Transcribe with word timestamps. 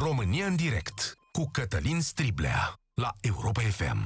România 0.00 0.46
în 0.46 0.56
direct 0.56 1.14
cu 1.32 1.48
Cătălin 1.52 2.00
Striblea 2.00 2.80
la 2.94 3.14
Europa 3.20 3.60
FM. 3.60 3.98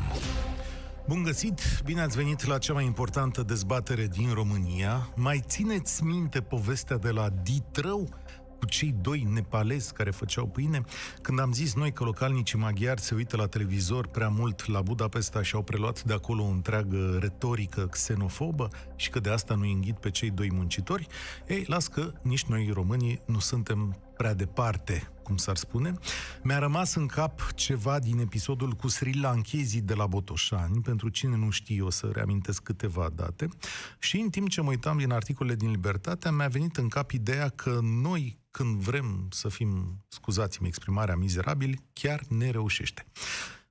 Bun 1.09 1.23
găsit! 1.23 1.61
Bine 1.85 2.01
ați 2.01 2.17
venit 2.17 2.45
la 2.45 2.59
cea 2.59 2.73
mai 2.73 2.85
importantă 2.85 3.43
dezbatere 3.43 4.07
din 4.07 4.33
România. 4.35 5.09
Mai 5.17 5.43
țineți 5.47 6.05
minte 6.05 6.41
povestea 6.41 6.97
de 6.97 7.11
la 7.11 7.29
Ditrău? 7.29 8.09
cu 8.59 8.69
cei 8.69 8.95
doi 9.01 9.27
nepalezi 9.33 9.93
care 9.93 10.11
făceau 10.11 10.47
pâine, 10.47 10.81
când 11.23 11.41
am 11.41 11.53
zis 11.53 11.75
noi 11.75 11.93
că 11.93 12.05
localnicii 12.05 12.59
maghiari 12.59 13.01
se 13.01 13.15
uită 13.15 13.37
la 13.37 13.47
televizor 13.47 14.07
prea 14.07 14.29
mult 14.29 14.67
la 14.67 14.83
Budapesta 14.83 15.43
și 15.43 15.55
au 15.55 15.63
preluat 15.63 16.03
de 16.03 16.13
acolo 16.13 16.43
o 16.43 16.51
întreagă 16.51 17.19
retorică 17.21 17.87
xenofobă 17.87 18.69
și 18.97 19.11
că 19.11 19.21
de 19.21 19.31
asta 19.31 19.55
nu 19.55 19.71
înghit 19.71 19.99
pe 19.99 20.11
cei 20.11 20.31
doi 20.31 20.51
muncitori, 20.53 21.07
ei, 21.47 21.65
las 21.67 21.87
că 21.87 22.13
nici 22.23 22.45
noi 22.45 22.71
românii 22.73 23.23
nu 23.27 23.39
suntem 23.39 23.97
prea 24.17 24.35
departe, 24.35 25.11
cum 25.33 25.41
s-ar 25.41 25.57
spune. 25.57 25.95
Mi-a 26.43 26.59
rămas 26.59 26.95
în 26.95 27.07
cap 27.07 27.53
ceva 27.55 27.99
din 27.99 28.19
episodul 28.19 28.73
cu 28.73 28.89
Sri 28.89 29.19
Lankezii 29.19 29.81
de 29.81 29.95
la 29.95 30.07
Botoșani, 30.07 30.81
pentru 30.81 31.09
cine 31.09 31.37
nu 31.37 31.51
știe 31.51 31.83
o 31.83 31.91
să 31.91 32.11
reamintesc 32.13 32.63
câteva 32.63 33.09
date, 33.15 33.49
și 33.99 34.17
în 34.19 34.31
timp 34.31 34.49
ce 34.49 34.61
mă 34.61 34.69
uitam 34.69 34.99
din 34.99 35.13
articolele 35.13 35.57
din 35.57 35.71
Libertatea, 35.71 36.31
mi-a 36.31 36.49
venit 36.49 36.77
în 36.77 36.89
cap 36.89 37.11
ideea 37.11 37.49
că 37.49 37.79
noi, 37.83 38.39
când 38.51 38.81
vrem 38.81 39.29
să 39.31 39.49
fim, 39.49 40.03
scuzați-mi 40.09 40.69
exprimarea, 40.69 41.17
mizerabili, 41.17 41.83
chiar 41.93 42.21
ne 42.29 42.51
reușește. 42.51 43.07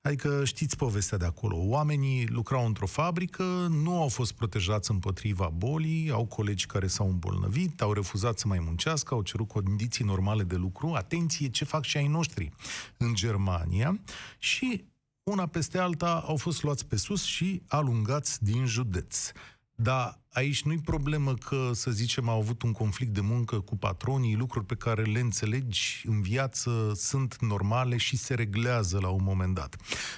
Adică 0.01 0.45
știți 0.45 0.77
povestea 0.77 1.17
de 1.17 1.25
acolo. 1.25 1.57
Oamenii 1.57 2.27
lucrau 2.27 2.65
într-o 2.65 2.85
fabrică, 2.85 3.43
nu 3.69 4.01
au 4.01 4.07
fost 4.07 4.31
protejați 4.31 4.91
împotriva 4.91 5.51
bolii, 5.55 6.11
au 6.11 6.25
colegi 6.25 6.65
care 6.65 6.87
s-au 6.87 7.07
îmbolnăvit, 7.07 7.81
au 7.81 7.93
refuzat 7.93 8.39
să 8.39 8.47
mai 8.47 8.59
muncească, 8.59 9.13
au 9.13 9.21
cerut 9.21 9.47
condiții 9.47 10.05
normale 10.05 10.43
de 10.43 10.55
lucru. 10.55 10.93
Atenție 10.93 11.49
ce 11.49 11.65
fac 11.65 11.83
și 11.83 11.97
ai 11.97 12.07
noștri 12.07 12.51
în 12.97 13.13
Germania 13.13 13.99
și 14.37 14.85
una 15.23 15.47
peste 15.47 15.77
alta 15.77 16.23
au 16.27 16.35
fost 16.35 16.63
luați 16.63 16.85
pe 16.85 16.95
sus 16.95 17.23
și 17.23 17.61
alungați 17.67 18.43
din 18.43 18.65
județ. 18.65 19.31
Dar 19.75 20.20
aici 20.33 20.63
nu-i 20.63 20.79
problemă 20.79 21.33
că, 21.33 21.71
să 21.73 21.91
zicem, 21.91 22.29
au 22.29 22.39
avut 22.39 22.61
un 22.61 22.71
conflict 22.71 23.13
de 23.13 23.21
muncă 23.21 23.59
cu 23.59 23.77
patronii, 23.77 24.35
lucruri 24.35 24.65
pe 24.65 24.75
care 24.75 25.03
le 25.03 25.19
înțelegi 25.19 26.03
în 26.07 26.21
viață 26.21 26.91
sunt 26.95 27.37
normale 27.41 27.97
și 27.97 28.17
se 28.17 28.33
reglează 28.33 28.99
la 29.01 29.09
un 29.09 29.23
moment 29.23 29.53
dat. 29.53 29.75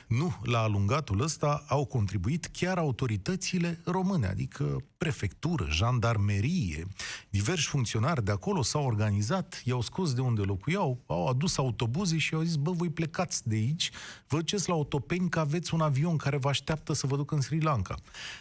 Nu, 0.08 0.40
la 0.44 0.60
alungatul 0.60 1.22
ăsta 1.22 1.64
au 1.68 1.86
contribuit 1.86 2.46
chiar 2.46 2.78
autoritățile 2.78 3.80
române, 3.86 4.28
adică 4.28 4.84
prefectură, 4.98 5.68
jandarmerie, 5.70 6.88
diversi 7.30 7.68
funcționari 7.68 8.24
de 8.24 8.32
acolo 8.32 8.62
s-au 8.62 8.86
organizat, 8.86 9.62
i-au 9.66 9.82
scos 9.82 10.14
de 10.14 10.22
unde 10.22 10.42
locuiau, 10.42 11.04
au 11.06 11.28
adus 11.28 11.58
autobuze 11.58 12.18
și 12.18 12.34
au 12.34 12.42
zis, 12.42 12.56
bă, 12.56 12.72
voi 12.72 12.90
plecați 12.90 13.48
de 13.48 13.56
aici, 13.56 13.92
vă 14.28 14.38
duceți 14.38 14.70
la 14.70 14.76
Otopeni 14.76 15.30
că 15.30 15.40
aveți 15.40 15.74
un 15.74 15.82
avion 15.82 16.18
care 16.18 16.38
vă 16.38 16.50
așteaptă 16.50 16.94
să 16.94 17.08
vă 17.08 17.16
ducă 17.16 17.36
în 17.36 17.42
Sri 17.42 17.62
Lanka. 17.62 17.96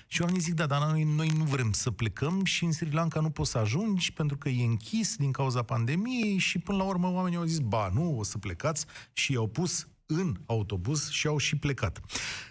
Și 0.06 0.20
eu 0.22 0.28
am 0.28 0.38
zis, 0.38 0.54
da, 0.54 0.66
dar 0.66 0.90
noi, 0.90 1.02
noi 1.02 1.28
nu 1.36 1.44
vrem 1.44 1.61
să 1.70 1.90
plecăm 1.90 2.44
și 2.44 2.64
în 2.64 2.72
Sri 2.72 2.92
Lanka 2.92 3.20
nu 3.20 3.30
poți 3.30 3.50
să 3.50 3.58
ajungi 3.58 4.12
pentru 4.12 4.36
că 4.36 4.48
e 4.48 4.64
închis 4.64 5.16
din 5.16 5.32
cauza 5.32 5.62
pandemiei 5.62 6.38
și 6.38 6.58
până 6.58 6.78
la 6.78 6.84
urmă 6.84 7.10
oamenii 7.10 7.38
au 7.38 7.44
zis, 7.44 7.58
ba, 7.58 7.90
nu, 7.94 8.18
o 8.18 8.22
să 8.22 8.38
plecați 8.38 8.86
și 9.12 9.32
i-au 9.32 9.48
pus 9.48 9.86
în 10.06 10.36
autobuz 10.46 11.08
și 11.08 11.26
au 11.26 11.36
și 11.36 11.56
plecat. 11.56 12.00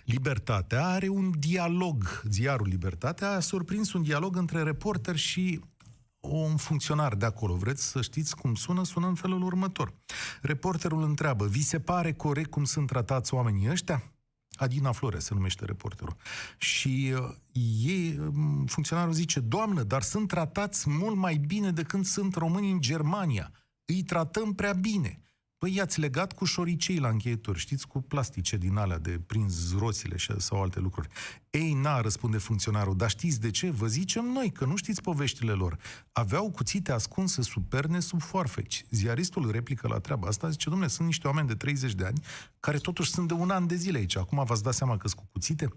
Libertatea 0.05 0.87
are 0.87 1.07
un 1.07 1.31
dialog, 1.39 2.21
ziarul 2.29 2.67
Libertatea 2.67 3.31
a 3.31 3.39
surprins 3.39 3.93
un 3.93 4.01
dialog 4.01 4.35
între 4.35 4.63
reporter 4.63 5.15
și 5.15 5.59
un 6.19 6.57
funcționar 6.57 7.15
de 7.15 7.25
acolo. 7.25 7.55
Vreți 7.55 7.87
să 7.87 8.01
știți 8.01 8.35
cum 8.35 8.55
sună? 8.55 8.83
Sună 8.83 9.07
în 9.07 9.15
felul 9.15 9.43
următor. 9.43 9.93
Reporterul 10.41 11.03
întreabă, 11.03 11.45
vi 11.45 11.63
se 11.63 11.79
pare 11.79 12.13
corect 12.13 12.49
cum 12.49 12.63
sunt 12.63 12.87
tratați 12.87 13.33
oamenii 13.33 13.69
ăștia? 13.69 14.10
Adina 14.61 14.91
Flore 14.91 15.19
se 15.19 15.33
numește 15.33 15.65
reporterul. 15.65 16.15
Și 16.57 17.13
uh, 17.15 17.35
ei, 17.85 18.19
um, 18.19 18.65
funcționarul 18.65 19.13
zice, 19.13 19.39
Doamnă, 19.39 19.83
dar 19.83 20.01
sunt 20.01 20.27
tratați 20.27 20.89
mult 20.89 21.15
mai 21.15 21.35
bine 21.35 21.71
decât 21.71 22.05
sunt 22.05 22.35
românii 22.35 22.71
în 22.71 22.81
Germania. 22.81 23.51
Îi 23.85 24.03
tratăm 24.03 24.53
prea 24.53 24.73
bine. 24.73 25.20
Păi 25.61 25.75
i-ați 25.75 25.99
legat 25.99 26.33
cu 26.33 26.45
șoricei 26.45 26.97
la 26.97 27.09
încheieturi, 27.09 27.59
știți, 27.59 27.87
cu 27.87 28.01
plastice 28.01 28.57
din 28.57 28.77
alea 28.77 28.97
de 28.97 29.19
prins 29.25 29.77
roțile 29.77 30.15
sau 30.37 30.61
alte 30.61 30.79
lucruri. 30.79 31.07
Ei, 31.49 31.73
na, 31.73 32.01
răspunde 32.01 32.37
funcționarul, 32.37 32.95
dar 32.95 33.09
știți 33.09 33.39
de 33.39 33.49
ce? 33.49 33.69
Vă 33.69 33.87
zicem 33.87 34.25
noi, 34.25 34.51
că 34.51 34.65
nu 34.65 34.75
știți 34.75 35.01
poveștile 35.01 35.51
lor. 35.51 35.77
Aveau 36.11 36.51
cuțite 36.51 36.91
ascunse 36.91 37.41
sub 37.41 37.69
perne, 37.69 37.99
sub 37.99 38.21
foarfeci. 38.21 38.85
Ziaristul 38.89 39.51
replică 39.51 39.87
la 39.87 39.99
treaba 39.99 40.27
asta, 40.27 40.49
zice, 40.49 40.69
domnule, 40.69 40.89
sunt 40.89 41.07
niște 41.07 41.27
oameni 41.27 41.47
de 41.47 41.55
30 41.55 41.93
de 41.93 42.05
ani, 42.05 42.21
care 42.59 42.77
totuși 42.77 43.11
sunt 43.11 43.27
de 43.27 43.33
un 43.33 43.49
an 43.49 43.67
de 43.67 43.75
zile 43.75 43.97
aici. 43.97 44.17
Acum 44.17 44.43
v-ați 44.43 44.63
dat 44.63 44.73
seama 44.73 44.97
că 44.97 45.07
sunt 45.07 45.19
cu 45.19 45.27
cuțite? 45.31 45.67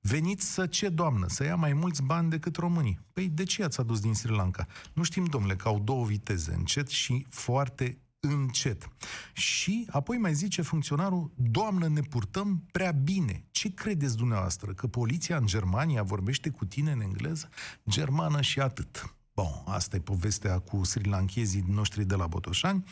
Veniți 0.00 0.52
să 0.52 0.66
ce, 0.66 0.88
doamnă? 0.88 1.28
Să 1.28 1.44
ia 1.44 1.56
mai 1.56 1.72
mulți 1.72 2.02
bani 2.02 2.30
decât 2.30 2.56
românii. 2.56 2.98
Păi 3.12 3.28
de 3.28 3.44
ce 3.44 3.64
ați 3.64 3.80
adus 3.80 4.00
din 4.00 4.14
Sri 4.14 4.32
Lanka? 4.32 4.66
Nu 4.92 5.02
știm, 5.02 5.24
domnule, 5.24 5.56
că 5.56 5.68
au 5.68 5.80
două 5.80 6.04
viteze, 6.04 6.54
încet 6.54 6.88
și 6.88 7.26
foarte 7.28 7.98
încet. 8.32 8.88
Și 9.32 9.86
apoi 9.90 10.16
mai 10.16 10.34
zice 10.34 10.62
funcționarul, 10.62 11.32
doamnă, 11.36 11.88
ne 11.88 12.00
purtăm 12.00 12.64
prea 12.72 12.90
bine. 12.90 13.44
Ce 13.50 13.74
credeți 13.74 14.16
dumneavoastră? 14.16 14.72
Că 14.72 14.86
poliția 14.86 15.36
în 15.36 15.46
Germania 15.46 16.02
vorbește 16.02 16.50
cu 16.50 16.64
tine 16.64 16.92
în 16.92 17.00
engleză? 17.00 17.48
Germană 17.88 18.40
și 18.40 18.60
atât. 18.60 19.14
Bun, 19.34 19.62
asta 19.66 19.96
e 19.96 20.00
povestea 20.00 20.58
cu 20.58 20.84
sri 20.84 21.08
lankezii 21.08 21.64
noștri 21.68 22.04
de 22.04 22.14
la 22.14 22.26
Botoșani. 22.26 22.84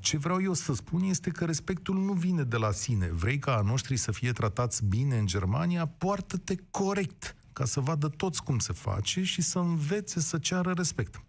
Ce 0.00 0.18
vreau 0.18 0.42
eu 0.42 0.52
să 0.52 0.74
spun 0.74 1.02
este 1.02 1.30
că 1.30 1.44
respectul 1.44 1.98
nu 1.98 2.12
vine 2.12 2.42
de 2.42 2.56
la 2.56 2.70
sine. 2.72 3.06
Vrei 3.06 3.38
ca 3.38 3.56
a 3.56 3.60
noștri 3.60 3.96
să 3.96 4.12
fie 4.12 4.32
tratați 4.32 4.84
bine 4.84 5.18
în 5.18 5.26
Germania? 5.26 5.86
Poartă-te 5.86 6.54
corect 6.70 7.36
ca 7.52 7.64
să 7.64 7.80
vadă 7.80 8.08
toți 8.08 8.42
cum 8.42 8.58
se 8.58 8.72
face 8.72 9.22
și 9.22 9.42
să 9.42 9.58
învețe 9.58 10.20
să 10.20 10.38
ceară 10.38 10.72
respect. 10.76 11.22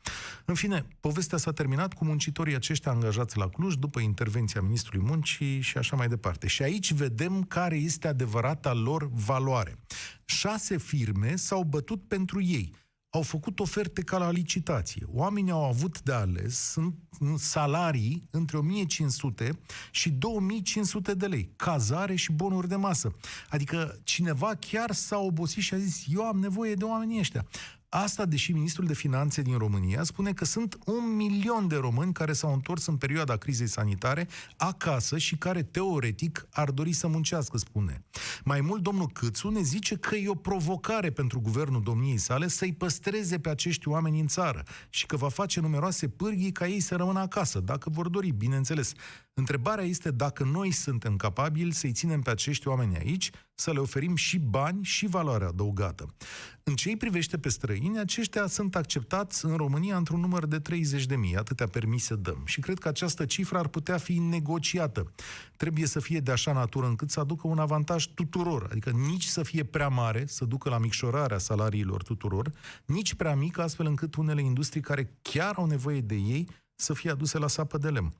În 0.46 0.56
fine, 0.56 0.86
povestea 1.00 1.38
s-a 1.38 1.52
terminat 1.52 1.94
cu 1.94 2.06
muncitorii 2.06 2.56
aceștia 2.56 2.92
angajați 2.92 3.38
la 3.38 3.50
Cluj 3.50 3.76
după 3.76 4.00
intervenția 4.00 4.62
Ministrului 4.62 5.06
Muncii 5.08 5.62
și 5.62 5.78
așa 5.78 5.96
mai 5.96 6.08
departe. 6.08 6.48
Și 6.48 6.64
aici 6.64 6.94
vedem 6.94 7.44
care 7.44 7.76
este 7.76 8.08
adevărata 8.08 8.74
lor 8.74 9.10
valoare. 9.14 9.78
Șase 10.26 10.78
firme 10.78 11.36
s-au 11.36 11.64
bătut 11.64 12.08
pentru 12.08 12.42
ei 12.42 12.74
au 13.14 13.22
făcut 13.22 13.60
oferte 13.60 14.02
ca 14.02 14.18
la 14.18 14.32
licitație. 14.32 15.06
Oamenii 15.08 15.52
au 15.52 15.66
avut 15.66 16.02
de 16.02 16.12
ales 16.12 16.72
sunt 16.72 16.96
salarii 17.38 18.28
între 18.32 18.58
1500 18.58 19.60
și 19.92 20.10
2500 20.10 21.14
de 21.14 21.26
lei, 21.26 21.52
cazare 21.56 22.16
și 22.16 22.32
bonuri 22.32 22.68
de 22.68 22.76
masă. 22.76 23.16
Adică 23.50 24.00
cineva 24.04 24.56
chiar 24.56 24.92
s-a 24.92 25.18
obosit 25.18 25.64
și 25.64 25.74
a 25.74 25.78
zis, 25.78 26.04
eu 26.08 26.24
am 26.24 26.40
nevoie 26.40 26.74
de 26.74 26.84
oamenii 26.84 27.20
ăștia. 27.20 27.46
Asta, 27.94 28.26
deși 28.26 28.52
ministrul 28.52 28.86
de 28.86 28.94
finanțe 28.94 29.42
din 29.42 29.58
România 29.58 30.04
spune 30.04 30.34
că 30.34 30.46
sunt 30.46 30.78
un 30.86 31.16
milion 31.16 31.68
de 31.68 31.76
români 31.76 32.14
care 32.14 32.34
s-au 32.34 32.54
întors 32.54 32.86
în 32.86 32.98
perioada 32.98 33.38
crizei 33.38 33.68
sanitare 33.68 34.28
acasă 34.58 35.18
și 35.18 35.36
care, 35.36 35.64
teoretic, 35.64 36.48
ar 36.52 36.72
dori 36.72 36.92
să 36.94 37.08
muncească, 37.08 37.58
spune. 37.58 38.04
Mai 38.44 38.62
mult, 38.62 38.82
domnul 38.82 39.08
Câțu 39.08 39.50
ne 39.50 39.62
zice 39.62 39.96
că 39.96 40.16
e 40.16 40.30
o 40.30 40.36
provocare 40.36 41.10
pentru 41.10 41.40
guvernul 41.40 41.84
domniei 41.84 42.18
sale 42.18 42.48
să-i 42.48 42.74
păstreze 42.74 43.40
pe 43.40 43.50
acești 43.50 43.88
oameni 43.88 44.20
în 44.20 44.28
țară 44.28 44.64
și 44.90 45.06
că 45.06 45.16
va 45.16 45.30
face 45.30 45.60
numeroase 45.60 46.08
pârghii 46.08 46.52
ca 46.52 46.68
ei 46.68 46.80
să 46.80 46.96
rămână 46.96 47.20
acasă, 47.20 47.60
dacă 47.60 47.90
vor 47.90 48.10
dori, 48.10 48.30
bineînțeles. 48.30 48.94
Întrebarea 49.34 49.84
este 49.84 50.12
dacă 50.12 50.44
noi 50.44 50.72
suntem 50.72 51.16
capabili 51.16 51.74
să-i 51.74 51.92
ținem 51.92 52.22
pe 52.22 52.30
acești 52.30 52.68
oameni 52.68 52.98
aici, 52.98 53.32
să 53.54 53.72
le 53.72 53.80
oferim 53.80 54.16
și 54.16 54.40
bani 54.40 54.84
și 54.84 55.08
valoare 55.08 55.46
adăugată. 55.46 56.16
În 56.64 56.76
ce 56.76 56.90
îi 56.90 56.98
privește 56.98 57.38
pe 57.38 57.50
străini, 57.50 58.00
aceștia 58.00 58.48
sunt 58.48 58.76
acceptați 58.76 59.46
în 59.46 59.56
România 59.56 59.98
într-un 59.98 60.20
număr 60.20 60.46
de 60.46 60.60
30 60.60 61.06
de 61.06 61.16
mii, 61.16 61.36
atâtea 61.36 61.68
permise 61.68 62.16
dăm. 62.16 62.42
Și 62.46 62.60
cred 62.60 62.80
că 62.80 62.88
această 62.88 63.26
cifră 63.26 63.58
ar 63.58 63.68
putea 63.68 63.98
fi 63.98 64.20
negociată. 64.20 65.12
Trebuie 65.58 65.86
să 65.86 66.00
fie 66.00 66.20
de 66.20 66.32
așa 66.32 66.54
natură 66.54 66.88
încât 66.88 67.10
să 67.10 67.20
aducă 67.20 67.48
un 67.48 67.60
avantaj 67.60 68.06
tuturor, 68.06 68.68
adică 68.72 68.90
nici 68.90 69.26
să 69.26 69.44
fie 69.44 69.64
prea 69.64 69.88
mare, 69.88 70.26
să 70.28 70.46
ducă 70.46 70.70
la 70.70 70.78
micșorarea 70.78 71.38
salariilor 71.38 72.04
tuturor, 72.04 72.52
nici 72.86 73.14
prea 73.14 73.36
mică, 73.36 73.62
astfel 73.62 73.86
încât 73.86 74.16
unele 74.16 74.42
industrii 74.42 74.82
care 74.82 75.18
chiar 75.22 75.54
au 75.56 75.66
nevoie 75.66 76.02
de 76.02 76.16
ei 76.16 76.48
să 76.76 76.94
fie 76.94 77.12
aduse 77.12 77.38
la 77.38 77.48
sapă 77.48 77.78
de 77.78 77.90
lemn. 77.90 78.14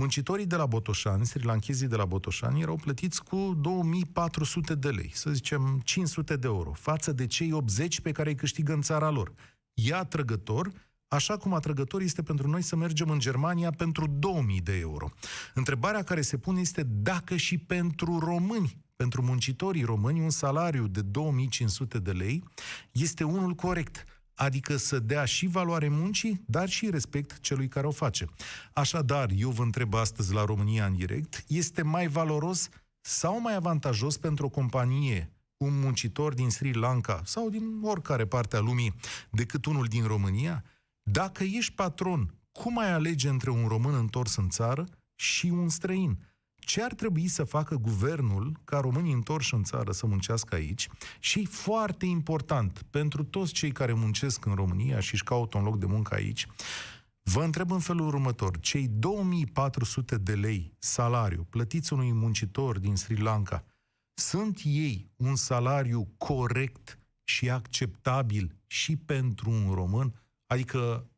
Muncitorii 0.00 0.46
de 0.46 0.56
la 0.56 0.66
Botoșani, 0.66 1.26
srilanchezii 1.26 1.86
de 1.86 1.96
la 1.96 2.04
Botoșani, 2.04 2.60
erau 2.60 2.76
plătiți 2.76 3.22
cu 3.22 3.58
2400 3.60 4.74
de 4.74 4.88
lei, 4.88 5.10
să 5.14 5.30
zicem 5.30 5.80
500 5.84 6.36
de 6.36 6.46
euro, 6.46 6.72
față 6.72 7.12
de 7.12 7.26
cei 7.26 7.52
80 7.52 8.00
pe 8.00 8.12
care 8.12 8.28
îi 8.28 8.34
câștigă 8.34 8.72
în 8.72 8.80
țara 8.80 9.10
lor. 9.10 9.32
E 9.74 9.94
atrăgător, 9.94 10.72
așa 11.08 11.36
cum 11.36 11.54
atrăgător 11.54 12.00
este 12.00 12.22
pentru 12.22 12.48
noi 12.48 12.62
să 12.62 12.76
mergem 12.76 13.10
în 13.10 13.18
Germania 13.18 13.70
pentru 13.70 14.06
2000 14.06 14.60
de 14.60 14.78
euro. 14.78 15.10
Întrebarea 15.54 16.02
care 16.02 16.20
se 16.20 16.36
pune 16.36 16.60
este 16.60 16.82
dacă 16.82 17.36
și 17.36 17.58
pentru 17.58 18.18
români, 18.18 18.84
pentru 18.96 19.22
muncitorii 19.22 19.84
români, 19.84 20.20
un 20.20 20.30
salariu 20.30 20.86
de 20.86 21.00
2500 21.02 21.98
de 21.98 22.12
lei 22.12 22.44
este 22.92 23.24
unul 23.24 23.54
corect 23.54 24.04
adică 24.40 24.76
să 24.76 24.98
dea 24.98 25.24
și 25.24 25.46
valoare 25.46 25.88
muncii, 25.88 26.42
dar 26.46 26.68
și 26.68 26.90
respect 26.90 27.40
celui 27.40 27.68
care 27.68 27.86
o 27.86 27.90
face. 27.90 28.26
Așadar, 28.72 29.30
eu 29.36 29.50
vă 29.50 29.62
întreb 29.62 29.94
astăzi 29.94 30.32
la 30.32 30.44
România 30.44 30.86
în 30.86 30.96
direct, 30.96 31.44
este 31.46 31.82
mai 31.82 32.06
valoros 32.06 32.68
sau 33.00 33.40
mai 33.40 33.54
avantajos 33.54 34.16
pentru 34.16 34.46
o 34.46 34.48
companie 34.48 35.32
un 35.56 35.80
muncitor 35.80 36.34
din 36.34 36.50
Sri 36.50 36.72
Lanka 36.72 37.20
sau 37.24 37.50
din 37.50 37.80
oricare 37.82 38.26
parte 38.26 38.56
a 38.56 38.60
lumii 38.60 38.94
decât 39.30 39.64
unul 39.64 39.86
din 39.86 40.04
România? 40.04 40.64
Dacă 41.02 41.44
ești 41.44 41.72
patron, 41.72 42.34
cum 42.52 42.78
ai 42.78 42.92
alege 42.92 43.28
între 43.28 43.50
un 43.50 43.66
român 43.68 43.94
întors 43.94 44.36
în 44.36 44.48
țară 44.48 44.84
și 45.14 45.46
un 45.46 45.68
străin? 45.68 46.18
Ce 46.60 46.82
ar 46.82 46.94
trebui 46.94 47.28
să 47.28 47.44
facă 47.44 47.74
guvernul 47.74 48.60
ca 48.64 48.78
românii 48.78 49.12
întorși 49.12 49.54
în 49.54 49.62
țară 49.62 49.92
să 49.92 50.06
muncească 50.06 50.54
aici 50.54 50.88
și, 51.18 51.44
foarte 51.44 52.06
important, 52.06 52.82
pentru 52.90 53.24
toți 53.24 53.52
cei 53.52 53.72
care 53.72 53.92
muncesc 53.92 54.44
în 54.44 54.54
România 54.54 55.00
și 55.00 55.14
își 55.14 55.24
caută 55.24 55.58
un 55.58 55.64
loc 55.64 55.78
de 55.78 55.86
muncă 55.86 56.14
aici, 56.14 56.46
vă 57.22 57.42
întreb 57.42 57.70
în 57.70 57.78
felul 57.78 58.06
următor. 58.06 58.60
Cei 58.60 58.88
2400 58.88 60.16
de 60.16 60.34
lei 60.34 60.74
salariu 60.78 61.46
plătiți 61.50 61.92
unui 61.92 62.12
muncitor 62.12 62.78
din 62.78 62.96
Sri 62.96 63.20
Lanka, 63.20 63.64
sunt 64.14 64.60
ei 64.64 65.10
un 65.16 65.36
salariu 65.36 66.14
corect 66.16 66.98
și 67.24 67.50
acceptabil 67.50 68.56
și 68.66 68.96
pentru 68.96 69.50
un 69.50 69.74
român? 69.74 70.14
Adică 70.46 71.10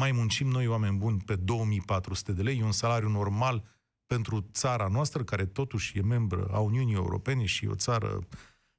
mai 0.00 0.12
muncim 0.12 0.48
noi 0.48 0.66
oameni 0.66 0.96
buni 0.96 1.20
pe 1.20 1.36
2400 1.36 2.32
de 2.32 2.42
lei, 2.42 2.58
e 2.58 2.64
un 2.64 2.72
salariu 2.72 3.08
normal 3.08 3.75
pentru 4.06 4.46
țara 4.52 4.88
noastră, 4.88 5.24
care 5.24 5.46
totuși 5.46 5.98
e 5.98 6.02
membră 6.02 6.48
a 6.52 6.58
Uniunii 6.58 6.94
Europene 6.94 7.44
și 7.44 7.64
e 7.64 7.68
o 7.68 7.74
țară 7.74 8.18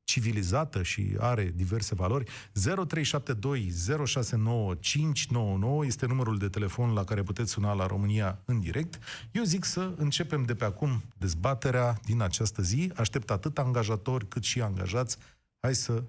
civilizată 0.03 0.83
și 0.83 1.15
are 1.19 1.53
diverse 1.56 1.95
valori. 1.95 2.31
0372 2.53 3.71
069 4.06 4.75
599 4.75 5.85
este 5.85 6.06
numărul 6.06 6.38
de 6.38 6.50
telefon 6.50 6.94
la 6.94 7.03
care 7.03 7.24
puteți 7.24 7.51
suna 7.51 7.74
la 7.74 7.85
România 7.85 8.41
în 8.45 8.59
direct. 8.59 9.00
Eu 9.31 9.44
zic 9.44 9.63
să 9.63 9.94
începem 9.97 10.44
de 10.44 10.56
pe 10.56 10.65
acum 10.65 11.03
dezbaterea 11.18 12.00
din 12.06 12.21
această 12.21 12.62
zi. 12.62 12.91
Aștept 12.95 13.30
atât 13.30 13.57
angajatori 13.57 14.27
cât 14.27 14.44
și 14.44 14.62
angajați. 14.62 15.18
Hai 15.59 15.75
să 15.75 16.03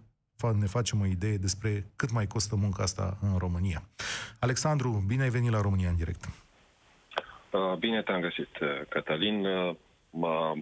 ne 0.59 0.67
facem 0.67 1.01
o 1.01 1.07
idee 1.07 1.37
despre 1.37 1.91
cât 1.97 2.11
mai 2.11 2.27
costă 2.27 2.57
munca 2.57 2.83
asta 2.83 3.19
în 3.21 3.37
România. 3.37 3.89
Alexandru, 4.39 5.05
bine 5.07 5.23
ai 5.23 5.31
venit 5.31 5.51
la 5.51 5.61
România 5.61 5.89
în 5.89 5.97
direct. 5.97 6.29
Uh, 7.51 7.75
bine 7.79 8.03
te-am 8.03 8.21
găsit, 8.21 8.59
uh, 8.61 8.81
Cătălin. 8.89 9.45
Uh, 9.45 9.75
mă, 10.11 10.53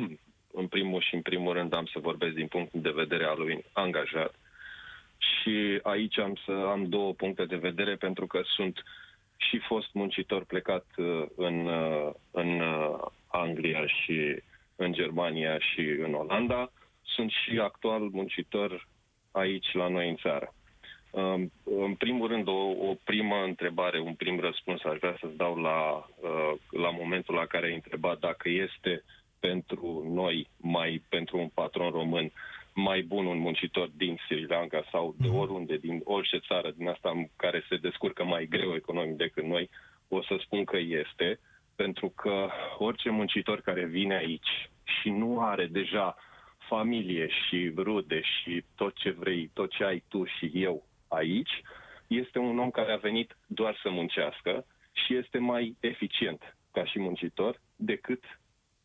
în 0.60 0.66
primul 0.66 1.00
și 1.00 1.14
în 1.14 1.22
primul 1.22 1.52
rând 1.52 1.72
am 1.72 1.86
să 1.86 1.98
vorbesc 1.98 2.34
din 2.34 2.46
punctul 2.46 2.80
de 2.80 2.90
vedere 2.90 3.24
al 3.24 3.38
lui 3.38 3.64
angajat. 3.72 4.34
Și 5.18 5.80
aici 5.82 6.18
am 6.18 6.34
să 6.44 6.52
am 6.52 6.88
două 6.88 7.12
puncte 7.12 7.44
de 7.44 7.56
vedere 7.56 7.96
pentru 7.96 8.26
că 8.26 8.40
sunt 8.44 8.82
și 9.36 9.58
fost 9.58 9.88
muncitor 9.92 10.44
plecat 10.44 10.86
în, 11.36 11.68
în 12.30 12.62
Anglia 13.26 13.86
și 13.86 14.42
în 14.76 14.92
Germania 14.92 15.58
și 15.58 15.80
în 15.80 16.14
Olanda. 16.14 16.72
Sunt 17.02 17.30
și 17.30 17.58
actual 17.58 18.00
muncitor 18.00 18.88
aici 19.30 19.72
la 19.72 19.88
noi 19.88 20.08
în 20.08 20.16
țară. 20.16 20.54
În 21.64 21.94
primul 21.94 22.28
rând, 22.28 22.48
o, 22.48 22.70
o 22.88 22.96
primă 23.04 23.36
întrebare, 23.44 24.00
un 24.00 24.14
prim 24.14 24.40
răspuns 24.40 24.84
aș 24.84 24.98
vrea 24.98 25.16
să-ți 25.20 25.36
dau 25.36 25.56
la, 25.56 26.06
uh, 26.20 26.52
la 26.70 26.90
momentul 26.90 27.34
la 27.34 27.46
care 27.46 27.66
ai 27.66 27.74
întrebat 27.74 28.18
dacă 28.18 28.48
este 28.48 29.02
pentru 29.40 30.10
noi, 30.14 30.48
mai 30.56 31.02
pentru 31.08 31.38
un 31.38 31.48
patron 31.54 31.90
român, 31.90 32.32
mai 32.74 33.02
bun 33.02 33.26
un 33.26 33.38
muncitor 33.38 33.90
din 33.96 34.18
Sri 34.26 34.46
Lanka 34.46 34.84
sau 34.90 35.14
de 35.18 35.28
mhm. 35.28 35.36
oriunde, 35.36 35.76
din 35.76 36.00
orice 36.04 36.38
țară 36.38 36.70
din 36.76 36.88
asta 36.88 37.26
care 37.36 37.64
se 37.68 37.76
descurcă 37.76 38.24
mai 38.24 38.46
greu 38.46 38.74
economic 38.74 39.16
decât 39.16 39.44
noi, 39.44 39.70
o 40.08 40.22
să 40.22 40.36
spun 40.40 40.64
că 40.64 40.76
este, 40.78 41.40
pentru 41.76 42.08
că 42.08 42.48
orice 42.78 43.10
muncitor 43.10 43.60
care 43.60 43.84
vine 43.84 44.16
aici 44.16 44.70
și 45.00 45.10
nu 45.10 45.40
are 45.40 45.66
deja 45.66 46.16
familie 46.58 47.28
și 47.28 47.72
rude 47.76 48.20
și 48.20 48.64
tot 48.74 48.94
ce 48.94 49.10
vrei, 49.10 49.50
tot 49.54 49.70
ce 49.70 49.84
ai 49.84 50.02
tu 50.08 50.24
și 50.24 50.50
eu 50.54 50.84
aici 51.08 51.62
este 52.06 52.38
un 52.38 52.58
om 52.58 52.70
care 52.70 52.92
a 52.92 52.96
venit 52.96 53.36
doar 53.46 53.78
să 53.82 53.90
muncească 53.90 54.66
și 54.92 55.16
este 55.16 55.38
mai 55.38 55.76
eficient 55.80 56.56
ca 56.72 56.84
și 56.84 56.98
muncitor 56.98 57.60
decât 57.76 58.24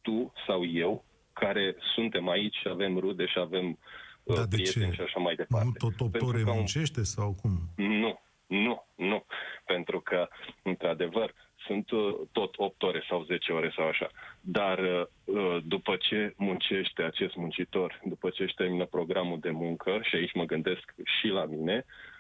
tu 0.02 0.34
sau 0.48 0.66
eu, 0.66 1.06
care 1.34 1.76
suntem 1.94 2.30
aici 2.30 2.56
și 2.56 2.68
avem 2.68 2.98
rude 2.98 3.26
și 3.26 3.40
avem 3.40 3.78
uh, 4.24 4.36
da, 4.36 4.44
prieteni 4.50 4.90
ce? 4.90 4.94
și 4.94 5.02
așa 5.02 5.20
mai 5.20 5.36
departe. 5.36 5.68
Nu 5.68 5.90
tot 5.90 6.00
optore 6.00 6.44
muncește 6.46 7.04
sau 7.04 7.38
cum? 7.42 7.52
Nu, 7.76 8.22
nu, 8.48 8.86
nu. 8.96 9.26
Pentru 9.66 10.00
că, 10.00 10.28
într-adevăr, 10.64 11.34
sunt 11.66 11.92
uh, 11.92 12.16
tot 12.32 12.54
8 12.58 12.84
ore 12.84 13.04
sau 13.10 13.24
10 13.24 13.52
ore 13.52 13.74
sau 13.76 13.88
așa. 13.88 14.10
Dar 14.42 14.80
uh, 14.80 15.58
după 15.64 15.96
ce 15.96 16.34
muncește 16.38 17.04
acest 17.04 17.36
muncitor, 17.36 18.02
după 18.06 18.30
ce 18.30 18.44
își 18.44 18.54
termină 18.54 18.86
programul 18.86 19.40
de 19.40 19.50
muncă, 19.50 20.00
și 20.02 20.16
aici 20.16 20.34
mă 20.34 20.46
gândesc 20.46 20.94
și 21.20 21.28
la 21.28 21.46
mine, 21.46 21.86
Uh, 21.86 22.11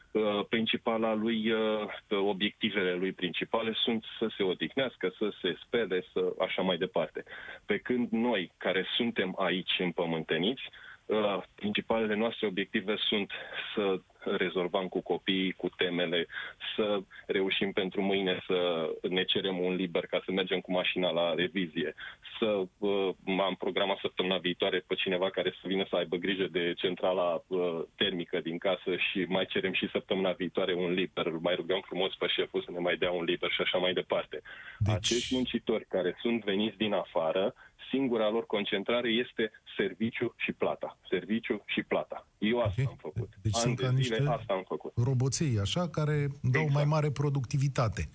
principala 0.49 1.13
lui, 1.13 1.51
uh, 1.51 1.87
obiectivele 2.09 2.93
lui 2.93 3.11
principale 3.11 3.73
sunt 3.73 4.03
să 4.19 4.27
se 4.37 4.43
odihnească, 4.43 5.13
să 5.17 5.33
se 5.41 5.57
spele, 5.65 6.03
să 6.13 6.33
așa 6.39 6.61
mai 6.61 6.77
departe. 6.77 7.23
Pe 7.65 7.77
când 7.77 8.07
noi, 8.11 8.51
care 8.57 8.85
suntem 8.95 9.35
aici 9.37 9.79
împământeniți, 9.79 10.61
uh, 10.61 10.90
principalele 11.55 12.15
noastre 12.15 12.47
obiective 12.47 12.95
sunt 12.97 13.31
să 13.75 13.99
rezolvăm 14.23 14.87
cu 14.87 15.01
copiii, 15.01 15.51
cu 15.51 15.69
temele, 15.69 16.27
să 16.75 17.01
reușim 17.27 17.71
pentru 17.71 18.01
mâine 18.01 18.43
să 18.47 18.89
ne 19.09 19.23
cerem 19.23 19.59
un 19.59 19.75
liber 19.75 20.05
ca 20.05 20.21
să 20.25 20.31
mergem 20.31 20.59
cu 20.59 20.71
mașina 20.71 21.09
la 21.09 21.33
revizie, 21.33 21.95
să 22.39 22.63
uh, 22.77 23.09
am 23.39 23.55
programat 23.57 23.97
săptămâna 23.97 24.37
viitoare 24.37 24.83
pe 24.87 24.95
cineva 24.95 25.29
care 25.29 25.53
să 25.61 25.67
vină 25.67 25.85
să 25.89 25.95
aibă 25.95 26.15
grijă 26.15 26.47
de 26.51 26.73
centrala 26.77 27.43
uh, 27.47 27.81
termică 27.95 28.39
din 28.39 28.57
casă 28.57 28.95
și 28.95 29.25
mai 29.27 29.45
cerem 29.45 29.73
și 29.73 29.89
săptămâna 29.91 30.31
viitoare 30.31 30.73
un 30.73 30.91
liber, 30.91 31.27
mai 31.41 31.55
rugăm 31.55 31.81
frumos 31.85 32.15
pe 32.15 32.27
șeful 32.27 32.61
să 32.61 32.71
ne 32.71 32.79
mai 32.79 32.95
dea 32.95 33.11
un 33.11 33.23
liber 33.23 33.51
și 33.51 33.61
așa 33.61 33.77
mai 33.77 33.93
departe. 33.93 34.41
Deci... 34.77 34.93
Acești 34.95 35.33
muncitori 35.33 35.85
care 35.85 36.17
sunt 36.21 36.43
veniți 36.43 36.77
din 36.77 36.93
afară 36.93 37.53
singura 37.91 38.29
lor 38.29 38.45
concentrare 38.45 39.09
este 39.09 39.51
serviciu 39.77 40.33
și 40.37 40.51
plata. 40.51 40.97
Serviciu 41.09 41.63
și 41.65 41.83
plata. 41.83 42.27
Eu 42.37 42.59
asta 42.59 42.81
okay. 42.81 42.85
am 42.89 42.97
făcut. 43.01 43.29
Deci 43.41 43.55
An 43.55 43.61
sunt 43.61 43.77
de 43.77 43.83
ca 43.83 43.91
niște 43.91 44.23
asta 44.27 44.53
am 44.53 44.63
făcut. 44.67 44.91
roboței, 44.95 45.59
așa, 45.61 45.89
care 45.89 46.15
dau 46.41 46.61
exact. 46.61 46.73
mai 46.73 46.85
mare 46.85 47.11
productivitate. 47.11 48.09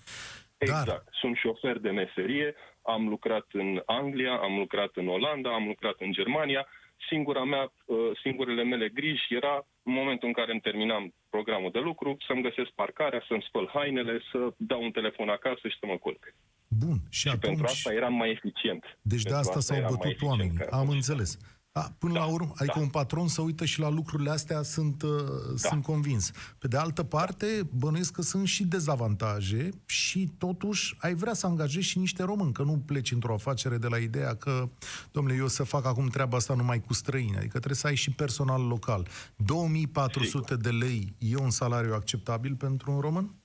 Exact. 0.57 0.87
Dar... 0.87 1.03
Sunt 1.11 1.35
șofer 1.35 1.77
de 1.77 1.89
meserie, 1.89 2.55
am 2.81 3.07
lucrat 3.07 3.45
în 3.51 3.81
Anglia, 3.85 4.33
am 4.47 4.57
lucrat 4.57 4.91
în 4.93 5.07
Olanda, 5.07 5.53
am 5.53 5.65
lucrat 5.67 5.95
în 5.99 6.11
Germania. 6.11 6.67
Singura 7.09 7.43
mea, 7.43 7.73
uh, 7.85 7.97
singurele 8.23 8.63
mele 8.63 8.89
griji 8.89 9.33
era 9.35 9.67
în 9.83 9.93
momentul 9.93 10.27
în 10.27 10.33
care 10.33 10.51
îmi 10.51 10.61
terminam 10.61 11.13
programul 11.29 11.71
de 11.71 11.79
lucru, 11.79 12.17
să-mi 12.27 12.41
găsesc 12.41 12.69
parcarea, 12.69 13.23
să-mi 13.27 13.45
spăl 13.47 13.69
hainele, 13.73 14.19
să 14.31 14.53
dau 14.57 14.83
un 14.83 14.91
telefon 14.91 15.29
acasă 15.29 15.67
și 15.67 15.77
să 15.79 15.85
mă 15.85 15.97
culc. 15.97 16.33
Bun. 16.77 17.01
Și, 17.09 17.19
și 17.19 17.27
atunci... 17.27 17.43
pentru 17.43 17.65
asta 17.65 17.93
eram 17.93 18.13
mai 18.13 18.29
eficient. 18.31 18.83
Deci 19.01 19.23
de 19.23 19.33
asta, 19.33 19.57
asta 19.57 19.73
s-au 19.73 19.89
bătut 19.89 20.21
oamenii. 20.21 20.57
Am 20.69 20.89
înțeles. 20.89 21.37
A, 21.77 21.93
până 21.97 22.13
da, 22.13 22.19
la 22.19 22.25
urmă, 22.25 22.51
adică 22.55 22.75
da. 22.75 22.81
un 22.81 22.89
patron 22.89 23.27
să 23.27 23.41
uită 23.41 23.65
și 23.65 23.79
la 23.79 23.89
lucrurile 23.89 24.29
astea, 24.29 24.61
sunt, 24.61 25.01
uh, 25.01 25.09
da. 25.61 25.69
sunt 25.69 25.83
convins. 25.83 26.31
Pe 26.57 26.67
de 26.67 26.77
altă 26.77 27.03
parte, 27.03 27.69
bănuiesc 27.71 28.11
că 28.11 28.21
sunt 28.21 28.47
și 28.47 28.65
dezavantaje 28.65 29.69
și 29.85 30.31
totuși 30.37 30.95
ai 30.99 31.13
vrea 31.13 31.33
să 31.33 31.47
angajezi 31.47 31.87
și 31.87 31.97
niște 31.97 32.23
români, 32.23 32.53
că 32.53 32.63
nu 32.63 32.83
pleci 32.85 33.11
într-o 33.11 33.33
afacere 33.33 33.77
de 33.77 33.87
la 33.87 33.97
ideea 33.97 34.35
că, 34.35 34.69
domnule, 35.11 35.35
eu 35.35 35.47
să 35.47 35.63
fac 35.63 35.85
acum 35.85 36.07
treaba 36.07 36.37
asta 36.37 36.53
numai 36.53 36.79
cu 36.79 36.93
străini, 36.93 37.35
adică 37.37 37.57
trebuie 37.57 37.75
să 37.75 37.87
ai 37.87 37.95
și 37.95 38.11
personal 38.11 38.67
local. 38.67 39.07
2400 39.35 40.45
Sigur. 40.47 40.63
de 40.63 40.85
lei 40.85 41.13
e 41.17 41.35
un 41.35 41.49
salariu 41.49 41.93
acceptabil 41.93 42.55
pentru 42.55 42.91
un 42.91 42.99
român? 42.99 43.35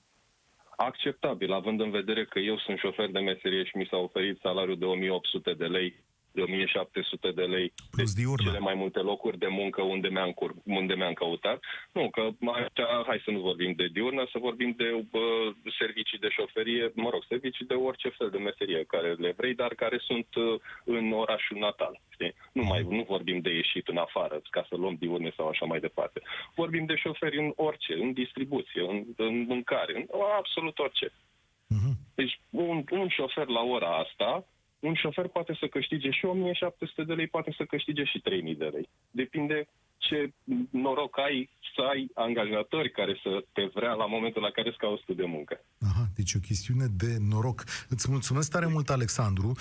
Acceptabil, 0.83 1.51
având 1.51 1.81
în 1.81 1.91
vedere 1.91 2.25
că 2.25 2.39
eu 2.39 2.57
sunt 2.57 2.77
șofer 2.77 3.09
de 3.09 3.19
meserie 3.19 3.63
și 3.63 3.77
mi 3.77 3.87
s-a 3.89 3.97
oferit 3.97 4.39
salariul 4.39 4.77
de 4.77 4.85
1800 4.85 5.53
de 5.53 5.65
lei 5.65 6.03
de 6.33 6.41
1700 6.41 7.31
de 7.31 7.41
lei 7.41 7.73
Plus 7.91 8.13
diurnă. 8.13 8.43
cele 8.43 8.59
mai 8.59 8.73
multe 8.73 8.99
locuri 8.99 9.37
de 9.37 9.47
muncă 9.47 9.81
unde 9.81 10.07
mi-am, 10.07 10.31
cur- 10.31 10.55
unde 10.63 10.93
mi-am 10.93 11.13
căutat. 11.13 11.59
Nu, 11.91 12.09
că 12.09 12.21
aici, 12.53 12.81
hai 13.05 13.21
să 13.25 13.31
nu 13.31 13.39
vorbim 13.39 13.73
de 13.75 13.87
diurnă, 13.87 14.27
să 14.31 14.37
vorbim 14.47 14.73
de 14.77 15.05
bă, 15.11 15.53
servicii 15.79 16.17
de 16.17 16.29
șoferie, 16.29 16.91
mă 16.95 17.09
rog, 17.09 17.23
servicii 17.27 17.65
de 17.65 17.73
orice 17.73 18.09
fel 18.09 18.29
de 18.29 18.37
meserie 18.37 18.83
care 18.83 19.13
le 19.13 19.33
vrei, 19.37 19.53
dar 19.55 19.73
care 19.73 19.97
sunt 20.01 20.27
uh, 20.35 20.59
în 20.83 21.11
orașul 21.11 21.57
natal. 21.57 22.01
Știi? 22.09 22.33
Nu, 22.53 22.63
mai, 22.63 22.85
nu 22.89 23.03
vorbim 23.07 23.39
de 23.39 23.53
ieșit 23.53 23.87
în 23.87 23.97
afară 23.97 24.41
ca 24.49 24.65
să 24.69 24.75
luăm 24.75 24.95
diurne 24.99 25.31
sau 25.35 25.47
așa 25.47 25.65
mai 25.65 25.79
departe. 25.79 26.21
Vorbim 26.55 26.85
de 26.85 26.95
șoferi 26.95 27.37
în 27.37 27.53
orice, 27.55 27.93
în 27.93 28.13
distribuție, 28.13 28.81
în, 28.81 29.03
în 29.17 29.45
mâncare, 29.47 29.93
în 29.95 30.07
absolut 30.37 30.79
orice. 30.79 31.07
Uh-huh. 31.07 31.93
Deci 32.15 32.39
un, 32.49 32.83
un 32.91 33.07
șofer 33.07 33.47
la 33.47 33.61
ora 33.61 33.97
asta 33.97 34.45
un 34.83 34.93
șofer 34.93 35.27
poate 35.27 35.53
să 35.59 35.67
câștige 35.67 36.09
și 36.09 36.25
1700 36.25 37.03
de 37.03 37.13
lei, 37.13 37.27
poate 37.27 37.51
să 37.57 37.63
câștige 37.63 38.03
și 38.03 38.19
3000 38.19 38.55
de 38.55 38.65
lei. 38.65 38.89
Depinde 39.11 39.67
ce 40.07 40.33
noroc 40.69 41.17
ai 41.17 41.49
să 41.75 41.81
ai 41.81 42.11
angajatori 42.13 42.91
care 42.91 43.19
să 43.23 43.45
te 43.53 43.63
vrea 43.73 43.93
la 43.93 44.05
momentul 44.05 44.41
la 44.41 44.49
care 44.49 44.67
îți 44.69 44.77
cauți 44.77 45.03
tu 45.05 45.13
de 45.13 45.25
muncă. 45.25 45.65
Aha, 45.89 46.05
deci 46.15 46.33
o 46.33 46.39
chestiune 46.39 46.85
de 46.85 47.17
noroc. 47.19 47.63
Îți 47.89 48.11
mulțumesc 48.11 48.51
tare 48.51 48.65
mult, 48.65 48.89
Alexandru. 48.89 49.51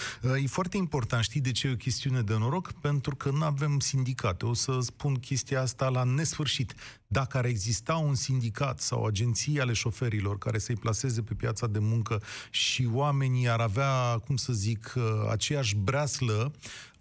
E 0.43 0.47
foarte 0.47 0.77
important, 0.77 1.23
știi 1.23 1.41
de 1.41 1.53
ce 1.53 1.67
e 1.67 1.73
o 1.73 1.85
chestiune 1.87 2.21
de 2.21 2.37
noroc? 2.39 2.73
Pentru 2.73 3.17
că 3.17 3.31
nu 3.31 3.45
avem 3.45 3.79
sindicate. 3.79 4.47
O 4.47 4.55
să 4.55 4.79
spun 4.81 5.15
chestia 5.15 5.61
asta 5.61 5.89
la 5.89 6.05
nesfârșit. 6.05 6.75
Dacă 7.07 7.39
ar 7.39 7.45
exista 7.45 7.97
un 7.97 8.15
sindicat 8.15 8.81
sau 8.81 9.05
agenții 9.05 9.61
ale 9.61 9.73
șoferilor 9.73 10.39
care 10.39 10.59
să-i 10.59 10.77
placeze 10.77 11.23
pe 11.23 11.35
piața 11.35 11.67
de 11.67 11.79
muncă 11.79 12.23
și 12.51 12.89
oamenii 12.93 13.49
ar 13.49 13.61
avea, 13.61 14.19
cum 14.27 14.37
să 14.37 14.53
zic, 14.53 14.95
aceeași 15.31 15.77
breaslă, 15.77 16.53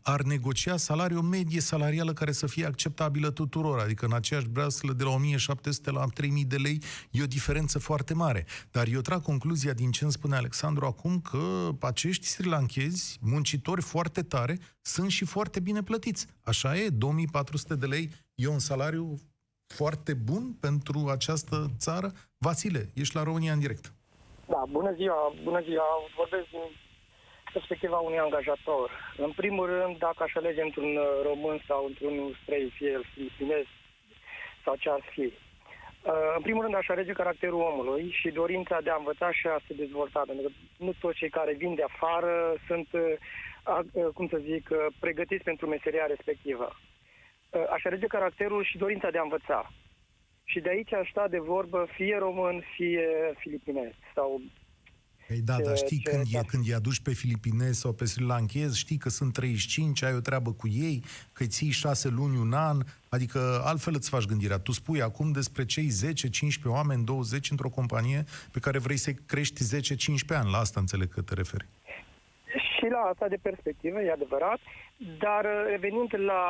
ar 0.04 0.22
negocia 0.22 0.78
salariul 0.78 1.22
medie 1.22 1.60
salarială 1.60 2.14
care 2.14 2.32
să 2.32 2.48
fie 2.48 2.66
acceptabilă 2.66 3.30
tuturor, 3.30 3.80
adică 3.80 4.06
în 4.06 4.14
aceeași 4.14 4.48
breaslă 4.48 4.94
de 4.94 5.04
la 5.04 5.10
1700 5.10 5.92
la 5.92 6.06
3000 6.14 6.46
de 6.46 6.56
lei 6.56 6.82
e 7.12 7.24
o 7.24 7.26
diferență 7.26 7.80
foarte 7.80 8.14
mare. 8.14 8.46
Dar 8.72 8.88
eu 8.88 9.02
trag 9.02 9.22
concluzia 9.22 9.74
din 9.74 9.92
ce 9.92 10.04
îmi 10.04 10.14
spune 10.14 10.36
Alexandru 10.36 10.86
acum 10.86 11.20
că 11.20 11.70
acești 11.80 12.26
srilanchezi, 12.26 13.18
muncitori 13.22 13.82
foarte 13.82 14.22
tare, 14.22 14.58
sunt 14.82 15.10
și 15.12 15.26
foarte 15.26 15.60
bine 15.60 15.84
plătiți. 15.84 16.28
Așa 16.44 16.78
e, 16.78 16.90
2400 16.90 17.76
de 17.76 17.86
lei 17.86 18.10
e 18.36 18.48
un 18.48 18.60
salariu 18.60 19.20
foarte 19.68 20.14
bun 20.14 20.58
pentru 20.60 21.08
această 21.12 21.72
țară. 21.78 22.12
Vasile, 22.38 22.92
ești 22.94 23.16
la 23.16 23.24
România 23.24 23.54
în 23.54 23.60
direct. 23.60 23.94
Da, 24.48 24.64
bună 24.70 24.94
ziua, 24.96 25.34
bună 25.44 25.62
ziua. 25.62 25.84
Vorbesc 26.18 26.50
din 26.50 26.68
perspectiva 27.54 27.98
unui 27.98 28.20
angajator. 28.20 28.90
În 29.18 29.32
primul 29.32 29.66
rând, 29.66 29.98
dacă 29.98 30.24
aș 30.24 30.34
alege 30.36 30.62
într-un 30.62 30.96
uh, 30.96 31.06
român 31.24 31.62
sau 31.68 31.86
într-un 31.86 32.38
străin, 32.42 32.70
fie 32.70 32.90
el 32.90 33.04
filipinez 33.14 33.66
sau 34.64 34.76
ce 34.76 34.90
ar 34.90 35.02
fi, 35.10 35.22
uh, 35.22 35.34
în 36.36 36.42
primul 36.42 36.62
rând 36.62 36.76
aș 36.76 36.88
alege 36.88 37.12
caracterul 37.12 37.62
omului 37.62 38.12
și 38.20 38.30
dorința 38.30 38.82
de 38.82 38.90
a 38.90 38.96
învăța 38.96 39.32
și 39.32 39.48
a 39.48 39.60
se 39.68 39.74
dezvolta, 39.74 40.24
pentru 40.26 40.48
că 40.48 40.54
nu 40.78 40.94
toți 41.00 41.18
cei 41.18 41.30
care 41.30 41.54
vin 41.54 41.76
de 41.76 41.84
afară 41.84 42.56
sunt, 42.68 42.88
uh, 42.92 44.08
cum 44.14 44.28
să 44.28 44.38
zic, 44.38 44.70
pregătiți 45.00 45.44
pentru 45.44 45.68
meseria 45.68 46.06
respectivă. 46.06 46.76
Aș 47.70 47.84
alege 47.86 48.08
caracterul 48.08 48.64
și 48.64 48.78
dorința 48.78 49.10
de 49.10 49.18
a 49.18 49.22
învăța. 49.22 49.72
Și 50.44 50.60
de 50.60 50.70
aici 50.70 50.94
aș 50.94 51.10
sta 51.10 51.28
de 51.28 51.40
vorbă 51.40 51.88
fie 51.96 52.18
român, 52.18 52.64
fie 52.76 53.34
filipinez 53.38 53.92
sau 54.14 54.42
Păi 55.32 55.42
da, 55.42 55.58
dar 55.66 55.78
știi, 55.78 56.02
ce, 56.04 56.10
când, 56.10 56.26
e, 56.32 56.40
când 56.48 56.64
îi 56.68 56.74
aduci 56.74 57.02
pe 57.08 57.14
filipinezi 57.14 57.80
sau 57.80 57.92
pe 57.94 58.06
sri 58.06 58.24
lankezi, 58.24 58.80
știi 58.80 58.98
că 58.98 59.10
sunt 59.10 59.34
35, 59.34 60.04
ai 60.04 60.14
o 60.14 60.20
treabă 60.20 60.52
cu 60.52 60.68
ei, 60.68 61.04
că 61.34 61.44
îi 61.44 61.48
ții 61.48 61.72
6 61.72 62.10
luni, 62.10 62.38
un 62.38 62.54
an, 62.54 62.78
adică 63.10 63.40
altfel 63.66 63.94
îți 63.96 64.10
faci 64.10 64.26
gândirea. 64.26 64.58
Tu 64.58 64.72
spui 64.72 65.02
acum 65.02 65.32
despre 65.32 65.66
cei 65.66 65.90
10-15 65.90 66.66
oameni, 66.66 67.06
20 67.06 67.50
într-o 67.50 67.70
companie 67.70 68.24
pe 68.52 68.60
care 68.60 68.80
vrei 68.80 68.98
să 68.98 69.12
crești 69.26 69.62
10-15 70.34 70.38
ani. 70.40 70.52
La 70.52 70.58
asta 70.58 70.80
înțeleg 70.80 71.10
că 71.14 71.22
te 71.22 71.34
referi. 71.34 71.66
Și 72.76 72.86
la 72.90 73.02
asta 73.12 73.28
de 73.28 73.40
perspectivă, 73.42 74.02
e 74.02 74.12
adevărat, 74.12 74.60
dar 75.20 75.46
revenind 75.70 76.12
la, 76.16 76.44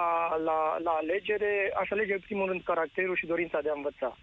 la, 0.48 0.60
la 0.84 0.92
alegere, 1.02 1.74
aș 1.82 1.90
alege 1.90 2.14
în 2.14 2.20
primul 2.20 2.48
rând 2.48 2.62
caracterul 2.64 3.16
și 3.16 3.26
dorința 3.26 3.60
de 3.62 3.70
a 3.70 3.74
învăța. 3.76 4.18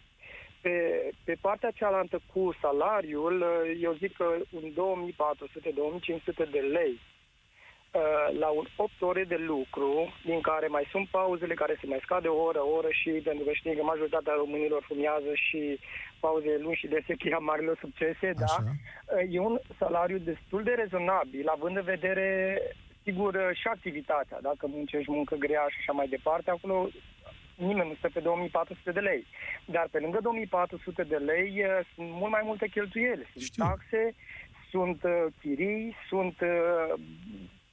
Pe, 0.69 1.11
pe 1.25 1.37
partea 1.41 1.71
cealaltă 1.71 2.21
cu 2.33 2.57
salariul, 2.61 3.45
eu 3.81 3.93
zic 3.93 4.17
că 4.17 4.27
un 4.51 4.67
2400-2500 4.71 6.51
de 6.51 6.59
lei 6.59 6.95
uh, 7.01 8.39
la 8.39 8.49
un 8.49 8.67
8 8.77 8.93
ore 9.01 9.25
de 9.25 9.37
lucru, 9.37 10.15
din 10.25 10.41
care 10.41 10.67
mai 10.67 10.89
sunt 10.91 11.09
pauzele 11.09 11.55
care 11.55 11.77
se 11.81 11.87
mai 11.87 12.01
scade 12.03 12.29
o 12.29 12.43
oră, 12.43 12.59
o 12.63 12.75
oră 12.79 12.89
și 12.91 13.11
pentru 13.11 13.45
că 13.45 13.53
știi 13.53 13.77
că 13.77 13.83
majoritatea 13.83 14.35
românilor 14.37 14.83
fumează 14.83 15.31
și 15.35 15.79
pauze 16.21 16.59
lungi 16.61 16.79
și 16.79 16.87
de 16.87 17.05
cheia 17.19 17.39
marilor 17.51 17.77
succese, 17.81 18.33
da? 18.37 18.45
Așa. 18.45 18.63
da? 19.07 19.21
E 19.21 19.39
un 19.41 19.59
salariu 19.79 20.19
destul 20.19 20.63
de 20.63 20.71
rezonabil, 20.71 21.49
având 21.49 21.77
în 21.77 21.83
vedere 21.83 22.29
sigur 23.03 23.51
și 23.61 23.67
activitatea, 23.69 24.39
dacă 24.43 24.67
muncești 24.67 25.11
muncă 25.11 25.35
grea 25.35 25.67
și 25.69 25.77
așa 25.81 25.93
mai 25.93 26.09
departe, 26.09 26.51
acolo 26.51 26.89
nimeni 27.59 27.88
nu 27.88 27.95
stă 27.95 28.09
pe 28.12 28.21
2400 28.21 28.93
de 28.93 29.00
lei. 29.00 29.27
Dar 29.65 29.88
pe 29.91 29.99
lângă 29.99 30.19
2400 30.23 31.03
de 31.03 31.17
lei 31.17 31.55
eh, 31.57 31.87
sunt 31.95 32.09
mult 32.11 32.31
mai 32.31 32.43
multe 32.45 32.69
cheltuieli. 32.69 33.29
Sunt 33.33 33.45
Știu. 33.45 33.65
taxe, 33.65 34.15
sunt 34.71 35.03
uh, 35.03 35.27
chirii, 35.41 35.95
sunt 36.09 36.41
uh, 36.41 37.00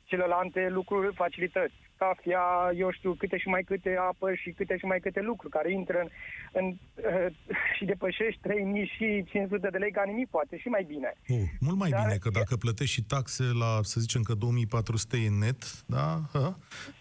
celelalte 0.06 0.68
lucruri, 0.70 1.16
facilități. 1.16 1.74
Cafea, 1.98 2.72
eu 2.78 2.92
știu, 2.92 3.14
câte 3.14 3.38
și 3.38 3.48
mai 3.48 3.64
câte 3.64 3.96
apă 4.10 4.34
și 4.34 4.50
câte 4.52 4.78
și 4.78 4.86
mai 4.86 5.00
câte 5.00 5.22
lucruri 5.22 5.54
care 5.54 5.72
intră 5.72 6.00
în, 6.00 6.10
în 6.52 6.66
uh, 6.96 7.34
și 7.76 7.86
depășești 7.86 8.42
3500 8.42 9.68
de 9.70 9.78
lei 9.78 9.92
ca 9.92 10.04
nimic, 10.06 10.30
poate 10.30 10.58
și 10.58 10.68
mai 10.68 10.84
bine. 10.88 11.14
Oh, 11.30 11.38
mult 11.60 11.78
mai 11.78 11.90
Dar 11.90 12.02
bine, 12.02 12.18
că 12.18 12.30
dacă 12.30 12.56
plătești 12.56 12.94
și 12.94 13.04
taxe 13.04 13.44
la, 13.44 13.80
să 13.82 14.00
zicem 14.00 14.22
că 14.22 14.34
2400 14.34 15.18
e 15.18 15.30
net, 15.30 15.62
da? 15.86 16.20
Ha? 16.34 16.58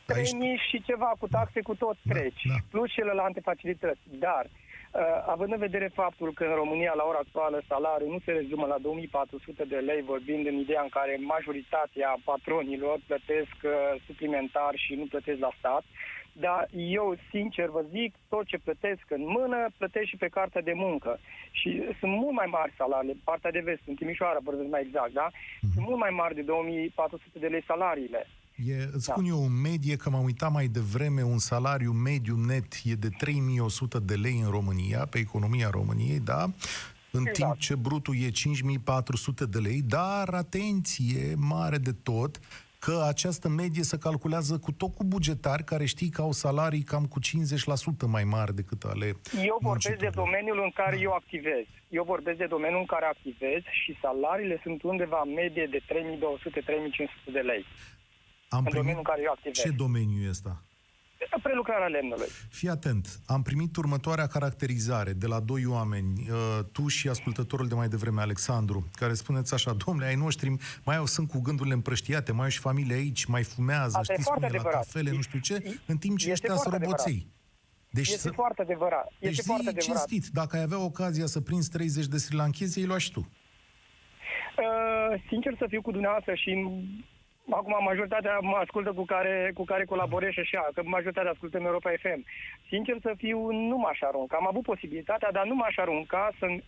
3000 0.07 0.61
și 0.71 0.83
ceva 0.83 1.13
cu 1.19 1.27
taxe 1.29 1.61
cu 1.61 1.75
tot 1.75 1.97
da, 2.03 2.15
treci, 2.15 2.45
da. 2.49 2.55
plus 2.71 2.91
celelalte 2.93 3.41
facilități. 3.41 4.01
Dar 4.19 4.45
uh, 4.45 4.51
Uh, 4.51 4.64
având 5.27 5.53
în 5.53 5.59
vedere 5.59 5.91
faptul 5.95 6.33
că 6.33 6.45
în 6.45 6.55
România, 6.55 6.93
la 6.97 7.05
ora 7.09 7.19
actuală, 7.19 7.63
salariul 7.69 8.11
nu 8.11 8.19
se 8.25 8.33
rezumă 8.33 8.67
la 8.67 8.79
2400 8.79 9.65
de 9.65 9.77
lei, 9.77 10.03
vorbind 10.03 10.47
în 10.47 10.55
ideea 10.55 10.83
în 10.83 10.89
care 10.89 11.19
majoritatea 11.21 12.17
patronilor 12.25 12.99
plătesc 13.07 13.57
uh, 13.63 13.71
suplimentar 14.07 14.73
și 14.75 14.95
nu 14.95 15.07
plătesc 15.11 15.39
la 15.39 15.53
stat, 15.59 15.85
dar 16.33 16.69
eu, 16.73 17.17
sincer, 17.31 17.69
vă 17.69 17.85
zic, 17.91 18.15
tot 18.29 18.45
ce 18.47 18.59
plătesc 18.59 19.05
în 19.09 19.23
mână, 19.27 19.67
plătesc 19.79 20.07
și 20.07 20.17
pe 20.17 20.29
cartea 20.29 20.61
de 20.61 20.73
muncă. 20.73 21.19
Și 21.51 21.83
sunt 21.99 22.13
mult 22.13 22.35
mai 22.35 22.47
mari 22.47 22.75
salarii, 22.77 23.21
partea 23.25 23.51
de 23.51 23.61
vest, 23.61 23.83
în 23.87 23.95
Timișoara, 23.95 24.39
vorbesc 24.43 24.69
mai 24.69 24.81
exact, 24.81 25.13
da? 25.13 25.29
Sunt 25.75 25.87
mult 25.87 25.99
mai 25.99 26.11
mari 26.11 26.35
de 26.35 26.43
2400 26.43 27.39
de 27.39 27.47
lei 27.47 27.63
salariile. 27.67 28.27
E, 28.57 28.89
îți 28.93 29.07
da. 29.07 29.13
spun 29.13 29.25
eu, 29.25 29.45
în 29.45 29.61
medie, 29.61 29.97
că 29.97 30.11
m-am 30.11 30.25
uitat 30.25 30.53
mai 30.53 30.67
devreme, 30.67 31.23
un 31.23 31.39
salariu 31.39 31.93
mediu 31.93 32.37
net 32.37 32.73
e 32.85 32.95
de 32.95 33.09
3100 33.19 33.99
de 33.99 34.15
lei 34.15 34.41
în 34.45 34.51
România, 34.51 35.07
pe 35.11 35.19
economia 35.19 35.71
României, 35.71 36.21
da? 36.21 36.43
În 37.11 37.27
exact. 37.27 37.35
timp 37.35 37.59
ce 37.59 37.75
brutul 37.75 38.17
e 38.23 38.31
5400 38.31 39.45
de 39.45 39.59
lei, 39.59 39.83
dar 39.83 40.29
atenție, 40.29 41.35
mare 41.37 41.79
de 41.79 41.93
tot, 41.93 42.41
că 42.85 43.05
această 43.09 43.49
medie 43.49 43.83
se 43.83 43.99
calculează 43.99 44.59
cu 44.59 44.73
tot 44.73 44.95
cu 44.95 45.05
bugetari 45.05 45.65
care 45.65 45.85
știi 45.85 46.11
că 46.11 46.21
au 46.21 46.33
salarii 46.33 46.83
cam 46.83 47.05
cu 47.07 47.19
50% 47.21 48.07
mai 48.07 48.25
mari 48.25 48.55
decât 48.55 48.83
ale 48.83 49.07
Eu 49.53 49.59
vorbesc 49.61 49.99
de 49.99 50.11
domeniul 50.15 50.61
în 50.63 50.71
care 50.81 50.97
da. 50.97 51.03
eu 51.03 51.13
activez. 51.13 51.65
Eu 51.89 52.05
vorbesc 52.05 52.39
de 52.39 52.47
domeniul 52.47 52.81
în 52.81 52.87
care 52.95 53.07
activez 53.07 53.63
și 53.83 53.99
salariile 54.05 54.61
sunt 54.63 54.83
undeva 54.83 55.21
în 55.25 55.33
medie 55.33 55.67
de 55.71 55.81
3200-3500 55.81 57.33
de 57.33 57.39
lei. 57.51 57.65
Am 58.55 58.65
în 58.65 58.65
primit... 58.65 58.81
domeniul 58.81 59.05
în 59.07 59.11
care 59.11 59.23
eu 59.23 59.33
activez. 59.33 59.57
Ce 59.63 59.71
domeniu 59.71 60.27
e 60.27 60.29
ăsta? 60.29 60.63
Prelucrarea 61.43 61.87
lemnului. 61.87 62.27
Fii 62.51 62.69
atent, 62.69 63.21
am 63.27 63.43
primit 63.43 63.77
următoarea 63.77 64.27
caracterizare 64.27 65.13
de 65.13 65.27
la 65.27 65.41
doi 65.41 65.67
oameni, 65.67 66.13
uh, 66.31 66.65
tu 66.73 66.89
și 66.89 67.09
ascultătorul 67.09 67.69
de 67.69 67.75
mai 67.75 67.89
devreme, 67.89 68.21
Alexandru, 68.21 68.89
care 68.93 69.13
spuneți 69.13 69.55
așa, 69.55 69.73
domnule, 69.73 70.07
ai 70.07 70.15
noștri 70.15 70.57
mai 70.85 70.97
au, 70.97 71.07
sunt 71.07 71.29
cu 71.29 71.41
gândurile 71.41 71.75
împrăștiate, 71.75 72.33
mai 72.33 72.45
au 72.45 72.51
și 72.51 72.59
familie 72.59 72.95
aici, 72.95 73.25
mai 73.25 73.43
fumează, 73.43 73.99
Asta 73.99 74.13
știți 74.13 74.31
cum 74.31 74.43
e, 74.43 74.47
adevărat. 74.47 74.73
la 74.73 74.79
cafele, 74.79 75.11
nu 75.11 75.21
știu 75.21 75.39
ce, 75.39 75.81
în 75.87 75.97
timp 75.97 76.19
ce 76.19 76.31
ăștia 76.31 76.55
sunt 76.55 76.75
roboței. 76.75 77.27
Deci 77.91 78.09
este 78.09 78.19
să... 78.19 78.31
foarte 78.35 78.63
adevărat. 78.63 79.07
Este 79.19 79.35
deci 79.35 79.45
foarte 79.45 79.69
adevărat. 79.69 80.07
cinstit, 80.07 80.33
dacă 80.33 80.57
ai 80.57 80.63
avea 80.63 80.79
ocazia 80.85 81.27
să 81.27 81.41
prinzi 81.41 81.71
30 81.71 82.07
de 82.07 82.17
sri 82.17 82.37
lankezi, 82.37 82.79
îi 82.79 82.99
și 82.99 83.13
tu. 83.13 83.21
Uh, 84.59 85.23
sincer 85.29 85.55
să 85.59 85.67
fiu 85.69 85.83
cu 85.83 85.91
dumneavoastră 85.91 86.35
și 86.35 86.51
Acum 87.51 87.77
majoritatea 87.85 88.39
mă 88.39 88.57
ascultă 88.57 88.93
cu 88.93 89.05
care, 89.05 89.51
cu 89.55 89.65
care 89.65 89.85
colaborez 89.85 90.31
și 90.31 90.41
așa, 90.41 90.69
că 90.75 90.83
majoritatea 90.85 91.31
ascultă 91.31 91.59
în 91.59 91.65
Europa 91.65 91.91
FM. 91.91 92.25
Sincer 92.69 92.97
să 93.01 93.13
fiu, 93.17 93.51
nu 93.51 93.77
m-aș 93.77 94.01
arunca. 94.01 94.37
Am 94.37 94.47
avut 94.47 94.63
posibilitatea, 94.63 95.31
dar 95.33 95.47
nu 95.47 95.55
m-aș 95.55 95.77
arunca 95.77 96.31
să, 96.39 96.47
uh, 96.47 96.61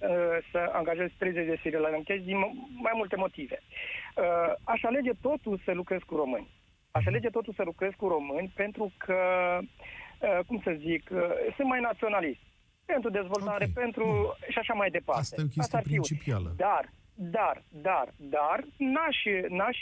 să 0.50 0.71
angajez 0.73 1.09
30 1.18 1.47
de 1.47 1.59
seriale 1.62 1.97
închezi 1.97 2.25
din 2.25 2.38
mai 2.87 2.92
multe 2.95 3.16
motive. 3.16 3.59
Uh, 3.62 4.52
aș 4.64 4.83
alege 4.83 5.11
totul 5.21 5.61
să 5.64 5.73
lucrez 5.73 6.00
cu 6.06 6.16
români. 6.16 6.49
Aș 6.90 7.06
alege 7.06 7.28
totul 7.28 7.52
să 7.56 7.62
lucrez 7.62 7.92
cu 7.97 8.09
români 8.09 8.52
pentru 8.54 8.92
că, 8.97 9.18
uh, 9.61 10.38
cum 10.47 10.61
să 10.64 10.76
zic, 10.78 11.11
sunt 11.56 11.68
mai 11.68 11.80
naționalist. 11.80 12.40
Pentru 12.85 13.11
dezvoltare, 13.11 13.64
okay. 13.64 13.83
pentru... 13.83 14.37
și 14.49 14.59
așa 14.59 14.75
mai 14.75 14.90
departe. 14.90 15.21
Asta 15.21 15.40
e 15.40 15.45
o 15.45 15.47
chestie 15.47 15.62
Asta 15.62 15.88
principială. 15.88 16.52
Dar, 16.56 16.85
dar, 17.18 17.62
dar, 17.68 18.08
dar, 18.16 18.64
n-aș, 18.76 19.16
n-aș 19.49 19.78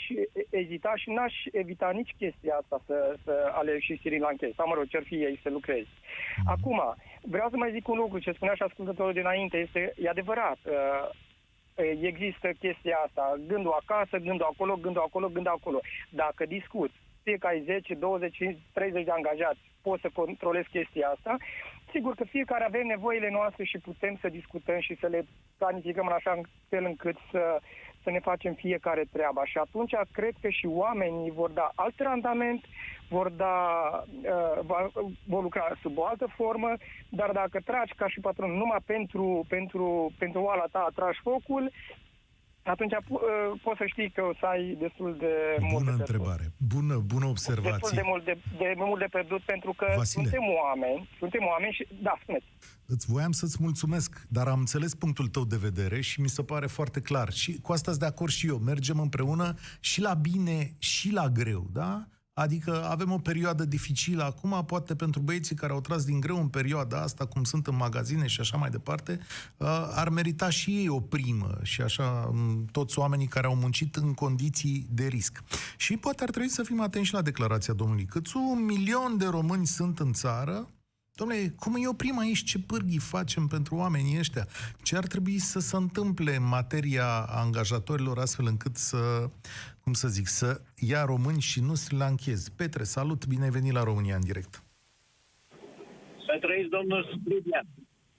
ezita 0.49 0.93
și 0.95 1.09
n-aș 1.09 1.33
evita 1.51 1.89
nici 1.91 2.15
chestia 2.17 2.55
asta 2.55 2.81
să, 2.85 3.15
să 3.23 3.51
aleg 3.53 3.79
și 3.81 3.99
Sri 4.01 4.19
Lankez, 4.19 4.53
sau 4.55 4.67
mă 4.67 4.73
rog, 4.73 4.87
cer 4.87 5.03
fie 5.03 5.17
ei 5.17 5.39
să 5.43 5.49
lucrezi. 5.49 5.87
Mm-hmm. 5.89 6.45
Acum, 6.45 6.95
vreau 7.21 7.49
să 7.49 7.57
mai 7.57 7.71
zic 7.71 7.87
un 7.87 7.97
lucru, 7.97 8.19
ce 8.19 8.31
spunea 8.31 8.53
și 8.55 8.61
ascultătorul 8.61 9.13
dinainte, 9.13 9.57
este, 9.57 9.93
e 9.97 10.09
adevărat, 10.09 10.57
uh, 10.65 11.09
există 12.01 12.49
chestia 12.59 12.97
asta, 13.05 13.39
gândul 13.47 13.77
acasă, 13.81 14.17
gândul 14.17 14.47
acolo, 14.51 14.75
gândul 14.75 15.01
acolo, 15.01 15.27
gândul 15.27 15.51
acolo. 15.51 15.79
Dacă 16.09 16.45
discut 16.45 16.91
fie 17.25 17.37
că 17.37 17.47
ai 17.47 17.61
10, 17.65 17.93
20, 17.93 18.37
30 18.73 19.03
de 19.03 19.11
angajați, 19.11 19.61
poți 19.81 20.01
să 20.01 20.09
controlezi 20.13 20.69
chestia 20.69 21.07
asta. 21.15 21.37
Sigur 21.95 22.15
că 22.15 22.23
fiecare 22.23 22.63
avem 22.63 22.85
nevoile 22.87 23.29
noastre 23.29 23.63
și 23.63 23.77
putem 23.77 24.17
să 24.21 24.29
discutăm 24.29 24.79
și 24.79 24.97
să 24.99 25.07
le 25.07 25.25
planificăm 25.57 26.05
în 26.07 26.13
așa 26.13 26.41
fel 26.69 26.83
încât 26.85 27.17
să, 27.31 27.59
să 28.03 28.09
ne 28.11 28.19
facem 28.19 28.53
fiecare 28.53 29.03
treaba. 29.11 29.45
Și 29.45 29.57
atunci 29.57 29.95
cred 30.11 30.33
că 30.41 30.49
și 30.49 30.65
oamenii 30.65 31.31
vor 31.31 31.49
da 31.49 31.71
alt 31.75 31.99
randament, 31.99 32.65
vor, 33.09 33.29
da, 33.29 33.55
uh, 34.07 34.59
va, 34.61 34.89
vor 35.27 35.41
lucra 35.41 35.77
sub 35.81 35.97
o 35.97 36.05
altă 36.05 36.27
formă, 36.35 36.71
dar 37.09 37.31
dacă 37.31 37.59
tragi 37.65 37.93
ca 37.95 38.07
și 38.07 38.19
patron 38.19 38.51
numai 38.51 38.79
pentru, 38.85 39.45
pentru, 39.49 40.11
pentru 40.17 40.41
oala 40.41 40.65
ta, 40.71 40.87
tragi 40.95 41.19
focul, 41.21 41.71
atunci 42.73 42.91
uh, 42.93 43.19
poți 43.63 43.77
să 43.81 43.85
știi 43.93 44.09
că 44.15 44.21
o 44.21 44.33
să 44.39 44.45
ai 44.45 44.63
destul 44.85 45.15
de 45.19 45.33
Bună 45.59 45.71
mult 45.71 45.85
de 45.85 45.91
întrebare. 45.91 46.45
Bună, 46.57 46.95
bună 47.13 47.27
Destul 47.29 47.29
observație. 47.29 47.97
de 48.01 48.05
mult 48.11 48.25
de, 48.25 48.37
de 48.57 48.73
mult 48.75 48.99
de 48.99 49.07
pierdut 49.11 49.41
pentru 49.41 49.73
că 49.77 49.85
Vasile. 49.97 50.23
suntem 50.23 50.41
oameni, 50.63 51.09
suntem 51.19 51.43
oameni 51.53 51.73
și 51.73 51.87
da, 52.01 52.13
spuneți. 52.21 52.45
Îți 52.85 53.11
voiam 53.11 53.31
să-ți 53.31 53.57
mulțumesc, 53.59 54.25
dar 54.29 54.47
am 54.47 54.59
înțeles 54.59 54.95
punctul 54.95 55.27
tău 55.27 55.45
de 55.45 55.57
vedere 55.67 56.01
și 56.01 56.21
mi 56.21 56.29
se 56.29 56.43
pare 56.43 56.67
foarte 56.67 56.99
clar. 57.01 57.31
Și 57.31 57.59
cu 57.61 57.71
asta 57.71 57.89
sunt 57.91 58.03
de 58.03 58.09
acord 58.09 58.31
și 58.31 58.47
eu. 58.47 58.57
Mergem 58.57 58.99
împreună 58.99 59.53
și 59.79 60.01
la 60.01 60.13
bine 60.13 60.71
și 60.79 61.11
la 61.11 61.27
greu, 61.29 61.67
da? 61.73 62.05
Adică 62.37 62.85
avem 62.89 63.11
o 63.11 63.17
perioadă 63.17 63.65
dificilă 63.65 64.23
acum, 64.23 64.63
poate 64.65 64.95
pentru 64.95 65.21
băieții 65.21 65.55
care 65.55 65.73
au 65.73 65.81
tras 65.81 66.05
din 66.05 66.19
greu 66.19 66.39
în 66.39 66.47
perioada 66.47 67.01
asta, 67.01 67.25
cum 67.25 67.43
sunt 67.43 67.67
în 67.67 67.75
magazine 67.75 68.27
și 68.27 68.39
așa 68.39 68.57
mai 68.57 68.69
departe, 68.69 69.19
uh, 69.57 69.67
ar 69.91 70.09
merita 70.09 70.49
și 70.49 70.77
ei 70.77 70.87
o 70.89 70.99
primă 70.99 71.57
și 71.61 71.81
așa 71.81 72.29
m, 72.33 72.65
toți 72.71 72.99
oamenii 72.99 73.27
care 73.27 73.47
au 73.47 73.55
muncit 73.55 73.95
în 73.95 74.13
condiții 74.13 74.87
de 74.89 75.07
risc. 75.07 75.43
Și 75.77 75.97
poate 75.97 76.23
ar 76.23 76.29
trebui 76.29 76.49
să 76.49 76.63
fim 76.63 76.81
atenți 76.81 77.07
și 77.07 77.13
la 77.13 77.21
declarația 77.21 77.73
domnului 77.73 78.05
Câțu. 78.05 78.39
Un 78.39 78.65
milion 78.65 79.17
de 79.17 79.25
români 79.25 79.67
sunt 79.67 79.99
în 79.99 80.13
țară, 80.13 80.69
Domnule, 81.19 81.53
cum 81.59 81.73
îi 81.73 81.87
oprim 81.87 82.17
aici? 82.19 82.43
Ce 82.43 82.59
pârghii 82.59 82.99
facem 82.99 83.47
pentru 83.47 83.75
oamenii 83.75 84.17
ăștia? 84.19 84.45
Ce 84.83 84.97
ar 84.97 85.05
trebui 85.07 85.37
să 85.37 85.59
se 85.59 85.75
întâmple 85.75 86.35
în 86.35 86.47
materia 86.47 87.07
angajatorilor 87.43 88.17
astfel 88.17 88.45
încât 88.53 88.75
să, 88.75 89.29
cum 89.83 89.93
să 89.93 90.07
zic, 90.07 90.27
să 90.27 90.61
ia 90.91 91.05
români 91.05 91.41
și 91.41 91.59
nu 91.61 91.73
să 91.73 91.95
le 91.97 92.03
închezi? 92.03 92.55
Petre, 92.55 92.83
salut, 92.83 93.27
bine 93.27 93.43
ai 93.43 93.49
venit 93.49 93.71
la 93.71 93.83
România 93.83 94.15
în 94.15 94.25
direct. 94.29 94.63
Să 96.27 96.37
trăiți, 96.41 96.69
domnul 96.69 97.01
Scribia. 97.19 97.61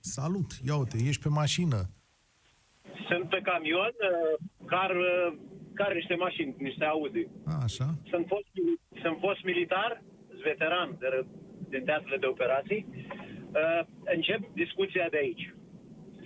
Salut, 0.01 0.51
ia 0.69 0.77
uite, 0.77 0.97
ești 1.09 1.23
pe 1.23 1.29
mașină. 1.29 1.81
Sunt 3.09 3.29
pe 3.29 3.41
camion, 3.51 3.95
uh, 4.11 4.35
car, 4.67 4.91
uh, 4.91 5.39
car 5.75 5.93
niște 5.93 6.15
mașini, 6.15 6.55
niște 6.59 6.85
Audi. 6.85 7.27
A, 7.47 7.55
așa? 7.63 7.95
Sunt 8.11 8.25
fost, 8.33 8.51
sunt 9.03 9.17
fost 9.21 9.43
militar, 9.45 10.03
sunt 10.29 10.43
veteran 10.43 10.97
de, 10.99 11.27
ră- 11.67 11.71
de 11.71 11.79
teatrele 11.79 12.17
de 12.17 12.27
operații. 12.27 12.87
Uh, 13.53 13.87
încep 14.15 14.41
discuția 14.55 15.07
de 15.11 15.17
aici. 15.17 15.55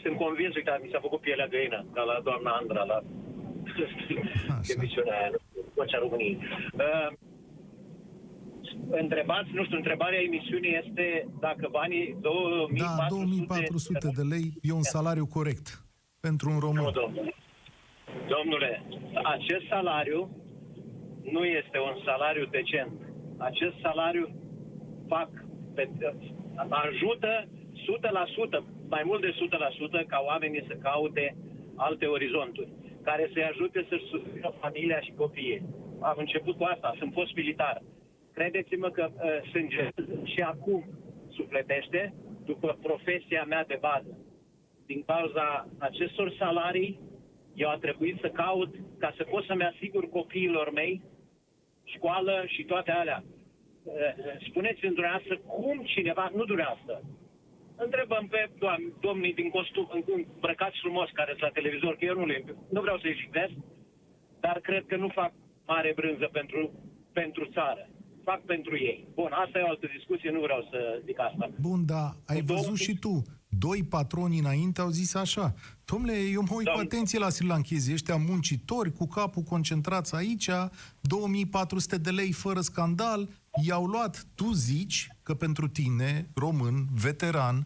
Sunt 0.02 0.16
convins, 0.16 0.54
uite, 0.54 0.80
mi 0.82 0.88
s-a 0.92 1.00
făcut 1.00 1.20
pielea 1.20 1.46
găină, 1.46 1.86
ca 1.94 2.02
la 2.02 2.20
doamna 2.24 2.50
Andra, 2.50 2.82
la 2.82 2.98
emisiunea 4.76 5.18
aia, 5.18 5.30
Vocea 5.74 5.98
României. 5.98 6.38
Uh, 6.72 7.10
întrebați, 8.90 9.50
nu 9.52 9.64
știu, 9.64 9.76
întrebarea 9.76 10.20
emisiunii 10.20 10.80
este 10.86 11.28
dacă 11.40 11.68
banii 11.70 12.16
2400... 12.20 12.84
Da, 12.84 13.06
2400 13.08 14.10
de 14.16 14.22
lei 14.22 14.52
e 14.62 14.72
un 14.72 14.82
salariu 14.82 15.26
corect 15.26 15.84
pentru 16.20 16.50
un 16.50 16.58
român. 16.58 16.82
Nu, 16.82 16.90
domnule. 16.90 17.34
Domnule, 18.28 18.82
acest 19.22 19.64
salariu 19.68 20.20
nu 21.22 21.44
este 21.44 21.78
un 21.78 22.02
salariu 22.04 22.44
decent. 22.44 22.92
Acest 23.38 23.74
salariu 23.82 24.28
fac, 25.12 25.30
pe, 25.74 25.88
ajută 26.86 27.32
100%, 28.60 28.64
mai 28.88 29.02
mult 29.04 29.20
de 29.20 29.34
100% 30.02 30.06
ca 30.06 30.22
oamenii 30.26 30.64
să 30.68 30.74
caute 30.82 31.36
alte 31.76 32.06
orizonturi, 32.06 32.72
care 33.02 33.30
să-i 33.32 33.50
ajute 33.52 33.86
să-și 33.88 34.10
susțină 34.12 34.52
familia 34.60 35.00
și 35.00 35.12
copiii. 35.16 35.62
Am 36.00 36.16
început 36.18 36.56
cu 36.56 36.64
asta, 36.64 36.94
sunt 36.98 37.12
fost 37.12 37.34
militar. 37.34 37.82
Credeți-mă 38.32 38.88
că 38.90 39.04
uh, 39.10 39.50
sânge 39.50 39.88
și 40.32 40.40
acum 40.40 40.84
sufletește 41.28 42.14
după 42.44 42.78
profesia 42.82 43.44
mea 43.48 43.64
de 43.64 43.78
bază 43.80 44.12
din 44.90 45.02
cauza 45.06 45.68
acestor 45.78 46.34
salarii, 46.38 47.00
eu 47.54 47.68
a 47.68 47.76
trebuit 47.76 48.18
să 48.20 48.28
caut 48.28 48.74
ca 48.98 49.14
să 49.16 49.22
pot 49.24 49.44
să-mi 49.44 49.64
asigur 49.72 50.08
copiilor 50.08 50.72
mei 50.72 51.02
școală 51.84 52.44
și 52.46 52.64
toate 52.64 52.90
alea. 52.90 53.24
Eh, 53.84 54.48
Spuneți-mi 54.48 54.94
dumneavoastră 54.98 55.34
cum 55.52 55.76
cineva, 55.94 56.24
nu 56.38 56.44
dumneavoastră, 56.44 56.94
întrebăm 57.86 58.24
pe 58.34 58.40
doamni, 58.58 58.92
domnii 59.00 59.34
din 59.40 59.48
costum, 59.56 59.86
în- 59.96 60.24
îmbrăcați 60.34 60.78
frumos 60.84 61.08
care 61.18 61.30
sunt 61.30 61.42
la 61.48 61.56
televizor, 61.58 61.92
că 61.96 62.04
eu 62.04 62.16
nu 62.20 62.26
le, 62.30 62.36
nu 62.74 62.80
vreau 62.84 62.98
să-i 62.98 63.18
jignesc, 63.20 63.54
dar 64.44 64.56
cred 64.68 64.82
că 64.90 64.96
nu 64.96 65.08
fac 65.20 65.32
mare 65.72 65.92
brânză 66.00 66.26
pentru, 66.38 66.60
pentru 67.12 67.44
țară. 67.56 67.84
Fac 68.24 68.40
pentru 68.52 68.74
ei. 68.76 68.98
Bun, 69.14 69.30
asta 69.44 69.58
e 69.58 69.62
o 69.68 69.72
altă 69.74 69.86
discuție, 69.96 70.30
nu 70.30 70.40
vreau 70.40 70.62
să 70.70 70.78
zic 71.06 71.18
asta. 71.20 71.44
Bun, 71.60 71.80
dar 71.92 72.08
ai 72.26 72.38
Cu 72.40 72.44
două 72.46 72.58
văzut 72.58 72.74
chestii. 72.76 72.94
și 72.94 73.00
tu. 73.00 73.14
Doi 73.58 73.84
patroni 73.84 74.38
înainte 74.38 74.80
au 74.80 74.88
zis 74.88 75.14
așa. 75.14 75.54
Domnule, 75.84 76.16
eu 76.32 76.40
mă 76.40 76.48
uit 76.50 76.56
cu 76.56 76.62
Doamne. 76.62 76.82
atenție 76.82 77.18
la 77.18 77.28
srilanchezi, 77.28 77.92
ăștia 77.92 78.16
muncitori, 78.16 78.92
cu 78.92 79.06
capul 79.06 79.42
concentrați 79.42 80.14
aici, 80.14 80.48
2400 81.00 81.98
de 81.98 82.10
lei 82.10 82.32
fără 82.32 82.60
scandal, 82.60 83.28
i-au 83.66 83.84
luat. 83.84 84.26
Tu 84.34 84.52
zici 84.52 85.08
că 85.22 85.34
pentru 85.34 85.68
tine, 85.68 86.30
român, 86.34 86.86
veteran, 86.94 87.56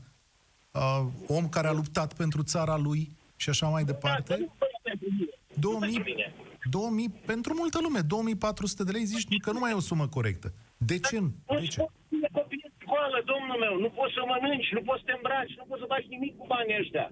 uh, 0.73 1.01
om 1.27 1.49
care 1.49 1.67
a 1.69 1.73
luptat 1.73 2.15
pentru 2.17 2.43
țara 2.43 2.77
lui 2.77 3.17
și 3.37 3.49
așa 3.49 3.69
mai 3.69 3.85
Da, 3.85 3.93
departe, 3.93 4.37
nu 4.39 4.53
pentru 4.83 5.09
mine. 5.11 5.29
Nu 5.55 5.61
2000, 5.61 5.93
pentru 5.93 6.13
mine. 6.13 6.33
2000, 6.71 7.09
pentru 7.33 7.53
multă 7.61 7.79
lume, 7.83 8.01
2400 8.01 8.85
de 8.85 8.91
lei 8.97 9.05
zici 9.05 9.27
că 9.45 9.51
nu 9.53 9.59
mai 9.59 9.71
e 9.71 9.81
o 9.83 9.89
sumă 9.91 10.07
corectă. 10.17 10.49
De 10.91 10.99
ce? 11.09 11.19
Nu 11.21 11.33
De 11.61 11.67
ce? 11.75 11.81
poți 11.81 12.21
să 12.25 12.29
copii 12.39 12.63
în 12.69 12.73
școală, 12.83 13.19
domnul 13.33 13.59
meu, 13.65 13.75
nu 13.85 13.91
poți 13.99 14.15
să 14.17 14.23
mănânci, 14.33 14.71
nu 14.77 14.83
poți 14.89 15.01
să 15.03 15.07
te 15.09 15.15
îmbraci, 15.19 15.55
nu 15.61 15.65
poți 15.69 15.83
să 15.83 15.89
faci 15.95 16.07
nimic 16.15 16.33
cu 16.41 16.45
banii 16.55 16.79
ăștia. 16.83 17.07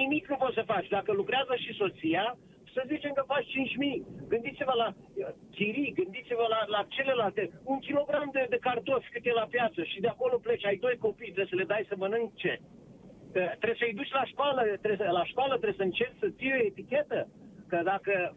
Nimic 0.00 0.24
nu 0.32 0.36
poți 0.42 0.56
să 0.58 0.64
faci. 0.72 0.88
Dacă 0.96 1.10
lucrează 1.20 1.54
și 1.64 1.70
soția, 1.80 2.26
să 2.74 2.82
zicem 2.92 3.12
că 3.18 3.24
faci 3.26 3.44
5.000. 3.44 4.28
Gândiți-vă 4.32 4.74
la 4.82 4.88
uh, 4.94 5.28
chirii, 5.56 5.92
gândiți-vă 6.00 6.46
la, 6.54 6.60
la 6.76 6.86
celelalte. 6.96 7.42
Un 7.64 7.78
kilogram 7.78 8.28
de, 8.32 8.46
de 8.48 8.58
cartofi 8.66 9.10
cât 9.12 9.24
e 9.26 9.32
la 9.32 9.50
piață 9.54 9.80
și 9.82 10.00
de 10.00 10.08
acolo 10.08 10.36
pleci, 10.36 10.66
ai 10.66 10.76
doi 10.76 10.96
copii, 11.06 11.32
trebuie 11.34 11.52
să 11.52 11.60
le 11.60 11.70
dai 11.72 11.84
să 11.88 11.94
mănânce. 11.96 12.52
Uh, 12.60 13.50
Trebuie 13.60 13.80
să-i 13.82 13.98
duci 14.00 14.16
la 14.20 14.24
școală, 14.32 14.60
trebuie 14.82 15.00
să, 15.02 15.06
la 15.20 15.24
școală 15.24 15.52
trebuie 15.54 15.80
să 15.80 15.88
încerci 15.88 16.22
să 16.22 16.28
ții 16.38 16.52
o 16.56 16.64
etichetă. 16.70 17.28
Că 17.70 17.80
dacă, 17.84 18.34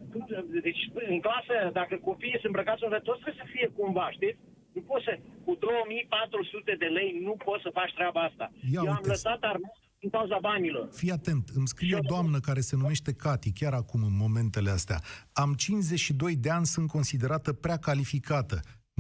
deci 0.62 0.84
în 0.93 1.19
clasă, 1.19 1.56
dacă 1.80 1.96
copiii 2.10 2.39
sunt 2.41 2.52
îmbrăcați 2.52 2.84
în 2.84 2.89
toți 2.89 3.22
trebuie 3.22 3.43
să 3.43 3.52
fie 3.54 3.67
cumva, 3.78 4.12
știți? 4.12 4.39
Nu 4.74 4.82
poți 4.82 5.04
să, 5.04 5.13
cu 5.46 5.56
2400 5.56 6.76
de 6.84 6.86
lei 6.86 7.19
nu 7.22 7.34
poți 7.46 7.63
să 7.65 7.69
faci 7.80 7.93
treaba 7.93 8.22
asta. 8.22 8.52
Ia 8.74 8.82
Eu 8.84 8.91
am 8.91 9.02
uite. 9.04 9.08
lăsat 9.08 9.41
armata 9.41 9.83
din 10.03 10.11
cauza 10.11 10.37
banilor. 10.41 10.85
Fii 10.91 11.11
atent, 11.11 11.45
îmi 11.59 11.67
scrie 11.67 11.95
o 11.95 12.05
doamnă 12.13 12.37
care 12.39 12.59
se 12.59 12.75
numește 12.75 13.11
Cati, 13.13 13.51
chiar 13.59 13.73
acum, 13.73 14.01
în 14.03 14.15
momentele 14.25 14.69
astea. 14.69 14.99
Am 15.43 15.51
52 15.53 16.35
de 16.35 16.49
ani, 16.49 16.65
sunt 16.65 16.87
considerată 16.97 17.53
prea 17.53 17.77
calificată. 17.77 18.57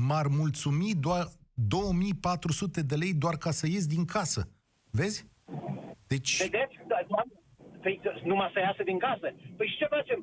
M-ar 0.07 0.27
mulțumi 0.27 0.91
doar 0.99 1.23
2400 1.53 2.81
de 2.81 2.95
lei 2.95 3.13
doar 3.13 3.35
ca 3.45 3.51
să 3.51 3.65
ies 3.67 3.85
din 3.95 4.05
casă. 4.05 4.41
Vezi? 4.91 5.19
Deci, 6.07 6.31
Vedeți? 6.43 6.75
Da, 6.91 6.99
doamne, 7.11 7.35
Păi 7.83 8.01
numai 8.23 8.49
să 8.53 8.59
iasă 8.59 8.83
din 8.83 8.99
casă. 9.07 9.27
Păi 9.57 9.67
și 9.71 9.77
ce 9.77 9.87
facem? 9.97 10.19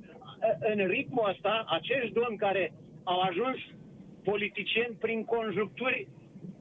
În 0.73 0.79
ritmul 0.95 1.29
ăsta, 1.33 1.65
acești 1.79 2.17
domni 2.21 2.43
care 2.47 2.65
au 3.13 3.19
ajuns 3.21 3.59
politicieni 4.31 4.95
prin 5.05 5.21
conjuncturi, 5.25 6.09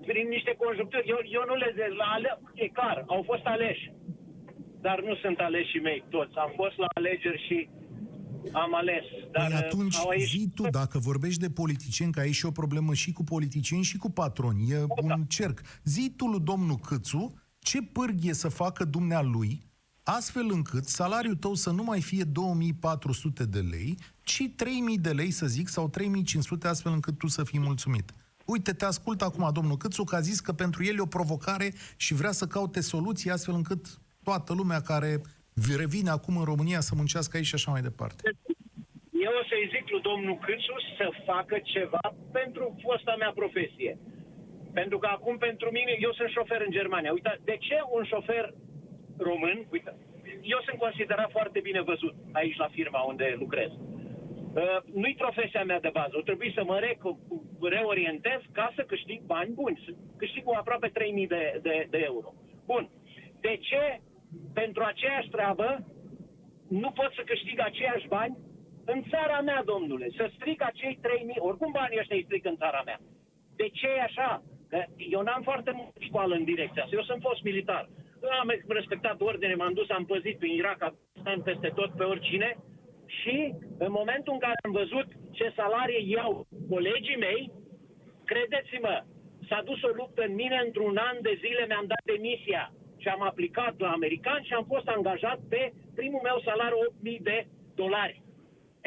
prin 0.09 0.27
niște 0.35 0.53
conjuncturi, 0.63 1.09
eu, 1.13 1.19
eu 1.37 1.43
nu 1.49 1.55
le 1.55 1.69
zic, 1.77 1.97
la 2.01 2.07
ale, 2.15 2.31
e 2.53 2.67
clar, 2.67 2.97
au 3.07 3.21
fost 3.29 3.45
aleși. 3.45 3.91
Dar 4.81 5.01
nu 5.07 5.15
sunt 5.15 5.37
aleșii 5.39 5.79
mei 5.81 6.03
toți. 6.09 6.35
Am 6.35 6.51
fost 6.55 6.77
la 6.77 6.85
alegeri 6.95 7.45
și 7.47 7.69
am 8.51 8.75
ales. 8.75 9.03
Dar 9.31 9.47
păi 9.47 9.55
atunci 9.55 9.95
au 9.95 10.11
ieșit- 10.11 10.39
zi 10.39 10.49
tu, 10.55 10.63
dacă 10.69 10.99
vorbești 10.99 11.39
de 11.39 11.49
politicieni, 11.49 12.11
că 12.11 12.19
ai 12.19 12.31
și 12.31 12.45
o 12.45 12.51
problemă 12.51 12.93
și 12.93 13.11
cu 13.11 13.23
politicieni 13.23 13.83
și 13.83 13.97
cu 13.97 14.09
patroni, 14.11 14.69
e 14.71 14.85
un 15.01 15.23
cerc. 15.27 15.61
Zi 15.83 16.13
tu 16.15 16.25
lui 16.25 16.39
domnul 16.39 16.75
Câțu 16.77 17.33
ce 17.59 17.81
pârghie 17.81 18.33
să 18.33 18.47
facă 18.49 18.83
dumnealui 18.85 19.67
astfel 20.03 20.49
încât 20.51 20.85
salariul 20.85 21.35
tău 21.35 21.53
să 21.53 21.71
nu 21.71 21.83
mai 21.83 22.01
fie 22.01 22.23
2400 22.23 23.45
de 23.45 23.59
lei, 23.59 23.97
ci 24.23 24.43
3000 24.55 24.97
de 24.97 25.09
lei, 25.11 25.31
să 25.31 25.45
zic, 25.47 25.67
sau 25.67 25.89
3500, 25.89 26.67
astfel 26.67 26.91
încât 26.91 27.17
tu 27.17 27.27
să 27.27 27.43
fii 27.43 27.59
mulțumit. 27.59 28.13
Uite, 28.45 28.73
te 28.73 28.85
ascult 28.85 29.21
acum, 29.21 29.49
domnul 29.53 29.77
Câțu, 29.77 30.03
că 30.03 30.15
a 30.15 30.19
zis 30.19 30.39
că 30.39 30.53
pentru 30.53 30.83
el 30.83 30.97
e 30.97 31.01
o 31.01 31.05
provocare 31.05 31.73
și 31.97 32.13
vrea 32.13 32.31
să 32.31 32.47
caute 32.47 32.81
soluții 32.81 33.29
astfel 33.31 33.53
încât 33.55 33.99
toată 34.29 34.51
lumea 34.61 34.81
care 34.91 35.11
revine 35.83 36.11
acum 36.17 36.35
în 36.41 36.47
România 36.51 36.79
să 36.87 36.93
muncească 37.01 37.33
aici 37.37 37.51
și 37.51 37.57
așa 37.59 37.71
mai 37.75 37.87
departe. 37.89 38.21
eu 39.27 39.33
o 39.41 39.43
să-i 39.49 39.69
zic 39.73 39.85
lui 39.93 40.05
domnul 40.09 40.37
Câțu 40.45 40.75
să 40.97 41.05
facă 41.31 41.55
ceva 41.73 42.05
pentru 42.39 42.63
fosta 42.83 43.13
mea 43.21 43.31
profesie. 43.41 43.93
Pentru 44.79 44.97
că 45.01 45.07
acum 45.17 45.35
pentru 45.47 45.67
mine, 45.77 45.93
eu 46.05 46.11
sunt 46.17 46.29
șofer 46.37 46.61
în 46.67 46.71
Germania. 46.79 47.11
Uite, 47.17 47.31
de 47.49 47.55
ce 47.67 47.77
un 47.95 48.03
șofer 48.11 48.45
român, 49.29 49.57
uite, 49.75 49.91
eu 50.53 50.59
sunt 50.67 50.77
considerat 50.85 51.29
foarte 51.37 51.59
bine 51.67 51.81
văzut 51.91 52.15
aici 52.39 52.61
la 52.63 52.69
firma 52.77 52.99
unde 53.11 53.25
lucrez. 53.43 53.71
Uh, 53.71 54.79
nu-i 55.01 55.21
profesia 55.23 55.63
mea 55.63 55.79
de 55.85 55.95
bază. 55.99 56.13
O 56.19 56.27
trebuie 56.29 56.51
să 56.57 56.63
mă 56.69 56.77
re- 56.79 56.97
reorientez 57.75 58.39
ca 58.57 58.67
să 58.75 58.81
câștig 58.91 59.19
bani 59.33 59.51
buni. 59.59 59.81
Să 59.85 59.89
câștig 60.21 60.43
cu 60.43 60.53
aproape 60.61 60.89
3.000 60.89 61.27
de, 61.35 61.43
de, 61.67 61.87
de 61.93 61.99
euro. 62.11 62.29
Bun. 62.71 62.83
De 63.45 63.53
ce 63.67 63.81
pentru 64.53 64.83
aceeași 64.83 65.29
treabă 65.29 65.85
nu 66.69 66.91
pot 66.91 67.11
să 67.13 67.21
câștig 67.25 67.59
aceiași 67.59 68.07
bani 68.07 68.37
în 68.85 69.03
țara 69.09 69.41
mea, 69.41 69.61
domnule? 69.65 70.07
Să 70.15 70.31
stric 70.35 70.63
acei 70.63 70.99
3.000, 71.01 71.01
oricum 71.37 71.71
banii 71.71 71.99
ăștia 71.99 72.15
îi 72.15 72.23
stric 72.23 72.45
în 72.45 72.57
țara 72.57 72.81
mea. 72.85 72.99
De 73.55 73.67
ce 73.67 73.87
e 73.87 74.01
așa? 74.01 74.43
Că 74.69 74.83
eu 74.97 75.21
n-am 75.21 75.41
foarte 75.41 75.71
mult 75.75 75.93
școală 75.99 76.35
în 76.35 76.43
direcția 76.43 76.83
asta. 76.83 76.95
Eu 76.95 77.03
sunt 77.03 77.21
fost 77.21 77.43
militar. 77.43 77.89
Am 78.41 78.49
respectat 78.67 79.21
ordine, 79.21 79.55
m-am 79.55 79.73
dus, 79.73 79.89
am 79.89 80.05
păzit 80.05 80.37
prin 80.37 80.53
Irak, 80.53 80.81
Afganistan, 80.81 81.41
peste 81.41 81.69
tot, 81.75 81.91
pe 81.95 82.03
oricine 82.03 82.57
și 83.05 83.53
în 83.77 83.91
momentul 83.91 84.33
în 84.33 84.39
care 84.39 84.59
am 84.63 84.71
văzut 84.71 85.07
ce 85.31 85.53
salarie 85.55 86.01
iau 86.15 86.47
colegii 86.69 87.17
mei, 87.17 87.51
credeți-mă, 88.25 89.03
s-a 89.47 89.61
dus 89.65 89.81
o 89.83 89.87
luptă 89.87 90.21
în 90.27 90.33
mine, 90.33 90.61
într-un 90.65 90.97
an 90.97 91.17
de 91.21 91.39
zile 91.43 91.65
mi-am 91.67 91.85
dat 91.87 92.03
demisia 92.03 92.73
și 93.01 93.07
am 93.15 93.21
aplicat 93.31 93.73
la 93.85 93.89
american 93.97 94.41
și 94.47 94.53
am 94.53 94.65
fost 94.73 94.87
angajat 94.87 95.39
pe 95.53 95.61
primul 95.99 96.21
meu 96.27 96.37
salariu 96.47 96.79
8.000 96.89 97.21
de 97.29 97.37
dolari. 97.81 98.21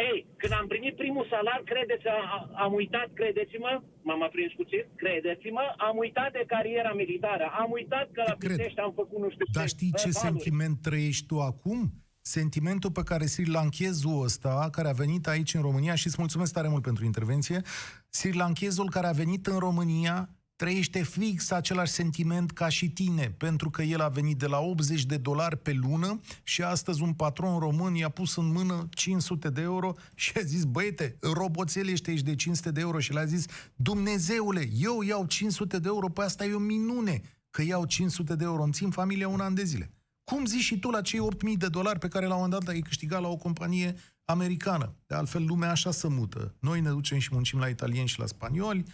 Ei, 0.09 0.27
când 0.41 0.53
am 0.61 0.67
primit 0.73 0.95
primul 1.03 1.27
salar, 1.31 1.61
credeți, 1.73 2.07
a, 2.09 2.51
am 2.65 2.73
uitat, 2.81 3.09
credeți-mă, 3.21 3.73
m-am 4.07 4.23
aprins 4.23 4.53
puțin, 4.61 4.85
credeți-mă, 5.03 5.65
am 5.89 5.97
uitat 6.05 6.33
de 6.33 6.45
cariera 6.47 6.93
militară, 6.93 7.47
am 7.63 7.71
uitat 7.79 8.07
că 8.13 8.23
la 8.27 8.35
Pitești 8.39 8.81
am 8.87 8.93
făcut 9.01 9.19
nu 9.19 9.31
știu 9.31 9.45
Dar 9.53 9.69
știi 9.69 9.93
ce 10.03 10.09
valuri. 10.11 10.25
sentiment 10.27 10.77
trăiești 10.83 11.27
tu 11.27 11.37
acum? 11.41 11.81
sentimentul 12.25 12.91
pe 12.91 13.03
care 13.03 13.27
Sri 13.27 13.51
Lankezul 13.51 14.23
ăsta, 14.23 14.69
care 14.73 14.89
a 14.89 14.93
venit 14.93 15.27
aici 15.27 15.55
în 15.55 15.63
România, 15.63 15.95
și 15.95 16.07
îți 16.07 16.17
mulțumesc 16.19 16.53
tare 16.53 16.69
mult 16.69 16.83
pentru 16.83 17.05
intervenție, 17.05 17.61
Sri 18.09 18.37
Lankezul 18.37 18.91
care 18.91 19.07
a 19.07 19.13
venit 19.13 19.47
în 19.47 19.59
România 19.59 20.29
trăiește 20.57 21.03
fix 21.03 21.51
același 21.51 21.93
sentiment 21.93 22.51
ca 22.51 22.69
și 22.69 22.91
tine, 22.91 23.35
pentru 23.39 23.71
că 23.71 23.83
el 23.83 24.01
a 24.01 24.09
venit 24.09 24.39
de 24.39 24.47
la 24.47 24.59
80 24.59 25.05
de 25.05 25.17
dolari 25.17 25.57
pe 25.57 25.73
lună 25.73 26.21
și 26.43 26.63
astăzi 26.63 27.03
un 27.03 27.13
patron 27.13 27.59
român 27.59 27.95
i-a 27.95 28.09
pus 28.09 28.37
în 28.37 28.53
mână 28.53 28.89
500 28.91 29.51
de 29.51 29.61
euro 29.61 29.95
și 30.15 30.33
a 30.37 30.41
zis, 30.41 30.65
băiete, 30.65 31.17
roboțel 31.21 31.89
ești 31.89 32.11
aici 32.11 32.21
de 32.21 32.35
500 32.35 32.71
de 32.71 32.81
euro 32.81 32.99
și 32.99 33.13
le-a 33.13 33.25
zis, 33.25 33.47
Dumnezeule, 33.75 34.69
eu 34.73 35.03
iau 35.03 35.27
500 35.27 35.79
de 35.79 35.89
euro, 35.89 36.09
pe 36.09 36.23
asta 36.23 36.45
e 36.45 36.55
o 36.55 36.59
minune 36.59 37.21
că 37.51 37.63
iau 37.63 37.85
500 37.85 38.37
de 38.37 38.45
euro, 38.45 38.63
îmi 38.63 38.73
țin 38.73 38.91
familia 38.91 39.29
un 39.29 39.41
an 39.41 39.55
de 39.55 39.65
zile. 39.65 39.93
Cum 40.25 40.45
zici 40.45 40.63
și 40.63 40.79
tu 40.79 40.91
la 40.91 41.01
cei 41.01 41.21
8.000 41.53 41.57
de 41.57 41.69
dolari 41.69 41.99
pe 41.99 42.09
care 42.09 42.27
la 42.27 42.35
un 42.35 42.41
moment 42.41 42.65
dat 42.65 42.75
ai 42.75 42.81
câștigat 42.81 43.21
la 43.21 43.29
o 43.29 43.37
companie 43.37 43.95
americană? 44.25 44.95
De 45.07 45.15
altfel, 45.15 45.45
lumea 45.45 45.71
așa 45.71 45.91
se 45.91 46.09
mută. 46.09 46.55
Noi 46.61 46.81
ne 46.81 46.91
ducem 46.91 47.19
și 47.19 47.29
muncim 47.33 47.59
la 47.59 47.69
italieni 47.69 48.09
și 48.09 48.19
la 48.19 48.27
spanioli, 48.27 48.85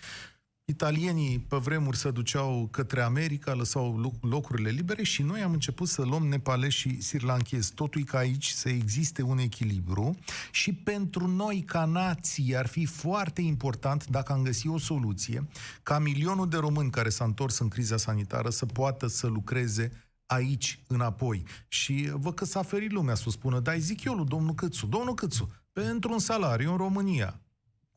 Italienii 0.71 1.39
pe 1.39 1.57
vremuri 1.57 1.97
se 1.97 2.11
duceau 2.11 2.69
către 2.71 3.01
America, 3.01 3.55
lăsau 3.55 4.19
locurile 4.21 4.71
libere 4.71 5.03
și 5.03 5.23
noi 5.23 5.41
am 5.41 5.53
început 5.53 5.89
să 5.89 6.03
luăm 6.03 6.27
nepalezi 6.27 6.77
și 6.77 7.01
sirlanchezi. 7.01 7.73
Totul 7.75 8.05
ca 8.05 8.19
aici 8.19 8.49
să 8.49 8.69
existe 8.69 9.23
un 9.23 9.39
echilibru 9.39 10.17
și 10.51 10.73
pentru 10.73 11.27
noi 11.27 11.63
ca 11.67 11.85
nație 11.85 12.57
ar 12.57 12.67
fi 12.67 12.85
foarte 12.85 13.41
important 13.41 14.07
dacă 14.07 14.33
am 14.33 14.43
găsit 14.43 14.71
o 14.71 14.79
soluție 14.79 15.49
ca 15.83 15.99
milionul 15.99 16.49
de 16.49 16.57
români 16.57 16.91
care 16.91 17.09
s-a 17.09 17.25
întors 17.25 17.59
în 17.59 17.69
criza 17.69 17.97
sanitară 17.97 18.51
să 18.51 18.67
poată 18.67 19.07
să 19.07 19.27
lucreze 19.27 19.91
aici, 20.27 20.81
înapoi. 20.87 21.45
Și 21.69 22.11
văd 22.13 22.35
că 22.35 22.45
s-a 22.45 22.63
ferit 22.63 22.93
lumea 22.93 23.15
să 23.15 23.25
o 23.27 23.31
spună, 23.31 23.61
dar 23.61 23.79
zic 23.79 24.05
eu 24.05 24.15
lui 24.15 24.27
domnul 24.27 24.55
Câțu, 24.55 24.87
domnul 24.87 25.15
Câțu, 25.15 25.51
pentru 25.73 26.13
un 26.13 26.19
salariu 26.19 26.71
în 26.71 26.77
România, 26.77 27.41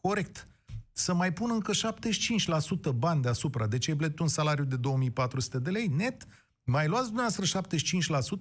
corect, 0.02 0.46
să 1.02 1.14
mai 1.14 1.34
pun 1.34 1.50
încă 1.52 1.72
75% 2.92 2.96
bani 2.96 3.22
deasupra. 3.22 3.68
Deci 3.68 3.88
ai 3.88 3.96
plătit 3.96 4.20
un 4.20 4.28
salariu 4.28 4.64
de 4.64 4.76
2400 4.76 5.60
de 5.60 5.70
lei 5.70 5.88
net, 5.88 6.26
mai 6.64 6.88
luați 6.88 7.06
dumneavoastră 7.06 7.62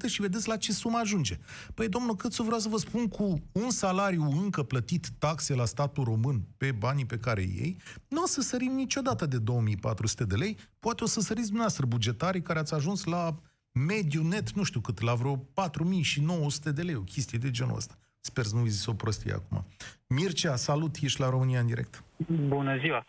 75% 0.07 0.11
și 0.11 0.21
vedeți 0.21 0.49
la 0.49 0.57
ce 0.57 0.73
sumă 0.73 0.99
ajunge. 0.99 1.39
Păi, 1.75 1.89
domnul 1.89 2.17
Câțu, 2.17 2.43
vreau 2.43 2.61
să 2.61 2.69
vă 2.69 2.77
spun, 2.77 3.09
cu 3.09 3.41
un 3.53 3.71
salariu 3.71 4.23
încă 4.23 4.63
plătit 4.63 5.09
taxe 5.19 5.55
la 5.55 5.65
statul 5.65 6.05
român 6.05 6.47
pe 6.57 6.73
banii 6.73 7.07
pe 7.07 7.19
care 7.19 7.41
ei, 7.41 7.77
nu 8.09 8.23
o 8.23 8.27
să 8.27 8.41
sărim 8.41 8.73
niciodată 8.73 9.27
de 9.27 9.39
2400 9.39 10.25
de 10.25 10.35
lei, 10.37 10.59
poate 10.79 11.05
o 11.05 11.07
să 11.07 11.21
săriți 11.21 11.47
dumneavoastră 11.47 11.87
bugetarii 11.87 12.43
care 12.43 12.59
ați 12.59 12.75
ajuns 12.75 13.05
la 13.05 13.41
mediu 13.73 14.23
net, 14.23 14.53
nu 14.53 14.63
știu 14.63 14.81
cât, 14.81 15.01
la 15.01 15.15
vreo 15.15 15.37
4900 15.37 16.73
de 16.73 16.83
lei, 16.83 16.95
o 16.95 17.03
chestie 17.03 17.39
de 17.39 17.51
genul 17.51 17.77
ăsta. 17.77 17.99
Sper 18.21 18.45
să 18.45 18.57
nu 18.57 18.67
zis 18.67 18.87
o 18.87 18.95
prostie 18.95 19.33
acum. 19.33 19.67
Mircea, 20.07 20.57
salut, 20.57 20.97
ești 21.01 21.21
la 21.21 21.29
România 21.29 21.61
în 21.61 21.67
direct. 21.67 22.05
Bună 22.27 22.79
ziua! 22.79 23.05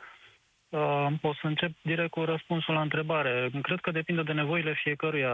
Uh, 0.70 0.80
o 1.22 1.34
să 1.34 1.48
încep 1.48 1.72
direct 1.84 2.12
cu 2.12 2.20
răspunsul 2.20 2.74
la 2.74 2.82
întrebare. 2.82 3.52
Cred 3.62 3.80
că 3.80 3.92
depinde 3.92 4.24
de 4.24 4.32
nevoile 4.32 4.74
fiecăruia, 4.84 5.34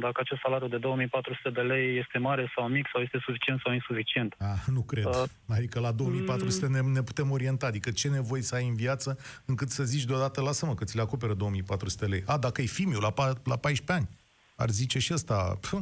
dacă 0.00 0.20
acest 0.20 0.40
salariu 0.40 0.68
de 0.68 0.76
2400 0.78 1.50
de 1.50 1.60
lei 1.60 1.98
este 1.98 2.18
mare 2.18 2.52
sau 2.54 2.68
mic, 2.68 2.86
sau 2.92 3.02
este 3.02 3.18
suficient 3.24 3.60
sau 3.64 3.72
insuficient. 3.72 4.34
Ah, 4.38 4.62
nu 4.66 4.82
cred. 4.82 5.04
Uh, 5.04 5.22
adică 5.48 5.80
la 5.80 5.92
2400 5.92 6.66
ne, 6.66 6.80
ne 6.80 7.02
putem 7.02 7.30
orienta. 7.30 7.66
Adică 7.66 7.90
ce 7.90 8.08
nevoi 8.08 8.42
să 8.42 8.54
ai 8.54 8.66
în 8.66 8.74
viață 8.74 9.18
încât 9.46 9.68
să 9.68 9.84
zici 9.84 10.04
deodată, 10.04 10.40
lasă-mă 10.40 10.74
că 10.74 10.84
ți 10.84 10.96
le 10.96 11.02
acoperă 11.02 11.34
2400 11.34 12.06
lei. 12.06 12.22
A, 12.26 12.38
dacă 12.38 12.62
e 12.62 12.66
fimiu 12.66 12.98
la, 12.98 13.12
la 13.44 13.56
14 13.56 13.92
ani, 13.92 14.08
ar 14.56 14.68
zice 14.68 14.98
și 14.98 15.12
ăsta, 15.12 15.58
pf, 15.60 15.72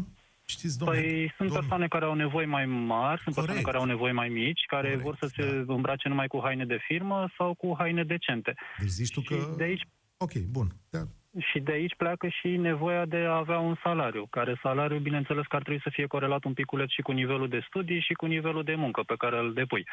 Știți, 0.57 0.79
domnule, 0.79 1.01
păi 1.01 1.11
sunt 1.11 1.31
domnule. 1.39 1.59
persoane 1.59 1.87
care 1.95 2.05
au 2.05 2.15
nevoi 2.15 2.47
mai 2.47 2.67
mari, 2.67 3.21
sunt 3.23 3.35
Corect. 3.35 3.53
persoane 3.53 3.63
care 3.69 3.77
au 3.77 3.85
nevoi 3.93 4.13
mai 4.13 4.29
mici, 4.29 4.65
care 4.67 4.89
Corect, 4.89 5.03
vor 5.03 5.17
să 5.21 5.27
se 5.37 5.45
da. 5.67 5.73
îmbrace 5.75 6.09
numai 6.09 6.27
cu 6.27 6.41
haine 6.45 6.65
de 6.65 6.79
firmă 6.89 7.19
sau 7.37 7.55
cu 7.55 7.75
haine 7.79 8.05
decente. 8.05 8.55
Deci 8.79 8.89
zici 8.89 9.13
tu 9.13 9.21
că... 9.21 9.37
de 9.57 9.65
aici... 9.65 9.85
Ok, 10.17 10.35
bun. 10.57 10.69
Da. 10.91 11.03
Și 11.39 11.59
de 11.61 11.73
aici 11.73 11.95
pleacă 11.97 12.27
și 12.29 12.49
nevoia 12.49 13.05
de 13.05 13.17
a 13.17 13.37
avea 13.37 13.59
un 13.59 13.77
salariu, 13.83 14.27
care 14.31 14.61
salariu, 14.63 14.99
bineînțeles, 14.99 15.47
că 15.47 15.57
ar 15.57 15.63
trebui 15.63 15.81
să 15.83 15.91
fie 15.93 16.07
corelat 16.07 16.45
un 16.45 16.53
piculet 16.53 16.89
și 16.89 17.03
cu 17.03 17.13
nivelul 17.13 17.49
de 17.49 17.65
studii 17.69 18.01
și 18.01 18.13
cu 18.13 18.27
nivelul 18.27 18.65
de 18.65 18.75
muncă 18.75 19.03
pe 19.07 19.15
care 19.19 19.39
îl 19.39 19.53
depui 19.53 19.85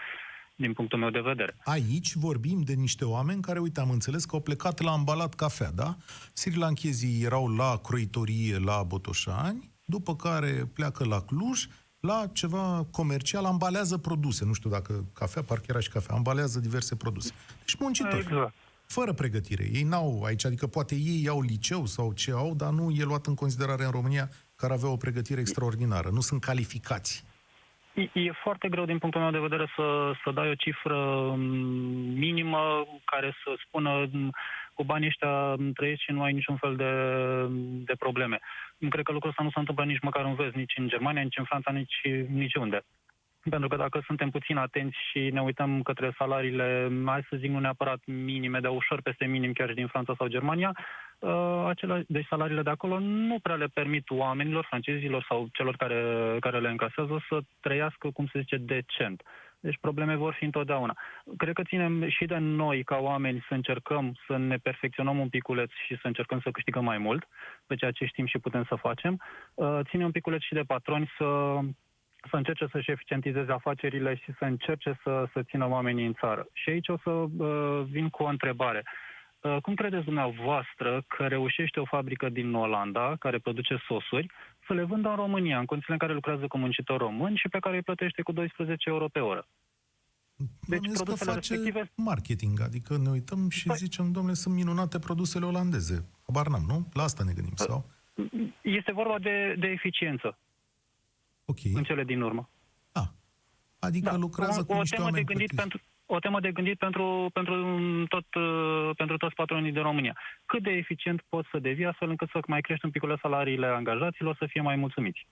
din 0.55 0.73
punctul 0.73 0.99
meu 0.99 1.09
de 1.09 1.19
vedere. 1.19 1.55
Aici 1.63 2.13
vorbim 2.13 2.61
de 2.61 2.73
niște 2.73 3.05
oameni 3.05 3.41
care, 3.41 3.59
uite, 3.59 3.79
am 3.79 3.89
înțeles 3.89 4.25
că 4.25 4.35
au 4.35 4.41
plecat 4.41 4.81
la 4.81 4.91
ambalat 4.91 5.33
cafea, 5.33 5.71
da? 5.71 5.95
Sri 6.33 6.57
erau 7.23 7.47
la 7.47 7.79
croitorie 7.83 8.57
la 8.57 8.83
Botoșani, 8.83 9.69
după 9.89 10.15
care 10.15 10.51
pleacă 10.73 11.05
la 11.05 11.21
Cluj, 11.21 11.67
la 11.99 12.25
ceva 12.33 12.87
comercial, 12.91 13.45
ambalează 13.45 13.97
produse. 13.97 14.45
Nu 14.45 14.53
știu 14.53 14.69
dacă 14.69 15.05
cafea, 15.13 15.43
parcă 15.43 15.65
era 15.67 15.79
și 15.79 15.89
cafea, 15.89 16.15
ambalează 16.15 16.59
diverse 16.59 16.95
produse. 16.95 17.33
Deci 17.59 17.75
muncitori. 17.79 18.17
Exact. 18.17 18.53
Fără 18.85 19.13
pregătire. 19.13 19.69
Ei 19.73 19.83
n-au 19.83 20.23
aici, 20.23 20.45
adică 20.45 20.67
poate 20.67 20.95
ei 20.95 21.27
au 21.27 21.41
liceu 21.41 21.85
sau 21.85 22.13
ce 22.13 22.31
au, 22.31 22.53
dar 22.55 22.69
nu 22.69 22.89
e 22.91 23.03
luat 23.03 23.25
în 23.25 23.35
considerare 23.35 23.83
în 23.83 23.91
România 23.91 24.29
care 24.55 24.73
avea 24.73 24.89
o 24.89 24.95
pregătire 24.95 25.39
extraordinară. 25.39 26.09
Nu 26.11 26.19
sunt 26.19 26.41
calificați. 26.41 27.23
E 28.13 28.31
foarte 28.43 28.69
greu 28.69 28.85
din 28.85 28.97
punctul 28.97 29.21
meu 29.21 29.31
de 29.31 29.47
vedere 29.47 29.71
să, 29.75 30.11
să 30.23 30.31
dai 30.31 30.49
o 30.49 30.53
cifră 30.53 31.33
mm, 31.35 32.17
minimă 32.25 32.85
care 33.05 33.35
să 33.43 33.53
spună 33.65 34.09
mm, 34.11 34.31
cu 34.79 34.85
banii 34.85 35.07
ăștia 35.07 35.55
trăiești 35.73 36.03
și 36.03 36.11
nu 36.11 36.23
ai 36.23 36.33
niciun 36.33 36.55
fel 36.55 36.75
de, 36.75 36.91
de 37.89 37.95
probleme. 37.95 38.39
Cred 38.89 39.03
că 39.03 39.11
lucrul 39.11 39.29
ăsta 39.29 39.43
nu 39.43 39.49
se 39.49 39.59
întâmplă 39.59 39.85
nici 39.85 40.07
măcar 40.07 40.25
în 40.25 40.35
vest, 40.35 40.55
nici 40.55 40.77
în 40.77 40.87
Germania, 40.87 41.21
nici 41.21 41.37
în 41.37 41.43
Franța, 41.43 41.71
nici, 41.71 41.99
nici 42.41 42.55
unde. 42.55 42.79
Pentru 43.49 43.67
că 43.69 43.75
dacă 43.75 44.01
suntem 44.05 44.29
puțin 44.29 44.57
atenți 44.57 44.97
și 45.09 45.19
ne 45.19 45.41
uităm 45.41 45.81
către 45.81 46.13
salariile, 46.17 46.91
hai 47.05 47.27
să 47.29 47.37
zic, 47.37 47.49
nu 47.49 47.59
neapărat 47.59 47.99
minime, 48.05 48.59
dar 48.59 48.71
ușor 48.71 49.01
peste 49.01 49.25
minim 49.25 49.53
chiar 49.53 49.69
și 49.69 49.75
din 49.75 49.87
Franța 49.87 50.13
sau 50.17 50.27
Germania, 50.27 50.71
uh, 51.19 51.63
acele, 51.67 52.03
deci 52.07 52.27
salariile 52.29 52.61
de 52.61 52.69
acolo 52.69 52.99
nu 52.99 53.39
prea 53.39 53.55
le 53.55 53.67
permit 53.73 54.09
oamenilor, 54.09 54.65
francezilor 54.69 55.25
sau 55.29 55.47
celor 55.53 55.75
care, 55.75 56.01
care 56.39 56.59
le 56.59 56.69
încasează 56.69 57.25
să 57.29 57.39
trăiască, 57.59 58.09
cum 58.13 58.27
se 58.31 58.39
zice, 58.39 58.57
decent. 58.57 59.21
Deci 59.59 59.77
probleme 59.81 60.15
vor 60.15 60.33
fi 60.33 60.43
întotdeauna. 60.43 60.97
Cred 61.37 61.53
că 61.53 61.63
ținem 61.63 62.09
și 62.09 62.25
de 62.25 62.37
noi, 62.37 62.83
ca 62.83 62.97
oameni, 62.97 63.45
să 63.47 63.53
încercăm 63.53 64.13
să 64.27 64.37
ne 64.37 64.57
perfecționăm 64.57 65.19
un 65.19 65.29
piculeț 65.29 65.71
și 65.85 65.97
să 66.01 66.07
încercăm 66.07 66.39
să 66.39 66.51
câștigăm 66.51 66.83
mai 66.83 66.97
mult 66.97 67.27
pe 67.67 67.75
ceea 67.75 67.91
ce 67.91 68.05
știm 68.05 68.25
și 68.25 68.39
putem 68.39 68.63
să 68.63 68.75
facem. 68.75 69.21
Uh, 69.53 69.79
ține 69.83 70.05
un 70.05 70.11
piculeț 70.11 70.41
și 70.41 70.53
de 70.53 70.63
patroni 70.67 71.11
să 71.17 71.59
să 72.29 72.35
încerce 72.35 72.67
să-și 72.71 72.91
eficientizeze 72.91 73.51
afacerile 73.51 74.15
și 74.15 74.33
să 74.37 74.45
încerce 74.45 74.99
să, 75.03 75.27
să 75.33 75.43
țină 75.43 75.69
oamenii 75.69 76.05
în 76.05 76.13
țară. 76.13 76.47
Și 76.53 76.69
aici 76.69 76.87
o 76.87 76.97
să 76.97 77.09
uh, 77.09 77.85
vin 77.89 78.09
cu 78.09 78.23
o 78.23 78.27
întrebare. 78.27 78.83
Uh, 79.41 79.57
cum 79.61 79.73
credeți 79.73 80.03
dumneavoastră 80.03 81.03
că 81.07 81.27
reușește 81.27 81.79
o 81.79 81.85
fabrică 81.85 82.29
din 82.29 82.53
Olanda, 82.53 83.15
care 83.19 83.37
produce 83.37 83.77
sosuri, 83.87 84.31
să 84.69 84.75
le 84.75 84.83
vândă 84.83 85.09
în 85.09 85.15
România, 85.15 85.59
în 85.59 85.65
condițiile 85.65 85.97
în 85.99 86.05
care 86.05 86.13
lucrează 86.19 86.47
cu 86.47 86.57
muncitor 86.57 86.97
român 86.99 87.35
și 87.35 87.47
pe 87.49 87.59
care 87.59 87.75
îi 87.75 87.81
plătește 87.89 88.21
cu 88.21 88.31
12 88.31 88.89
euro 88.89 89.07
pe 89.07 89.19
oră? 89.19 89.47
Deci 90.35 90.79
Bănuiesc 90.79 90.97
că 90.97 91.03
produsele 91.03 91.31
face 91.31 91.53
respective- 91.53 91.91
marketing, 91.95 92.61
adică 92.61 92.97
ne 92.97 93.09
uităm 93.09 93.49
și 93.49 93.69
Păi- 93.69 93.75
zicem, 93.75 94.11
domnule, 94.11 94.33
sunt 94.33 94.55
minunate 94.55 94.99
produsele 94.99 95.45
olandeze. 95.45 96.09
Habar 96.25 96.47
n-am, 96.47 96.63
nu? 96.67 96.87
La 96.93 97.03
asta 97.03 97.23
ne 97.23 97.33
gândim, 97.33 97.55
sau? 97.55 97.89
Este 98.61 98.91
vorba 98.91 99.19
de, 99.19 99.55
de 99.59 99.67
eficiență 99.67 100.37
Ok. 101.45 101.57
în 101.73 101.83
cele 101.83 102.03
din 102.03 102.21
urmă. 102.21 102.49
Ah. 102.91 103.07
Adică 103.79 104.09
Da, 104.09 104.15
lucrează 104.17 104.59
o, 104.59 104.65
cu 104.65 104.73
o 104.73 104.79
niște 104.79 104.95
temă 104.95 105.07
de 105.07 105.11
oameni 105.13 105.25
gândit 105.31 105.47
plătiți. 105.55 105.69
pentru 105.69 105.89
o 106.15 106.19
temă 106.19 106.39
de 106.39 106.51
gândit 106.51 106.77
pentru, 106.77 107.29
pentru, 107.33 107.55
tot, 108.07 108.27
uh, 108.33 108.89
pentru 108.95 109.17
toți 109.17 109.35
patronii 109.35 109.71
din 109.71 109.81
România. 109.81 110.15
Cât 110.45 110.63
de 110.63 110.71
eficient 110.71 111.21
poți 111.29 111.47
să 111.51 111.59
devii 111.59 111.85
astfel 111.85 112.09
încât 112.09 112.29
să 112.29 112.39
mai 112.47 112.61
crești 112.61 112.85
un 112.85 112.91
pic 112.91 113.03
salariile 113.21 113.67
angajaților, 113.67 114.35
să 114.39 114.45
fie 114.49 114.61
mai 114.61 114.75
mulțumiți. 114.75 115.27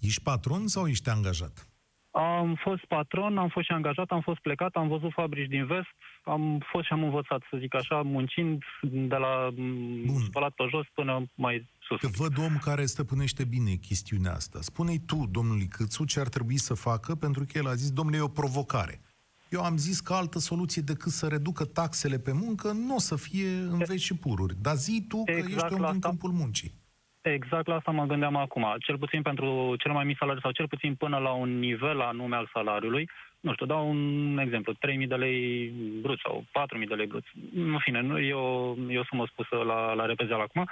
Ești 0.00 0.22
patron 0.22 0.66
sau 0.66 0.86
ești 0.86 1.08
angajat? 1.08 1.68
Am 2.10 2.54
fost 2.64 2.84
patron, 2.84 3.38
am 3.38 3.48
fost 3.48 3.66
și 3.66 3.72
angajat, 3.72 4.10
am 4.10 4.20
fost 4.20 4.38
plecat, 4.38 4.74
am 4.74 4.88
văzut 4.88 5.12
fabrici 5.12 5.48
din 5.48 5.66
vest, 5.66 5.94
am 6.24 6.62
fost 6.70 6.84
și 6.86 6.92
am 6.92 7.02
învățat, 7.02 7.40
să 7.50 7.56
zic 7.60 7.74
așa, 7.74 8.02
muncind 8.02 8.62
de 8.82 9.16
la 9.16 9.50
Bun. 9.54 10.02
Bun. 10.06 10.20
spălat 10.20 10.52
pe 10.52 10.64
jos 10.70 10.86
până 10.94 11.26
mai 11.34 11.68
sus. 11.80 12.00
Că 12.00 12.08
văd 12.16 12.38
om 12.38 12.56
care 12.56 12.84
stăpânește 12.84 13.44
bine 13.44 13.74
chestiunea 13.74 14.32
asta. 14.32 14.58
Spune-i 14.60 14.98
tu, 15.06 15.28
domnului 15.30 15.68
Câțu, 15.68 16.04
ce 16.04 16.20
ar 16.20 16.28
trebui 16.28 16.58
să 16.58 16.74
facă, 16.74 17.14
pentru 17.14 17.44
că 17.44 17.58
el 17.58 17.68
a 17.68 17.74
zis, 17.74 17.90
domnule, 17.90 18.16
e 18.16 18.20
o 18.20 18.28
provocare. 18.28 19.00
Eu 19.48 19.64
am 19.64 19.76
zis 19.76 20.00
că 20.00 20.12
altă 20.12 20.38
soluție 20.38 20.82
decât 20.82 21.12
să 21.12 21.26
reducă 21.28 21.64
taxele 21.64 22.18
pe 22.18 22.32
muncă 22.32 22.72
nu 22.72 22.94
o 22.94 22.98
să 22.98 23.16
fie 23.16 23.48
în 23.48 23.78
veci 23.78 24.00
și 24.00 24.16
pururi. 24.16 24.54
Dar 24.62 24.74
zi 24.74 25.04
tu 25.08 25.24
că 25.24 25.30
Exact 25.30 25.64
ești 25.64 25.74
om 25.74 25.80
la 25.80 25.86
din 25.86 25.96
asta. 25.96 26.08
câmpul 26.08 26.30
muncii. 26.30 26.72
Exact 27.20 27.66
la 27.66 27.74
asta 27.74 27.90
mă 27.90 28.06
gândeam 28.06 28.36
acum. 28.36 28.66
Cel 28.78 28.98
puțin 28.98 29.22
pentru 29.22 29.74
cel 29.78 29.92
mai 29.92 30.04
mic 30.04 30.16
salariu 30.16 30.40
sau 30.40 30.50
cel 30.50 30.68
puțin 30.68 30.94
până 30.94 31.18
la 31.18 31.30
un 31.30 31.58
nivel 31.58 32.00
anume 32.00 32.36
al 32.36 32.50
salariului. 32.52 33.08
Nu 33.40 33.52
știu, 33.52 33.66
dau 33.66 33.88
un 33.88 34.38
exemplu. 34.38 34.72
3.000 34.72 34.78
de 35.08 35.14
lei 35.14 35.68
brut 36.02 36.18
sau 36.20 36.44
4.000 36.80 36.88
de 36.88 36.94
lei 36.94 37.06
brut. 37.06 37.24
În 37.54 37.78
fine, 37.78 38.00
nu, 38.00 38.18
e, 38.18 38.32
o, 38.32 38.74
e 38.88 38.98
o 38.98 39.04
sumă 39.04 39.26
spusă 39.26 39.56
la, 39.56 39.92
la 39.92 40.06
repezeală 40.06 40.42
acum. 40.42 40.68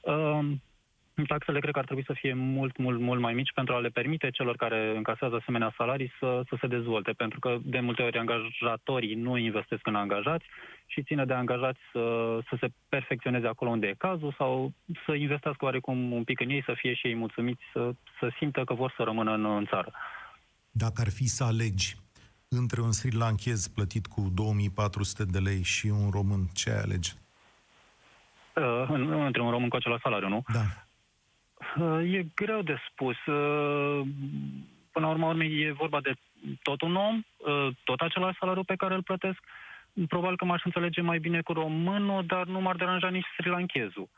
Uh, 0.00 0.46
taxele 1.26 1.60
cred 1.60 1.72
că 1.72 1.78
ar 1.78 1.84
trebui 1.84 2.04
să 2.04 2.12
fie 2.12 2.34
mult, 2.34 2.76
mult, 2.76 3.00
mult 3.00 3.20
mai 3.20 3.34
mici 3.34 3.52
pentru 3.54 3.74
a 3.74 3.78
le 3.78 3.88
permite 3.88 4.30
celor 4.30 4.56
care 4.56 4.96
încasează 4.96 5.34
asemenea 5.40 5.74
salarii 5.76 6.12
să, 6.18 6.42
să 6.48 6.56
se 6.60 6.66
dezvolte. 6.66 7.12
Pentru 7.12 7.38
că 7.38 7.58
de 7.62 7.80
multe 7.80 8.02
ori 8.02 8.18
angajatorii 8.18 9.14
nu 9.14 9.36
investesc 9.36 9.86
în 9.86 9.94
angajați 9.94 10.44
și 10.86 11.02
ține 11.02 11.24
de 11.24 11.32
angajați 11.34 11.78
să, 11.92 12.38
să 12.48 12.56
se 12.60 12.68
perfecționeze 12.88 13.46
acolo 13.46 13.70
unde 13.70 13.86
e 13.86 13.94
cazul 13.98 14.34
sau 14.38 14.72
să 15.06 15.14
investească 15.14 15.64
oarecum 15.64 16.12
un 16.12 16.24
pic 16.24 16.40
în 16.40 16.50
ei, 16.50 16.62
să 16.64 16.74
fie 16.76 16.94
și 16.94 17.06
ei 17.06 17.14
mulțumiți, 17.14 17.62
să, 17.72 17.90
să 18.18 18.30
simtă 18.38 18.64
că 18.64 18.74
vor 18.74 18.92
să 18.96 19.02
rămână 19.02 19.34
în, 19.34 19.44
în 19.44 19.66
țară. 19.66 19.92
Dacă 20.70 21.00
ar 21.00 21.10
fi 21.10 21.26
să 21.26 21.44
alegi 21.44 21.96
între 22.48 22.80
un 22.80 22.92
sri 22.92 23.16
lankez 23.16 23.66
plătit 23.68 24.06
cu 24.06 24.30
2400 24.34 25.24
de 25.24 25.38
lei 25.38 25.62
și 25.62 25.86
un 25.86 26.10
român, 26.10 26.46
ce 26.54 26.70
ai 26.70 26.80
alege? 26.80 27.12
Uh, 28.56 28.88
în- 28.88 29.12
între 29.12 29.42
un 29.42 29.50
român 29.50 29.68
cu 29.68 29.76
același 29.76 30.02
salariu, 30.02 30.28
nu? 30.28 30.42
Da. 30.52 30.87
Uh, 31.78 32.12
E 32.12 32.26
greu 32.34 32.62
de 32.62 32.76
spus. 32.90 33.16
Uh, 33.26 34.06
Până 34.92 35.06
la 35.06 35.12
urmă, 35.12 35.26
urmei, 35.26 35.60
e 35.60 35.72
vorba 35.72 36.00
de 36.00 36.12
tot 36.62 36.80
un 36.80 36.94
om, 36.96 37.16
uh, 37.36 37.74
tot 37.84 38.00
același 38.00 38.38
salariu 38.38 38.62
pe 38.62 38.76
care 38.76 38.94
îl 38.94 39.02
plătesc. 39.02 39.38
Probabil 40.08 40.36
că 40.36 40.44
m-aș 40.44 40.62
înțelege 40.64 41.00
mai 41.00 41.18
bine 41.18 41.40
cu 41.40 41.52
românul, 41.52 42.26
dar 42.26 42.46
nu 42.46 42.60
m-ar 42.60 42.76
deranja 42.76 43.08
nici 43.08 43.26
sri 43.36 43.48
lankezul. 43.48 44.08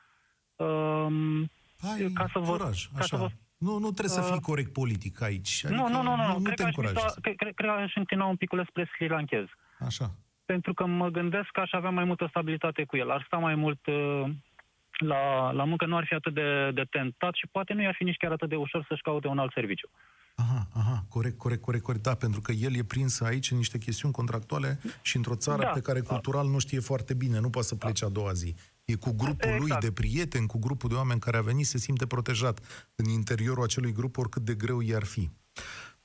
Um, 0.56 1.50
Hai, 1.82 2.10
Ca 2.14 2.26
să 2.32 2.38
vă- 2.38 2.50
curaj, 2.56 2.86
ca 2.86 3.00
să 3.02 3.14
așa. 3.14 3.16
vă- 3.16 3.28
Nu, 3.58 3.72
nu 3.78 3.90
trebuie 3.90 4.08
să 4.08 4.20
Uh, 4.20 4.28
fii 4.32 4.40
corect 4.40 4.72
politic 4.72 5.22
aici. 5.22 5.60
Adică 5.64 5.80
nu, 5.80 5.88
nu, 5.88 6.02
nu, 6.02 6.16
nu, 6.16 6.26
nu, 6.26 6.32
nu. 6.38 6.42
Cred, 6.42 6.56
te 6.56 6.62
că 6.62 6.68
aș 6.68 6.74
încurajez. 6.76 7.02
mișca- 7.02 7.20
cred, 7.20 7.36
cred, 7.36 7.54
cred 7.54 7.70
că 7.70 7.76
aș 7.76 7.94
înclina 7.96 8.24
un 8.24 8.36
pic 8.36 8.50
spre 8.68 8.90
sri 8.94 9.08
lankez. 9.08 9.44
Așa. 9.78 10.10
Pentru 10.44 10.74
că 10.74 10.86
mă 10.86 11.08
gândesc 11.08 11.48
că 11.52 11.60
aș 11.60 11.72
avea 11.72 11.90
mai 11.90 12.04
multă 12.04 12.26
stabilitate 12.28 12.84
cu 12.84 12.96
el. 12.96 13.10
Ar 13.10 13.22
sta 13.26 13.36
mai 13.36 13.54
mult 13.54 13.86
uh, 13.86 14.24
la, 15.04 15.50
la 15.50 15.64
muncă, 15.64 15.86
nu 15.86 15.96
ar 15.96 16.04
fi 16.06 16.14
atât 16.14 16.34
de, 16.34 16.70
de 16.74 16.84
tentat 16.90 17.34
și 17.34 17.46
poate 17.52 17.72
nu 17.72 17.82
i-ar 17.82 17.94
fi 17.98 18.04
nici 18.04 18.16
chiar 18.16 18.32
atât 18.32 18.48
de 18.48 18.56
ușor 18.56 18.84
să-și 18.88 19.02
caute 19.02 19.28
un 19.28 19.38
alt 19.38 19.52
serviciu. 19.52 19.90
Aha, 20.34 20.68
aha, 20.74 21.04
corect, 21.08 21.38
corect, 21.38 21.62
corect, 21.62 21.84
corect. 21.84 22.02
Da, 22.04 22.14
pentru 22.14 22.40
că 22.40 22.52
el 22.52 22.74
e 22.76 22.82
prins 22.82 23.20
aici 23.20 23.50
în 23.50 23.56
niște 23.56 23.78
chestiuni 23.78 24.14
contractuale 24.14 24.78
și 25.02 25.16
într-o 25.16 25.34
țară 25.34 25.62
Da, 25.62 25.68
pe 25.68 25.80
care 25.80 26.00
da. 26.00 26.06
cultural 26.08 26.46
nu 26.48 26.58
știe 26.58 26.80
foarte 26.80 27.14
bine, 27.14 27.40
nu 27.40 27.50
poate 27.50 27.66
să 27.66 27.74
plece 27.74 28.04
a 28.04 28.08
doua 28.08 28.32
zi. 28.32 28.54
E 28.84 28.94
cu 28.94 29.12
grupul 29.16 29.48
lui 29.48 29.56
Exact. 29.56 29.80
de 29.84 29.92
prieteni, 29.92 30.46
cu 30.46 30.58
grupul 30.58 30.88
de 30.88 30.94
oameni 30.94 31.20
care 31.20 31.36
a 31.36 31.40
venit, 31.40 31.66
se 31.66 31.78
simte 31.78 32.06
protejat 32.06 32.60
în 32.96 33.04
interiorul 33.04 33.62
acelui 33.64 33.92
grup, 33.92 34.16
oricât 34.18 34.42
de 34.42 34.54
greu 34.54 34.80
i-ar 34.80 35.04
fi. 35.04 35.30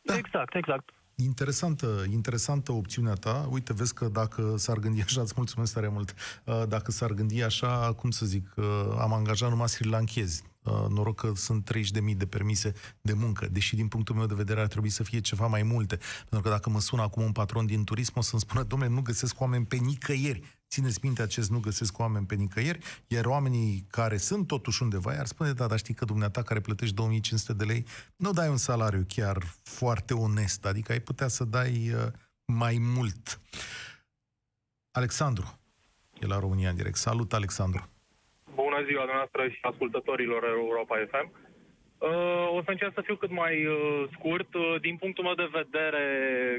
Da. 0.01 0.17
Exact, 0.17 0.55
exact. 0.55 0.89
Interesantă, 1.15 2.05
interesantă 2.11 2.71
opțiunea 2.71 3.13
ta. 3.13 3.47
Uite, 3.51 3.73
vezi 3.73 3.93
că 3.93 4.07
dacă 4.07 4.55
s-ar 4.57 4.77
gândi 4.77 5.01
așa, 5.01 5.21
îți 5.21 5.33
mulțumesc 5.35 5.73
tare 5.73 5.87
mult, 5.87 6.13
uh, 6.45 6.63
dacă 6.67 6.91
s-ar 6.91 7.11
gândi 7.11 7.41
așa, 7.41 7.93
cum 7.93 8.11
să 8.11 8.25
zic, 8.25 8.53
uh, 8.55 8.65
am 8.99 9.13
angajat 9.13 9.49
numai 9.49 9.69
sri 9.69 9.87
lanchezi. 9.87 10.43
Uh, 10.65 10.85
Noroc 10.89 11.15
că 11.19 11.31
sunt 11.35 11.71
30.000 11.73 12.17
de 12.17 12.25
permise 12.25 12.73
de 13.01 13.13
muncă, 13.13 13.47
deși 13.51 13.75
din 13.75 13.87
punctul 13.87 14.15
meu 14.15 14.25
de 14.25 14.33
vedere 14.33 14.61
ar 14.61 14.67
trebui 14.67 14.89
să 14.89 15.03
fie 15.03 15.19
ceva 15.19 15.47
mai 15.47 15.63
multe. 15.63 15.99
Pentru 16.29 16.39
că 16.41 16.49
dacă 16.49 16.69
mă 16.69 16.79
sună 16.79 17.01
acum 17.01 17.23
un 17.23 17.31
patron 17.31 17.65
din 17.65 17.83
turism, 17.83 18.13
o 18.15 18.21
să-mi 18.21 18.41
spună, 18.41 18.63
domnule, 18.63 18.91
nu 18.91 19.01
găsesc 19.01 19.39
oameni 19.41 19.65
pe 19.65 19.75
nicăieri. 19.75 20.61
Țineți 20.69 20.99
minte 21.01 21.21
acest 21.21 21.49
nu 21.49 21.59
găsesc 21.59 21.99
oameni 21.99 22.25
pe 22.25 22.35
nicăieri, 22.35 22.79
iar 23.07 23.25
oamenii 23.25 23.85
care 23.89 24.17
sunt 24.17 24.47
totuși 24.47 24.83
undeva, 24.83 25.13
iar 25.13 25.25
spune, 25.25 25.51
da, 25.53 25.67
dar 25.67 25.77
știi 25.77 25.93
că 25.93 26.05
dumneata 26.05 26.41
care 26.41 26.59
plătești 26.59 26.95
2500 26.95 27.53
de 27.53 27.63
lei, 27.63 27.85
nu 28.15 28.31
dai 28.31 28.49
un 28.49 28.57
salariu 28.57 29.05
chiar 29.07 29.55
foarte 29.63 30.13
onest, 30.13 30.65
adică 30.65 30.91
ai 30.91 30.99
putea 30.99 31.27
să 31.27 31.43
dai 31.43 31.91
uh, 31.93 32.11
mai 32.45 32.77
mult. 32.79 33.41
Alexandru, 34.91 35.59
e 36.19 36.25
la 36.25 36.39
România 36.39 36.69
în 36.69 36.75
direct. 36.75 36.97
Salut, 36.97 37.33
Alexandru. 37.33 37.89
Bună 38.75 38.87
ziua 38.87 39.09
dumneavoastră 39.09 39.47
și 39.47 39.59
ascultătorilor 39.61 40.43
Europa 40.43 40.95
FM. 41.11 41.27
Uh, 41.97 42.57
O 42.57 42.61
să 42.63 42.69
încerc 42.71 42.93
să 42.93 43.01
fiu 43.01 43.15
cât 43.15 43.31
mai 43.31 43.65
uh, 43.65 44.03
scurt. 44.13 44.53
Uh, 44.53 44.75
Din 44.81 44.95
punctul 44.95 45.23
meu 45.23 45.33
de 45.33 45.49
vedere, 45.61 46.05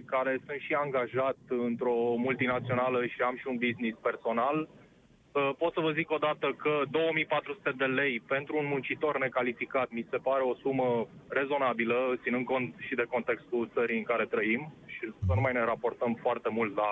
care 0.07 0.33
sunt 0.47 0.61
și 0.61 0.73
angajat 0.75 1.37
într-o 1.49 1.97
multinațională 2.27 3.07
și 3.07 3.21
am 3.21 3.37
și 3.37 3.47
un 3.47 3.57
business 3.67 3.99
personal, 4.09 4.57
uh, 4.69 5.51
pot 5.59 5.73
să 5.73 5.81
vă 5.81 5.91
zic 5.91 6.11
odată 6.11 6.47
că 6.63 6.83
2400 6.91 7.75
de 7.77 7.85
lei 7.85 8.21
pentru 8.21 8.57
un 8.57 8.67
muncitor 8.67 9.19
necalificat 9.19 9.89
mi 9.91 10.07
se 10.11 10.17
pare 10.17 10.43
o 10.43 10.55
sumă 10.55 11.09
rezonabilă, 11.29 11.99
ținând 12.23 12.45
cont 12.45 12.75
și 12.87 12.95
de 12.95 13.11
contextul 13.15 13.71
țării 13.75 13.99
în 13.99 14.09
care 14.11 14.25
trăim 14.27 14.75
și 14.87 15.01
să 15.27 15.33
nu 15.35 15.41
mai 15.41 15.53
ne 15.53 15.65
raportăm 15.65 16.19
foarte 16.25 16.49
mult 16.49 16.77
la 16.77 16.91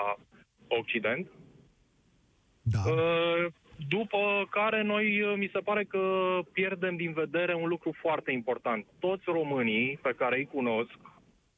Occident. 0.69 1.27
Da. 2.63 2.83
Uh, 2.91 3.47
După 3.89 4.47
care 4.51 4.83
noi, 4.83 5.21
uh, 5.23 5.35
mi 5.37 5.51
se 5.53 5.59
pare 5.59 5.85
că 5.85 6.01
pierdem 6.53 6.97
din 6.97 7.13
vedere 7.13 7.55
un 7.55 7.69
lucru 7.69 7.95
foarte 8.01 8.31
important. 8.33 8.87
Toți 8.99 9.23
românii 9.27 9.99
pe 10.03 10.15
care 10.19 10.37
îi 10.37 10.47
cunosc, 10.53 10.95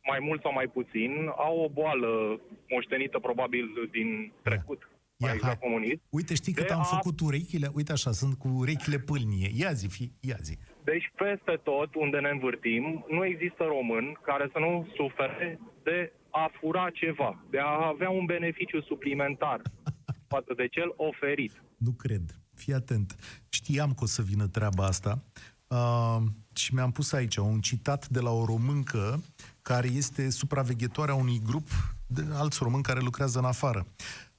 mai 0.06 0.18
mult 0.20 0.42
sau 0.42 0.52
mai 0.52 0.66
puțin, 0.66 1.30
au 1.36 1.58
o 1.58 1.68
boală 1.68 2.40
moștenită 2.68 3.18
probabil 3.18 3.88
din 3.90 4.32
trecut, 4.42 4.80
Ia, 4.80 4.88
mai 5.18 5.28
hai. 5.28 5.36
exact 5.36 5.60
comunist. 5.60 6.00
Uite, 6.10 6.34
știi 6.34 6.52
cât 6.52 6.66
de 6.66 6.72
am 6.72 6.80
a- 6.80 6.82
făcut 6.82 7.20
urechile? 7.20 7.68
Uite 7.74 7.92
așa, 7.92 8.10
sunt 8.10 8.34
cu 8.38 8.48
urechile 8.48 8.98
pâlnie. 8.98 9.48
Ia 9.54 9.72
zi, 9.72 9.86
fi, 9.88 10.10
ia 10.20 10.36
zi. 10.42 10.58
Deci 10.84 11.12
peste 11.16 11.60
tot 11.62 11.94
unde 11.94 12.18
ne 12.18 12.28
învârtim, 12.28 13.04
nu 13.08 13.24
există 13.24 13.64
român 13.64 14.18
care 14.22 14.48
să 14.52 14.58
nu 14.58 14.88
sufere 14.94 15.58
de 15.82 16.12
a 16.30 16.50
fura 16.60 16.90
ceva, 16.90 17.44
de 17.50 17.58
a 17.58 17.86
avea 17.86 18.10
un 18.10 18.24
beneficiu 18.24 18.80
suplimentar 18.80 19.60
față 20.34 20.52
de 20.56 20.66
cel 20.66 20.92
oferit. 20.96 21.62
Nu 21.86 21.92
cred. 21.92 22.40
Fii 22.54 22.74
atent. 22.74 23.16
Știam 23.48 23.94
că 23.94 24.04
o 24.04 24.06
să 24.06 24.22
vină 24.22 24.46
treaba 24.46 24.84
asta 24.84 25.22
uh, 25.68 26.22
și 26.54 26.74
mi-am 26.74 26.92
pus 26.92 27.12
aici 27.12 27.36
un 27.36 27.60
citat 27.60 28.08
de 28.08 28.20
la 28.20 28.30
o 28.30 28.44
româncă 28.44 29.22
care 29.62 29.88
este 29.88 30.30
supraveghetoarea 30.30 31.14
unui 31.14 31.40
grup 31.44 31.68
de 32.06 32.26
alți 32.32 32.58
români 32.62 32.82
care 32.82 33.00
lucrează 33.00 33.38
în 33.38 33.44
afară. 33.44 33.86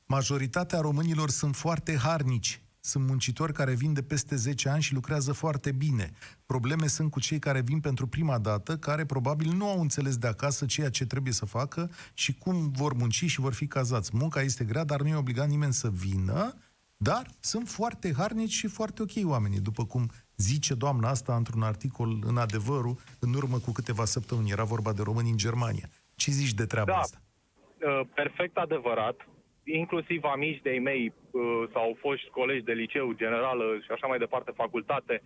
Majoritatea 0.05 0.79
românilor 0.79 1.29
sunt 1.29 1.55
foarte 1.55 1.97
harnici. 1.97 2.61
Sunt 2.79 3.05
muncitori 3.07 3.53
care 3.53 3.73
vin 3.73 3.93
de 3.93 4.01
peste 4.01 4.35
10 4.35 4.69
ani 4.69 4.81
și 4.81 4.93
lucrează 4.93 5.31
foarte 5.31 5.71
bine. 5.71 6.11
Probleme 6.45 6.87
sunt 6.87 7.11
cu 7.11 7.19
cei 7.19 7.39
care 7.39 7.61
vin 7.61 7.79
pentru 7.79 8.07
prima 8.07 8.37
dată, 8.37 8.77
care 8.77 9.05
probabil 9.05 9.53
nu 9.53 9.69
au 9.69 9.81
înțeles 9.81 10.17
de 10.17 10.27
acasă 10.27 10.65
ceea 10.65 10.89
ce 10.89 11.05
trebuie 11.05 11.33
să 11.33 11.45
facă 11.45 11.91
și 12.13 12.33
cum 12.33 12.71
vor 12.71 12.93
munci 12.93 13.25
și 13.25 13.39
vor 13.39 13.53
fi 13.53 13.67
cazați. 13.67 14.09
Munca 14.13 14.41
este 14.41 14.63
grea, 14.63 14.83
dar 14.83 15.01
nu 15.01 15.07
e 15.07 15.15
obligat 15.15 15.47
nimeni 15.47 15.73
să 15.73 15.89
vină, 15.89 16.53
dar 16.97 17.25
sunt 17.39 17.67
foarte 17.67 18.13
harnici 18.17 18.51
și 18.51 18.67
foarte 18.67 19.01
ok 19.01 19.29
oamenii, 19.31 19.59
după 19.59 19.85
cum 19.85 20.09
zice 20.35 20.73
doamna 20.73 21.09
asta 21.09 21.35
într-un 21.35 21.61
articol 21.61 22.09
în 22.27 22.37
adevărul, 22.37 22.95
în 23.19 23.33
urmă 23.33 23.57
cu 23.59 23.71
câteva 23.71 24.05
săptămâni. 24.05 24.51
Era 24.51 24.63
vorba 24.63 24.93
de 24.93 25.01
români 25.03 25.29
în 25.29 25.37
Germania. 25.37 25.87
Ce 26.15 26.31
zici 26.31 26.53
de 26.53 26.65
treaba 26.65 26.91
Da. 26.91 26.97
asta? 26.97 27.17
Uh, 27.21 28.01
perfect 28.13 28.57
adevărat. 28.57 29.27
Inclusiv 29.63 30.23
amici 30.23 30.61
de-ai 30.61 30.79
mei 30.79 31.13
uh, 31.31 31.41
sau 31.73 31.97
foști 31.99 32.29
colegi 32.29 32.63
de 32.63 32.73
liceu, 32.73 33.11
generală 33.13 33.63
și 33.83 33.91
așa 33.91 34.07
mai 34.07 34.17
departe, 34.17 34.51
facultate, 34.55 35.21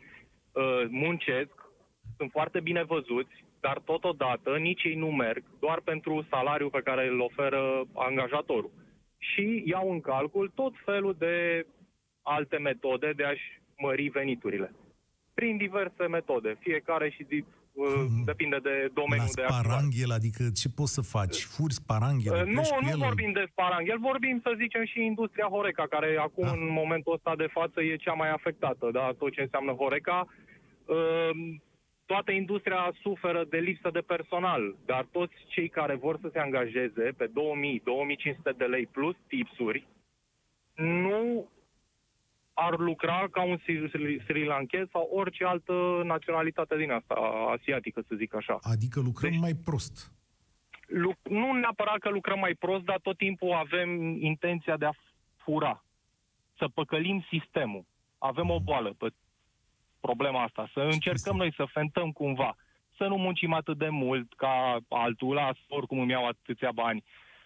uh, 0.51 0.83
muncesc, 0.89 1.53
sunt 2.17 2.31
foarte 2.31 2.59
bine 2.59 2.83
văzuți, 2.83 3.45
dar 3.59 3.81
totodată 3.85 4.57
nici 4.57 4.83
ei 4.83 4.95
nu 4.95 5.07
merg 5.07 5.43
doar 5.59 5.81
pentru 5.83 6.25
salariul 6.29 6.69
pe 6.69 6.81
care 6.83 7.07
îl 7.07 7.19
oferă 7.19 7.61
angajatorul. 7.93 8.71
Și 9.29 9.63
iau 9.65 9.91
în 9.91 9.99
calcul 10.01 10.51
tot 10.55 10.73
felul 10.85 11.15
de 11.19 11.65
alte 12.21 12.57
metode 12.57 13.13
de 13.15 13.23
a-și 13.23 13.47
mări 13.77 14.07
veniturile. 14.07 14.71
Prin 15.33 15.57
diverse 15.57 16.03
metode, 16.09 16.57
fiecare 16.59 17.09
și 17.09 17.23
di- 17.23 17.45
uh, 17.73 17.85
Hmm. 17.95 18.23
depinde 18.25 18.57
de 18.63 18.69
La 18.69 18.93
domeniul 19.01 19.35
de 19.35 19.41
activitate. 19.41 19.63
sparanghel, 19.63 20.11
adică 20.11 20.43
ce 20.59 20.67
poți 20.75 20.93
să 20.93 21.01
faci? 21.01 21.37
Furți 21.55 21.75
sparanghel? 21.83 22.33
Uh, 22.33 22.45
Nu, 22.45 22.61
pleci 22.61 22.69
cu 22.69 22.83
nu 22.83 22.89
el? 22.89 22.97
vorbim 23.07 23.31
de 23.31 23.45
sparanghel, 23.51 23.99
vorbim, 23.99 24.39
să 24.43 24.51
zicem, 24.57 24.83
și 24.85 24.99
industria 25.11 25.47
Horeca, 25.55 25.85
care 25.95 26.09
acum, 26.19 26.43
Da. 26.43 26.51
în 26.51 26.71
momentul 26.81 27.13
ăsta 27.13 27.35
de 27.35 27.47
față, 27.57 27.81
e 27.81 27.95
cea 27.95 28.13
mai 28.13 28.29
afectată, 28.31 28.89
da? 28.91 29.05
Tot 29.17 29.31
ce 29.33 29.41
înseamnă 29.41 29.71
Horeca. 29.71 30.27
Uh, 30.85 31.31
Toată 32.11 32.31
industria 32.31 32.93
suferă 33.01 33.43
de 33.49 33.57
lipsă 33.57 33.89
de 33.93 33.99
personal, 33.99 34.75
dar 34.85 35.05
toți 35.11 35.33
cei 35.47 35.69
care 35.69 35.95
vor 35.95 36.17
să 36.21 36.29
se 36.31 36.39
angajeze 36.39 37.01
pe 37.17 37.27
2000-2500 37.27 37.31
de 38.57 38.63
lei 38.65 38.85
plus 38.85 39.15
tipsuri, 39.27 39.87
nu 40.75 41.49
ar 42.53 42.77
lucra 42.77 43.27
ca 43.31 43.43
un 43.43 43.57
Sri 43.57 43.89
Sri- 43.89 44.25
Sri 44.25 44.45
Lankez 44.45 44.87
sau 44.91 45.09
orice 45.13 45.45
altă 45.45 46.01
naționalitate 46.03 46.77
din 46.77 46.91
asta, 46.91 47.13
asiatică, 47.57 48.03
să 48.07 48.15
zic 48.15 48.35
așa. 48.35 48.59
Adică 48.61 48.99
lucrăm 48.99 49.29
Deci- 49.31 49.39
mai 49.39 49.53
prost. 49.53 50.11
Lu- 50.87 51.17
nu 51.29 51.51
neapărat 51.53 51.97
că 51.97 52.09
lucrăm 52.09 52.39
mai 52.39 52.53
prost, 52.53 52.83
dar 52.83 52.99
tot 53.01 53.17
timpul 53.17 53.51
avem 53.51 53.89
intenția 54.21 54.77
de 54.77 54.85
a 54.85 54.93
fura, 55.37 55.83
să 56.57 56.67
păcălim 56.73 57.25
sistemul. 57.29 57.85
Avem 58.17 58.49
o 58.49 58.59
boală 58.59 58.93
pe 58.97 59.07
problema 60.01 60.43
asta, 60.43 60.69
să 60.73 60.79
încercăm 60.79 61.35
noi 61.35 61.53
să 61.55 61.65
fentăm 61.71 62.11
cumva, 62.11 62.55
să 62.97 63.03
nu 63.07 63.15
muncim 63.15 63.53
atât 63.53 63.77
de 63.77 63.89
mult 63.89 64.33
ca 64.33 64.77
altul, 64.89 65.33
las, 65.33 65.57
oricum 65.69 65.99
îmi 65.99 66.11
iau 66.11 66.27
atâția 66.27 66.71
bani. 66.71 67.03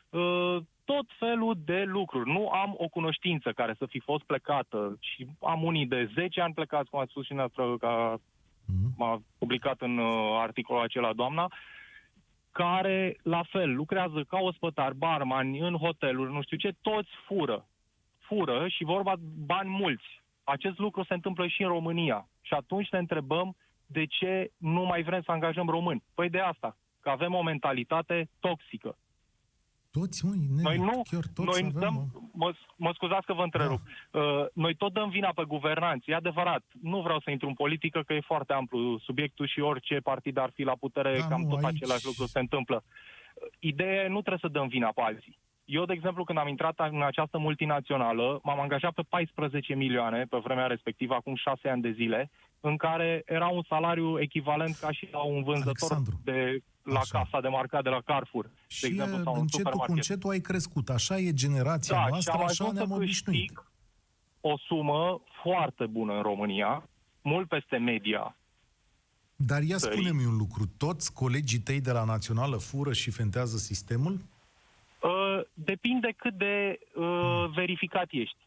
Uh, 0.10 0.58
Tot 0.86 1.06
felul 1.20 1.56
de 1.66 1.84
lucruri. 1.84 2.30
Nu 2.32 2.50
am 2.50 2.76
o 2.78 2.88
cunoștință 2.88 3.52
care 3.52 3.76
să 3.78 3.86
fi 3.86 4.00
fost 4.00 4.24
plecată 4.24 4.98
și 5.00 5.28
am 5.42 5.64
unii 5.64 5.86
de 5.86 6.10
10 6.14 6.42
ani 6.42 6.54
plecați, 6.54 6.90
cum 6.90 7.00
a 7.00 7.06
spus 7.10 7.26
și 7.26 7.34
noastră, 7.34 7.78
ca 7.78 8.20
Mhm. 8.68 8.94
m-a 8.98 9.22
publicat 9.38 9.82
în 9.82 9.98
uh, 9.98 10.38
articolul 10.40 10.82
acela 10.82 11.14
doamna, 11.14 11.52
care, 12.52 13.18
la 13.24 13.44
fel, 13.44 13.76
lucrează 13.76 14.24
ca 14.24 14.38
ospătar, 14.40 14.94
barmani, 14.94 15.60
în 15.60 15.76
hoteluri, 15.76 16.32
nu 16.32 16.42
știu 16.42 16.58
ce, 16.58 16.74
toți 16.82 17.10
fură. 17.26 17.66
Fură 18.20 18.68
și 18.68 18.84
vorba 18.84 19.14
bani 19.46 19.70
mulți. 19.70 20.24
Acest 20.46 20.78
lucru 20.78 21.04
se 21.04 21.14
întâmplă 21.14 21.48
și 21.48 21.62
în 21.62 21.68
România. 21.68 22.28
Și 22.42 22.54
atunci 22.54 22.90
ne 22.92 22.98
întrebăm 23.00 23.56
de 23.86 24.06
ce 24.06 24.52
nu 24.58 24.84
mai 24.84 25.04
vrem 25.04 25.22
să 25.22 25.32
angajăm 25.32 25.68
români. 25.68 26.04
Păi 26.14 26.30
de 26.30 26.40
asta, 26.40 26.78
că 27.00 27.10
avem 27.10 27.34
o 27.34 27.42
mentalitate 27.42 28.30
toxică. 28.40 28.98
Toți, 29.92 30.26
măi, 30.26 30.38
nene, 30.50 30.62
Noi 30.62 30.78
nu, 30.78 31.02
chiar 31.12 31.24
toți 31.34 31.50
noi 31.50 31.60
avem, 31.70 31.80
dăm, 31.80 31.94
mă. 31.94 32.20
mă, 32.34 32.54
mă 32.76 32.92
scuzați 32.94 33.26
că 33.26 33.34
vă 33.34 33.42
întrerup, 33.44 33.82
Da. 34.12 34.20
uh, 34.20 34.46
noi 34.54 34.76
tot 34.76 34.94
dăm 34.94 35.10
vina 35.10 35.32
pe 35.36 35.44
guvernanți, 35.44 36.10
e 36.10 36.16
adevărat, 36.16 36.64
nu 36.82 37.02
vreau 37.02 37.20
să 37.20 37.32
intru 37.32 37.48
în 37.48 37.54
politică 37.54 38.02
că 38.02 38.14
e 38.14 38.20
foarte 38.20 38.54
amplu 38.54 38.98
subiectul 38.98 39.48
și 39.48 39.60
orice 39.60 40.00
partid 40.00 40.38
ar 40.38 40.50
fi 40.54 40.64
la 40.64 40.76
putere, 40.80 41.18
Da, 41.20 41.28
cam 41.28 41.42
nu, 41.42 41.50
tot 41.50 41.64
aici- 41.64 41.76
același 41.76 42.06
lucru 42.06 42.26
se 42.26 42.40
întâmplă. 42.40 42.84
Uh, 42.86 43.48
Ideea 43.60 44.04
e, 44.04 44.08
nu 44.08 44.20
trebuie 44.22 44.38
să 44.42 44.48
dăm 44.48 44.68
vina 44.68 44.92
pe 44.96 45.02
alții. 45.02 45.38
Eu, 45.66 45.86
de 45.86 45.94
exemplu, 45.94 46.24
când 46.24 46.38
am 46.38 46.48
intrat 46.48 46.80
în 46.92 47.02
această 47.04 47.38
multinațională, 47.38 48.40
m-am 48.44 48.60
angajat 48.60 48.94
pe 48.94 49.02
14 49.10 49.74
milioane 49.76 50.26
pe 50.30 50.38
vremea 50.44 50.66
respectivă, 50.68 51.14
acum 51.14 51.36
6 51.36 51.70
ani 51.70 51.82
de 51.82 51.92
zile, 51.92 52.30
în 52.60 52.78
care 52.78 53.24
era 53.26 53.48
un 53.48 53.62
salariu 53.70 54.20
echivalent 54.22 54.76
ca 54.76 54.92
și 54.92 55.08
la 55.12 55.24
un 55.24 55.44
vânzător 55.44 55.74
Alexandru. 55.92 56.20
de 56.24 56.58
la 56.84 57.00
Așa. 57.00 57.18
casa 57.20 57.42
de 57.42 57.48
marcat 57.48 57.84
de 57.84 57.90
la 57.90 58.02
Carrefour, 58.06 58.50
Și 58.68 58.82
de 58.82 58.88
exemplu, 58.88 59.24
sau 59.24 59.34
un 59.34 59.40
încetul 59.40 59.64
cu 59.64 59.70
supermarket. 59.72 59.96
încetul 59.96 60.30
ai 60.30 60.40
crescut. 60.40 60.90
Așa 60.90 61.18
e 61.18 61.34
generația 61.34 61.96
Da, 61.96 62.06
noastră, 62.10 62.32
și 62.32 62.38
am 62.38 62.44
așa 62.46 62.64
ajuns 62.64 62.74
ne-am 62.78 62.88
să 62.88 62.94
obișnuit. 62.96 63.38
câștig 63.40 63.66
o 64.42 64.58
sumă 64.58 65.22
foarte 65.44 65.86
bună 65.86 66.14
în 66.14 66.22
România, 66.22 66.90
mult 67.22 67.48
peste 67.48 67.78
media. 67.78 68.36
Dar 69.36 69.62
ia 69.62 69.78
țării. 69.78 69.98
spune-mi 69.98 70.26
un 70.26 70.38
lucru. 70.38 70.64
Toți 70.78 71.14
colegii 71.14 71.60
tăi 71.60 71.82
de 71.82 71.92
la 71.92 72.04
Națională 72.04 72.58
fură 72.58 72.94
și 72.94 73.12
fentează 73.12 73.58
sistemul? 73.58 74.20
Uh, 75.06 75.42
depinde 75.54 76.14
cât 76.18 76.38
de 76.38 76.80
uh, 76.96 77.46
verificat 77.56 78.08
ești. 78.10 78.38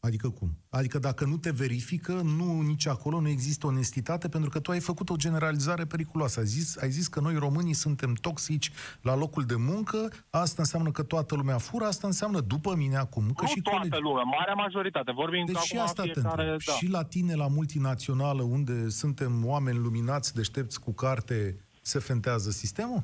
Adică 0.00 0.28
cum? 0.28 0.48
Adică 0.70 0.98
dacă 0.98 1.24
nu 1.24 1.36
te 1.36 1.50
verifică, 1.50 2.12
nu 2.12 2.60
nici 2.60 2.86
acolo 2.86 3.20
nu 3.20 3.28
există 3.28 3.66
onestitate, 3.66 4.28
pentru 4.28 4.50
că 4.50 4.60
tu 4.60 4.70
ai 4.70 4.80
făcut 4.80 5.10
o 5.10 5.16
generalizare 5.16 5.84
periculoasă. 5.84 6.40
Ai 6.40 6.46
zis, 6.46 6.76
ai 6.76 6.90
zis 6.90 7.08
că 7.08 7.20
noi 7.20 7.34
românii 7.34 7.72
suntem 7.72 8.14
toxici 8.14 8.70
la 9.00 9.16
locul 9.16 9.44
de 9.44 9.54
muncă, 9.56 10.10
asta 10.30 10.54
înseamnă 10.58 10.90
că 10.90 11.02
toată 11.02 11.34
lumea 11.34 11.58
fură, 11.58 11.84
asta 11.84 12.06
înseamnă 12.06 12.40
după 12.40 12.74
mine 12.74 12.96
acum 12.96 13.22
că 13.32 13.42
nu 13.42 13.48
și 13.48 13.60
toată 13.60 13.78
colegi... 13.78 14.02
lumea, 14.02 14.22
marea 14.22 14.54
majoritate. 14.54 15.12
Vorbim 15.12 15.44
Deci 15.44 15.54
că 15.54 15.60
și 15.64 15.72
acum 15.72 15.86
asta 15.86 16.02
te 16.02 16.10
fiecare... 16.12 16.42
întreb. 16.42 16.60
Da. 16.66 16.72
Și 16.72 16.86
la 16.88 17.04
tine, 17.04 17.34
la 17.34 17.48
multinațională, 17.48 18.42
unde 18.42 18.88
suntem 18.88 19.46
oameni 19.46 19.78
luminați, 19.78 20.34
deștepți 20.34 20.80
cu 20.80 20.92
carte, 20.92 21.56
se 21.82 21.98
fentează 21.98 22.50
sistemul? 22.50 23.02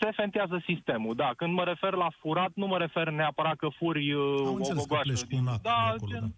Se 0.00 0.10
fentează 0.10 0.62
sistemul, 0.66 1.14
da. 1.14 1.32
Când 1.36 1.52
mă 1.52 1.64
refer 1.64 1.92
la 1.94 2.08
furat, 2.20 2.50
nu 2.54 2.66
mă 2.66 2.78
refer 2.78 3.08
neapărat 3.10 3.56
că 3.56 3.68
furi 3.78 4.12
uh, 4.12 4.34
Am 4.38 4.46
o 4.46 4.50
înțeles 4.52 4.68
că 4.68 4.74
gogoașă. 4.88 5.02
pleci 5.02 5.20
cu 5.20 5.26
din- 5.26 5.38
un 5.38 5.46
ac 5.46 5.60
da, 5.60 5.70
de 5.70 5.96
acolo, 5.96 6.10
gen, 6.10 6.34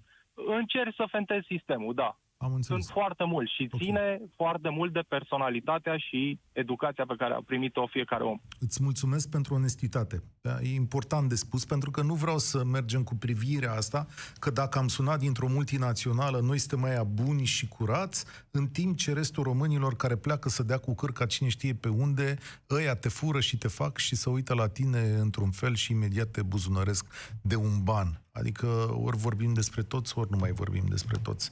încerci 0.59 0.95
să 0.95 1.05
fentezi 1.11 1.47
sistemul, 1.47 1.95
da. 1.95 2.17
Am 2.43 2.55
înțeles. 2.55 2.85
Sunt 2.85 2.97
foarte 2.99 3.25
mulți 3.25 3.53
și 3.55 3.69
Ok. 3.73 3.81
ține 3.81 4.21
foarte 4.37 4.69
mult 4.69 4.93
de 4.93 5.01
personalitatea 5.09 5.97
și 5.97 6.39
educația 6.53 7.05
pe 7.07 7.15
care 7.19 7.35
a 7.35 7.43
primit-o 7.47 7.87
fiecare 7.87 8.23
om. 8.23 8.39
Îți 8.61 8.83
mulțumesc 8.83 9.31
pentru 9.31 9.55
onestitate. 9.55 10.23
Da, 10.41 10.61
e 10.61 10.75
important 10.75 11.29
de 11.29 11.35
spus, 11.35 11.65
pentru 11.65 11.91
că 11.91 12.03
nu 12.03 12.15
vreau 12.15 12.39
să 12.39 12.65
mergem 12.65 13.03
cu 13.03 13.15
privirea 13.15 13.73
asta, 13.73 14.07
că 14.39 14.51
dacă 14.51 14.79
am 14.79 14.89
sunat 14.89 15.19
dintr-o 15.19 15.49
multinațională, 15.49 16.41
noi 16.41 16.59
suntem 16.59 16.81
mai 16.81 17.05
buni 17.05 17.45
și 17.45 17.69
curați, 17.69 18.25
în 18.51 18.67
timp 18.67 18.97
ce 18.97 19.13
restul 19.13 19.43
românilor 19.43 19.97
care 19.97 20.17
pleacă 20.17 20.49
să 20.49 20.63
dea 20.63 20.79
cu 20.79 20.95
cârca 20.95 21.27
cine 21.27 21.49
știe 21.49 21.75
pe 21.75 21.89
unde, 21.89 22.37
ăia 22.71 22.95
te 22.95 23.09
fură 23.09 23.41
și 23.41 23.57
te 23.59 23.69
fac 23.69 23.97
și 23.97 24.15
să 24.17 24.31
uită 24.31 24.55
la 24.55 24.69
tine 24.69 25.01
într-un 25.21 25.51
fel 25.51 25.75
și 25.75 25.93
imediat 25.93 26.27
te 26.31 26.43
buzunăresc 26.43 27.07
de 27.43 27.57
un 27.57 27.83
ban. 27.83 28.22
Adică 28.41 28.67
ori 29.07 29.17
vorbim 29.27 29.53
despre 29.61 29.83
toți, 29.83 30.19
ori 30.19 30.31
nu 30.35 30.39
mai 30.41 30.53
vorbim 30.63 30.87
despre 30.97 31.17
toți. 31.29 31.45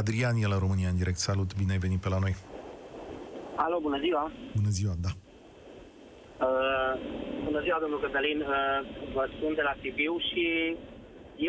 Adrian 0.00 0.36
e 0.42 0.46
la 0.54 0.58
România 0.64 0.88
în 0.88 0.96
direct. 1.02 1.20
Salut, 1.28 1.50
bine 1.60 1.72
ai 1.72 1.84
venit 1.86 2.00
pe 2.00 2.08
la 2.14 2.18
noi. 2.24 2.34
Alo, 3.64 3.76
bună 3.86 3.98
ziua! 4.04 4.24
Bună 4.58 4.72
ziua, 4.78 4.94
da. 5.06 5.12
Uh, 6.46 6.94
bună 7.46 7.60
ziua, 7.64 7.78
domnul 7.80 8.00
Cătălin! 8.04 8.40
Uh, 8.40 8.48
vă 9.14 9.24
sunt 9.38 9.54
de 9.60 9.64
la 9.68 9.74
Sibiu 9.80 10.14
și 10.28 10.44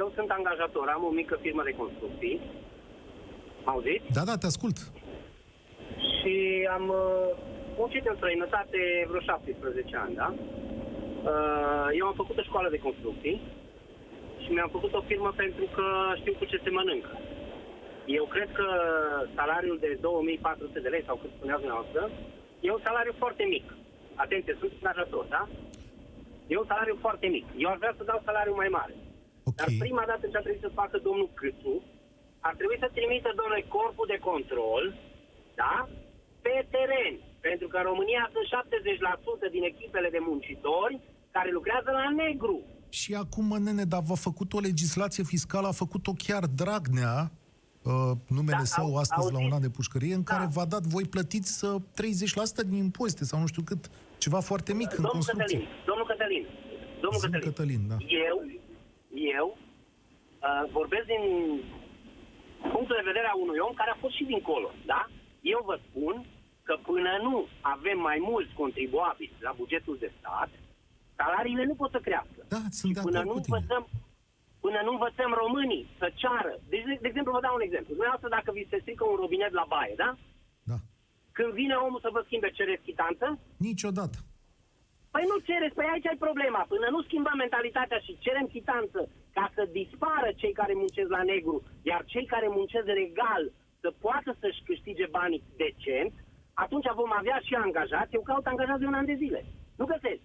eu 0.01 0.07
sunt 0.15 0.29
angajator, 0.37 0.87
am 0.87 1.03
o 1.09 1.17
mică 1.21 1.35
firmă 1.43 1.63
de 1.65 1.77
construcții. 1.81 2.35
Auziți? 3.71 4.07
Da, 4.17 4.23
da, 4.29 4.35
te 4.37 4.45
ascult. 4.51 4.77
Și 6.15 6.35
am 6.77 6.85
uh, 7.01 7.27
muncit 7.79 8.03
în 8.11 8.15
străinătate 8.19 8.79
vreo 9.09 9.21
17 9.21 9.95
ani, 10.03 10.15
da? 10.21 10.29
Uh, 11.31 11.87
eu 11.99 12.05
am 12.07 12.17
făcut 12.21 12.37
o 12.37 12.47
școală 12.49 12.69
de 12.69 12.83
construcții 12.87 13.35
și 14.43 14.51
mi-am 14.51 14.69
făcut 14.69 14.93
o 14.93 15.01
firmă 15.01 15.31
pentru 15.35 15.65
că 15.75 15.85
știu 16.19 16.33
cu 16.39 16.45
ce 16.45 16.57
se 16.63 16.69
mănâncă. 16.69 17.13
Eu 18.05 18.25
cred 18.25 18.49
că 18.59 18.67
salariul 19.35 19.77
de 19.79 19.97
2400 20.01 20.79
de 20.79 20.89
lei, 20.89 21.03
sau 21.05 21.15
cât 21.15 21.29
spuneați 21.35 21.61
dumneavoastră, 21.61 22.01
e 22.59 22.71
un 22.71 22.83
salariu 22.83 23.15
foarte 23.17 23.43
mic. 23.43 23.65
Atenție, 24.15 24.55
sunt 24.59 24.71
angajator, 24.81 25.25
da? 25.35 25.47
E 26.47 26.57
un 26.57 26.69
salariu 26.71 26.97
foarte 27.05 27.27
mic. 27.27 27.45
Eu 27.57 27.69
aș 27.69 27.77
vrea 27.77 27.93
să 27.97 28.03
dau 28.03 28.21
salariu 28.25 28.55
mai 28.55 28.67
mare. 28.77 28.95
Ok. 29.43 29.55
Dar 29.55 29.69
prima 29.79 30.03
dată 30.11 30.23
ce 30.27 30.37
a 30.37 30.45
trebuit 30.45 30.65
să 30.65 30.77
facă 30.81 30.97
domnul 30.97 31.29
Câțu, 31.33 31.75
ar 32.47 32.53
trebui 32.59 32.77
să 32.83 32.89
trimită, 32.93 33.29
domnule, 33.35 33.65
corpul 33.75 34.07
de 34.13 34.23
control, 34.29 34.83
da? 35.61 35.75
Pe 36.45 36.55
teren. 36.73 37.15
Pentru 37.47 37.67
că 37.67 37.77
în 37.77 37.89
România 37.91 38.23
sunt 38.33 38.47
70% 39.47 39.51
din 39.55 39.63
echipele 39.63 40.09
de 40.09 40.25
muncitori 40.29 40.99
care 41.35 41.49
lucrează 41.51 41.89
la 41.91 42.07
negru. 42.23 42.57
Și 42.99 43.13
acum, 43.13 43.45
mă, 43.45 43.57
nene, 43.57 43.83
dar 43.93 44.01
v-a 44.09 44.19
făcut 44.27 44.53
o 44.53 44.59
legislație 44.69 45.23
fiscală, 45.23 45.67
a 45.67 45.71
făcut-o 45.83 46.13
chiar 46.25 46.43
Dragnea, 46.61 47.31
uh, 47.83 48.11
numele 48.37 48.57
Da, 48.63 48.71
său 48.75 48.85
au- 48.85 48.95
astăzi 49.03 49.27
la 49.31 49.37
auziți? 49.37 49.45
un 49.49 49.55
an 49.57 49.61
de 49.67 49.69
pușcărie, 49.77 50.13
în 50.19 50.23
Da. 50.23 50.29
care 50.33 50.45
v-a 50.55 50.65
dat, 50.73 50.83
voi 50.95 51.05
plătiți 51.15 51.65
uh, 51.65 51.81
30% 51.95 52.63
din 52.69 52.77
impozite 52.87 53.23
sau 53.29 53.37
nu 53.39 53.47
știu 53.53 53.63
cât, 53.69 53.81
ceva 54.23 54.39
foarte 54.49 54.71
mic 54.81 54.89
în 54.91 54.95
Domnul 55.03 55.11
construcție. 55.13 55.57
Cătălin, 55.57 55.85
domnul 55.89 56.05
Cătălin, 56.11 56.45
domnul 57.03 57.19
Zi-mi, 57.21 57.33
Cătălin, 57.33 57.49
Cătălin, 57.49 57.81
da. 57.91 57.97
eu, 58.27 58.37
eu 59.39 59.47
uh, 59.57 60.63
vorbesc 60.77 61.05
din 61.13 61.23
punctul 62.73 62.95
de 62.99 63.09
vedere 63.11 63.27
a 63.29 63.35
unui 63.45 63.59
om 63.67 63.73
care 63.81 63.91
a 63.93 64.01
fost 64.03 64.15
și 64.19 64.23
dincolo, 64.33 64.69
da? 64.91 65.01
Eu 65.53 65.59
vă 65.69 65.75
spun 65.87 66.15
că 66.67 66.73
până 66.89 67.11
nu 67.27 67.35
avem 67.75 67.97
mai 68.09 68.17
mulți 68.29 68.51
contribuabili 68.61 69.33
la 69.47 69.51
bugetul 69.61 69.95
de 70.03 70.09
stat, 70.19 70.49
salariile 71.15 71.65
nu 71.65 71.75
pot 71.75 71.91
să 71.91 71.99
crească. 72.07 72.41
Da, 72.47 72.61
sunt 72.69 72.89
și 72.89 72.97
de 72.97 73.05
până 73.07 73.19
acord 73.19 73.35
nu 73.35 73.41
cu 73.41 73.45
tine. 73.45 73.57
învățăm 73.57 73.83
Până 74.65 74.79
nu 74.87 74.91
învățăm 74.97 75.31
românii 75.43 75.83
să 75.99 76.07
ceară. 76.21 76.53
Deci, 76.71 76.85
de, 76.89 76.93
de 77.03 77.07
exemplu, 77.11 77.31
vă 77.35 77.45
dau 77.45 77.55
un 77.59 77.65
exemplu. 77.67 77.91
Dumneavoastră, 77.95 78.29
dacă 78.37 78.49
vi 78.57 78.69
se 78.71 78.77
strică 78.83 79.03
un 79.07 79.17
robinet 79.23 79.51
la 79.59 79.65
baie, 79.73 79.93
da? 80.03 80.09
Da. 80.71 80.77
Când 81.37 81.51
vine 81.59 81.75
omul 81.85 82.03
să 82.05 82.09
vă 82.15 82.21
schimbe, 82.25 82.49
cereți 82.57 82.87
chitanță? 82.87 83.25
Niciodată. 83.69 84.17
Păi 85.13 85.25
nu 85.31 85.37
cereți, 85.47 85.77
păi 85.77 85.91
aici 85.91 86.09
ai 86.11 86.23
problema. 86.27 86.61
Până 86.73 86.87
nu 86.89 87.01
schimbăm 87.07 87.37
mentalitatea 87.43 87.99
și 88.05 88.21
cerem 88.25 88.47
chitanță 88.55 88.99
ca 89.37 89.45
să 89.55 89.73
dispară 89.79 90.29
cei 90.41 90.53
care 90.59 90.73
muncesc 90.83 91.09
la 91.17 91.23
negru, 91.31 91.57
iar 91.91 92.01
cei 92.13 92.25
care 92.33 92.47
muncesc 92.59 92.87
legal 93.01 93.43
să 93.81 93.89
poată 94.05 94.29
să-și 94.41 94.63
câștige 94.67 95.07
banii 95.17 95.43
decent, 95.63 96.13
atunci 96.63 96.87
vom 97.01 97.11
avea 97.19 97.39
și 97.47 97.53
angajați. 97.65 98.15
Eu 98.15 98.21
caut 98.29 98.45
angajați 98.45 98.81
de 98.83 98.89
un 98.91 98.99
an 98.99 99.05
de 99.11 99.19
zile. 99.23 99.41
Nu 99.79 99.85
găsesc. 99.93 100.23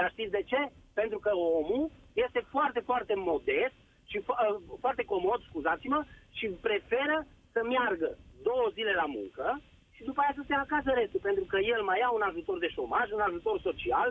Dar 0.00 0.10
știți 0.10 0.36
de 0.38 0.42
ce? 0.50 0.60
Pentru 1.00 1.18
că 1.24 1.30
omul 1.60 1.84
este 2.24 2.40
foarte, 2.54 2.80
foarte 2.90 3.14
modest 3.30 3.76
și 4.10 4.18
fo- 4.26 4.40
uh, 4.44 4.56
foarte 4.84 5.02
comod, 5.12 5.40
scuzați-mă, 5.48 6.00
și 6.36 6.46
preferă 6.66 7.16
să 7.54 7.60
meargă 7.72 8.08
două 8.48 8.66
zile 8.76 8.92
la 9.02 9.06
muncă 9.16 9.46
și 9.94 10.02
după 10.08 10.20
aia 10.20 10.34
să 10.38 10.44
se 10.46 10.54
acasă 10.64 10.90
restul, 11.00 11.20
pentru 11.28 11.44
că 11.50 11.56
el 11.74 11.80
mai 11.88 11.98
ia 12.02 12.10
un 12.18 12.24
ajutor 12.30 12.56
de 12.64 12.68
șomaj, 12.76 13.06
un 13.16 13.24
ajutor 13.28 13.56
social, 13.68 14.08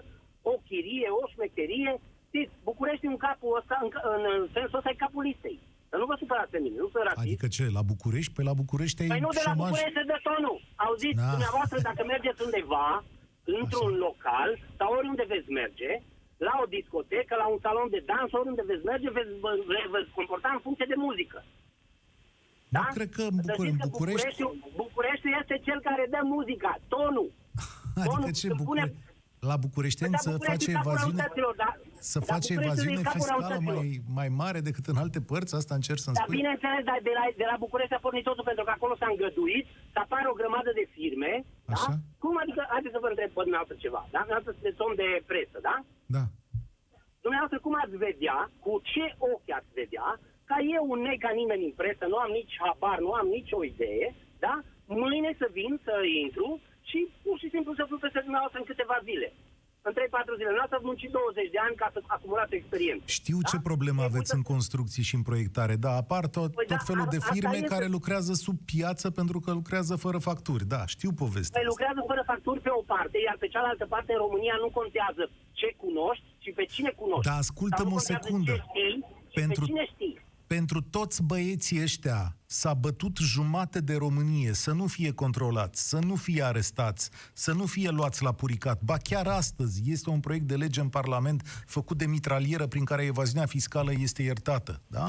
o 0.51 0.53
chirie, 0.67 1.07
o 1.21 1.23
șmecherie. 1.33 1.91
Știți, 2.29 2.51
București 2.69 3.05
în 3.11 3.17
capul 3.25 3.51
ăsta, 3.59 3.75
în, 3.83 3.89
în, 4.15 4.21
în 4.35 4.41
sensul 4.55 4.77
ăsta 4.79 4.89
e 4.93 5.03
capul 5.05 5.23
listei. 5.29 5.59
Să 5.91 5.95
nu 6.01 6.05
vă 6.09 6.15
supărați 6.21 6.51
pe 6.53 6.59
mine, 6.63 6.75
nu 6.83 6.89
sunt 6.93 7.03
rasist. 7.07 7.25
Adică 7.27 7.47
ce, 7.55 7.63
la 7.77 7.83
București? 7.93 8.31
Pe 8.37 8.43
la 8.49 8.53
București 8.61 9.01
ai 9.01 9.07
Păi 9.13 9.23
nu 9.25 9.31
de 9.37 9.41
la 9.45 9.51
șomaj? 9.51 9.69
București 9.69 9.97
se 9.99 10.03
dă 10.11 10.17
tonul. 10.27 10.57
Auziți, 10.85 11.19
Da. 11.21 11.25
da. 11.25 11.31
dumneavoastră, 11.35 11.77
dacă 11.89 12.01
mergeți 12.13 12.43
undeva, 12.47 12.87
într-un 13.61 13.93
Așa. 13.95 14.03
local 14.07 14.49
sau 14.79 14.89
oriunde 14.99 15.25
veți 15.33 15.49
merge, 15.61 15.91
la 16.47 16.53
o 16.63 16.65
discotecă, 16.77 17.33
la 17.43 17.47
un 17.53 17.59
salon 17.65 17.87
de 17.95 18.01
dans, 18.11 18.31
oriunde 18.39 18.63
veți 18.71 18.85
merge, 18.91 19.09
veți 19.17 19.31
vă, 19.43 19.51
vă, 19.69 19.75
veți 19.95 20.11
comporta 20.19 20.49
în 20.53 20.61
funcție 20.65 20.87
de 20.93 20.97
muzică. 21.07 21.39
Nu 22.75 22.81
cred 22.97 23.09
că 23.17 23.21
în, 23.31 23.37
Să 23.41 23.41
Bucure, 23.51 23.67
știți 23.69 23.71
în 23.71 23.77
că 23.83 23.87
București... 23.95 24.17
Bucureștiul, 24.27 24.53
Bucureștiul 24.83 25.33
este 25.41 25.55
cel 25.67 25.79
care 25.87 26.03
dă 26.13 26.21
muzica, 26.35 26.71
tonul. 26.93 27.29
Adică 28.01 28.15
Tonul 28.15 28.31
ce, 28.39 28.47
când 28.47 28.59
Bucure... 28.63 28.81
pune- 28.85 28.95
La 29.51 29.57
bucureșteni 29.65 30.13
Păi, 30.15 30.23
să 30.25 30.29
dar 30.29 30.37
Bucureștiul 30.37 30.67
face 30.67 30.71
e 30.71 30.77
capul 30.79 30.91
evaziune... 30.91 31.17
răutăților, 31.19 31.53
dar- 31.63 31.77
Să 32.11 32.19
dar 32.19 32.27
face 32.33 32.49
Bucureștiul 32.53 32.63
e 32.63 32.65
evaziune 32.71 33.01
capul 33.07 33.19
fiscală 33.19 33.41
răutăților. 33.41 33.75
mai, 33.79 33.89
mai 34.19 34.29
mare 34.41 34.59
decât 34.69 34.85
în 34.91 34.97
alte 35.03 35.19
părți? 35.31 35.51
Asta 35.61 35.73
încerc 35.79 35.99
să-mi 36.05 36.15
Dar 36.17 36.25
spui? 36.25 36.35
bineînțeles, 36.39 36.81
dar 36.89 36.99
de 37.09 37.13
la, 37.19 37.23
de 37.41 37.45
la 37.51 37.55
București 37.65 37.93
a 37.97 38.01
pornit 38.05 38.25
totul 38.29 38.45
pentru 38.49 38.63
că 38.67 38.71
acolo 38.77 38.93
s-a 38.99 39.09
îngăduit 39.13 39.65
să 39.93 39.99
apară 40.01 40.27
o 40.29 40.39
grămadă 40.41 40.71
de 40.79 40.85
firme. 40.95 41.31
Așa. 41.73 41.91
Da? 41.91 41.95
Cum 42.23 42.33
adică, 42.43 42.61
haideți 42.73 42.95
să 42.95 43.03
vă 43.03 43.09
întreb 43.11 43.29
pe 43.33 43.45
dumneavoastră 43.45 43.77
ceva. 43.83 44.01
Da? 44.13 44.19
Dumneavoastră 44.23 44.51
sunteți 44.55 44.81
om 44.87 44.93
de 45.01 45.09
presă, 45.29 45.57
da? 45.69 45.75
Da. 46.15 46.23
Dumneavoastră 47.25 47.59
cum 47.65 47.73
ați 47.83 47.95
vedea, 48.07 48.37
cu 48.63 48.71
ce 48.91 49.05
ochi 49.31 49.51
ați 49.59 49.71
vedea, 49.79 50.07
ca 50.49 50.57
eu 50.77 50.83
un 50.93 50.99
neg 51.05 51.19
ca 51.25 51.31
nimeni 51.41 51.67
în 51.69 51.75
presă, 51.81 52.03
nu 52.07 52.17
am 52.25 52.31
nici 52.39 52.55
habar, 52.63 52.97
nu 53.07 53.11
am 53.19 53.27
nicio 53.37 53.59
idee, 53.73 54.05
da? 54.45 54.53
Mâine 54.85 55.31
să 55.41 55.47
vin, 55.57 55.73
să 55.85 55.93
intru 56.23 56.49
și 56.89 56.99
pur 57.23 57.37
și 57.39 57.49
simplu 57.53 57.71
să 57.73 57.83
fiu 57.87 57.97
peste 57.97 58.21
dumneavoastră 58.27 58.59
în 58.59 58.69
câteva 58.71 58.97
zile. 59.09 59.27
În 59.89 59.95
3-4 59.99 60.39
zile. 60.39 60.51
Nu 60.57 60.61
ați 60.65 60.75
muncit 60.91 61.11
20 61.11 61.49
de 61.55 61.59
ani 61.67 61.75
ca 61.81 61.87
să 61.93 61.99
acumulați 62.15 62.53
experiență. 62.59 63.03
Știu 63.19 63.37
ce 63.51 63.57
problemă 63.69 64.01
E 64.01 64.09
aveți 64.11 64.31
multă- 64.31 64.35
în 64.39 64.43
construcții 64.53 65.03
și 65.09 65.15
în 65.19 65.23
proiectare. 65.29 65.75
Da, 65.85 65.91
apar 66.03 66.23
tot, 66.37 66.51
Păi 66.59 66.65
tot 66.71 66.77
da, 66.77 66.83
felul 66.89 67.05
a- 67.09 67.13
de 67.15 67.19
asta 67.21 67.33
firme 67.33 67.55
este- 67.61 67.71
care 67.73 67.85
lucrează 67.97 68.33
sub 68.45 68.57
piață 68.71 69.05
pentru 69.19 69.37
că 69.43 69.49
lucrează 69.59 69.93
fără 70.05 70.17
facturi. 70.29 70.63
Da, 70.73 70.81
știu 70.95 71.11
povestea 71.23 71.55
Păi 71.59 71.61
asta. 71.67 71.71
lucrează 71.73 72.01
fără 72.11 72.23
facturi 72.31 72.59
pe 72.65 72.71
o 72.79 72.81
parte, 72.93 73.17
iar 73.27 73.35
pe 73.43 73.47
cealaltă 73.53 73.85
parte 73.93 74.11
în 74.15 74.19
România 74.25 74.55
nu 74.63 74.69
contează 74.79 75.23
ce 75.59 75.67
cunoști, 75.83 76.25
ci 76.43 76.49
pe 76.59 76.65
cine 76.73 76.91
cunoști. 77.01 77.27
Da, 77.31 77.35
ascultă-mă 77.45 77.83
Sau 77.83 77.89
nu 77.89 77.95
o 77.95 77.99
contează 77.99 78.21
secundă. 78.23 78.53
Ce 78.55 78.61
știi, 78.69 78.95
ci 79.31 79.37
Pentru- 79.41 79.65
pe 79.65 79.69
cine 79.71 79.85
știi. 79.93 80.15
Pentru 80.55 80.79
toți 80.95 81.23
băieții 81.23 81.81
ăștia 81.87 82.21
s-a 82.59 82.73
bătut 82.85 83.15
jumate 83.33 83.79
de 83.89 83.95
Românie 84.05 84.51
să 84.65 84.71
nu 84.79 84.85
fie 84.95 85.11
controlați, 85.23 85.89
să 85.89 85.99
nu 86.09 86.15
fie 86.25 86.43
arestați, 86.51 87.03
să 87.43 87.51
nu 87.59 87.65
fie 87.75 87.89
luați 87.99 88.19
la 88.27 88.33
puricat. 88.41 88.77
Ba 88.89 88.97
chiar 89.09 89.27
astăzi 89.41 89.77
este 89.95 90.09
un 90.15 90.19
proiect 90.25 90.47
de 90.51 90.55
lege 90.63 90.79
în 90.85 90.91
Parlament 90.99 91.39
făcut 91.75 91.97
de 92.01 92.07
mitralieră 92.15 92.65
prin 92.73 92.85
care 92.91 93.03
evaziunea 93.13 93.47
fiscală 93.55 93.91
este 94.07 94.21
iertată. 94.29 94.73
Da? 94.97 95.07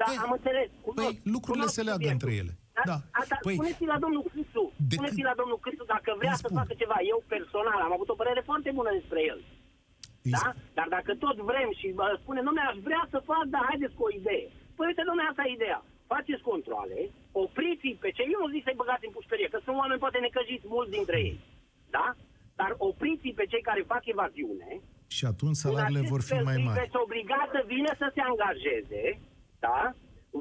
Da, 0.00 0.04
Păi, 0.08 0.18
am 0.26 0.32
înțeles. 0.38 0.68
Cunosc, 0.86 1.00
Păi, 1.08 1.14
lucrurile 1.34 1.64
cunosc 1.66 1.74
se 1.78 1.82
leagă 1.88 2.02
subiectul. 2.06 2.28
între 2.28 2.30
ele. 2.42 2.52
Da, 2.78 2.82
Da. 2.90 2.98
Asta, 3.20 3.34
Păi, 3.46 3.54
spuneți 3.58 3.84
la 3.92 3.98
domnul 4.04 4.22
Cristu, 4.32 4.62
de 4.90 4.94
spuneți 4.96 5.18
cât- 5.20 5.28
la 5.30 5.34
domnul 5.40 5.58
Cristu 5.64 5.84
dacă 5.94 6.10
vrea 6.20 6.34
Îți 6.34 6.42
să 6.42 6.46
spun. 6.48 6.58
facă 6.60 6.72
ceva. 6.82 6.98
Eu 7.12 7.18
personal 7.34 7.78
am 7.86 7.92
avut 7.96 8.08
o 8.14 8.18
părere 8.22 8.42
foarte 8.50 8.70
bună 8.78 8.90
despre 8.98 9.20
el. 9.32 9.38
îți 10.26 10.34
Da? 10.36 10.44
Dar 10.78 10.88
dacă 10.96 11.10
tot 11.24 11.36
vrem 11.50 11.70
și 11.80 11.86
bă, 11.98 12.04
spune, 12.22 12.40
domnule, 12.46 12.66
aș 12.70 12.78
vrea 12.88 13.02
să 13.12 13.18
fac, 13.30 13.44
dar 13.54 13.62
haideți 13.70 13.96
cu 13.98 14.04
o 14.08 14.12
idee. 14.20 14.46
Păi 14.80 14.88
uite, 14.90 15.04
domnule, 15.08 15.28
asta 15.30 15.44
e 15.46 15.56
ideea. 15.58 15.80
Faceți 16.12 16.46
controle, 16.50 16.98
opriți 17.44 17.88
pe 18.02 18.08
cei, 18.16 18.28
eu 18.34 18.40
nu 18.44 18.52
zic 18.54 18.62
să-i 18.66 18.80
băgați 18.82 19.06
în 19.08 19.14
pușcărie, 19.18 19.48
că 19.52 19.58
sunt 19.64 19.76
oameni 19.82 20.02
poate 20.04 20.18
necăjiți 20.26 20.66
mulți 20.74 20.94
dintre 20.96 21.16
ei. 21.28 21.36
Da? 21.96 22.06
Dar 22.60 22.70
opriți 22.88 23.28
pe 23.38 23.44
cei 23.52 23.62
care 23.68 23.90
fac 23.92 24.02
evaziune, 24.14 24.68
Și 25.18 25.24
atunci 25.32 25.60
salariile 25.64 26.00
în 26.02 26.04
acest 26.06 26.14
vor 26.14 26.22
fi 26.28 26.32
fel 26.34 26.44
mai 26.50 26.56
îi 26.58 26.66
mari. 26.68 26.78
veți 26.80 26.96
obliga 27.04 27.40
să 27.54 27.60
vină 27.72 27.90
să 28.02 28.06
se 28.14 28.20
angajeze, 28.30 29.02
da? 29.66 29.80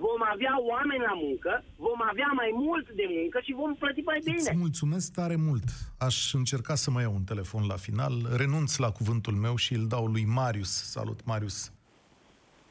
Vom 0.06 0.22
avea 0.34 0.54
oameni 0.74 1.04
la 1.10 1.16
muncă, 1.26 1.52
vom 1.88 2.00
avea 2.12 2.30
mai 2.42 2.50
mult 2.66 2.88
de 3.02 3.06
muncă 3.18 3.38
și 3.46 3.52
vom 3.62 3.72
plăti 3.82 4.02
mai 4.12 4.20
bine. 4.30 4.50
Îți 4.52 4.64
mulțumesc 4.66 5.08
tare 5.20 5.36
mult. 5.50 5.68
Aș 6.08 6.18
încerca 6.42 6.74
să 6.84 6.88
mai 6.92 7.04
iau 7.06 7.14
un 7.22 7.26
telefon 7.32 7.64
la 7.74 7.78
final. 7.88 8.14
Renunț 8.42 8.72
la 8.86 8.90
cuvântul 9.00 9.36
meu 9.46 9.56
și 9.64 9.72
îl 9.80 9.86
dau 9.94 10.06
lui 10.16 10.26
Marius. 10.40 10.72
Salut, 10.96 11.20
Marius. 11.32 11.58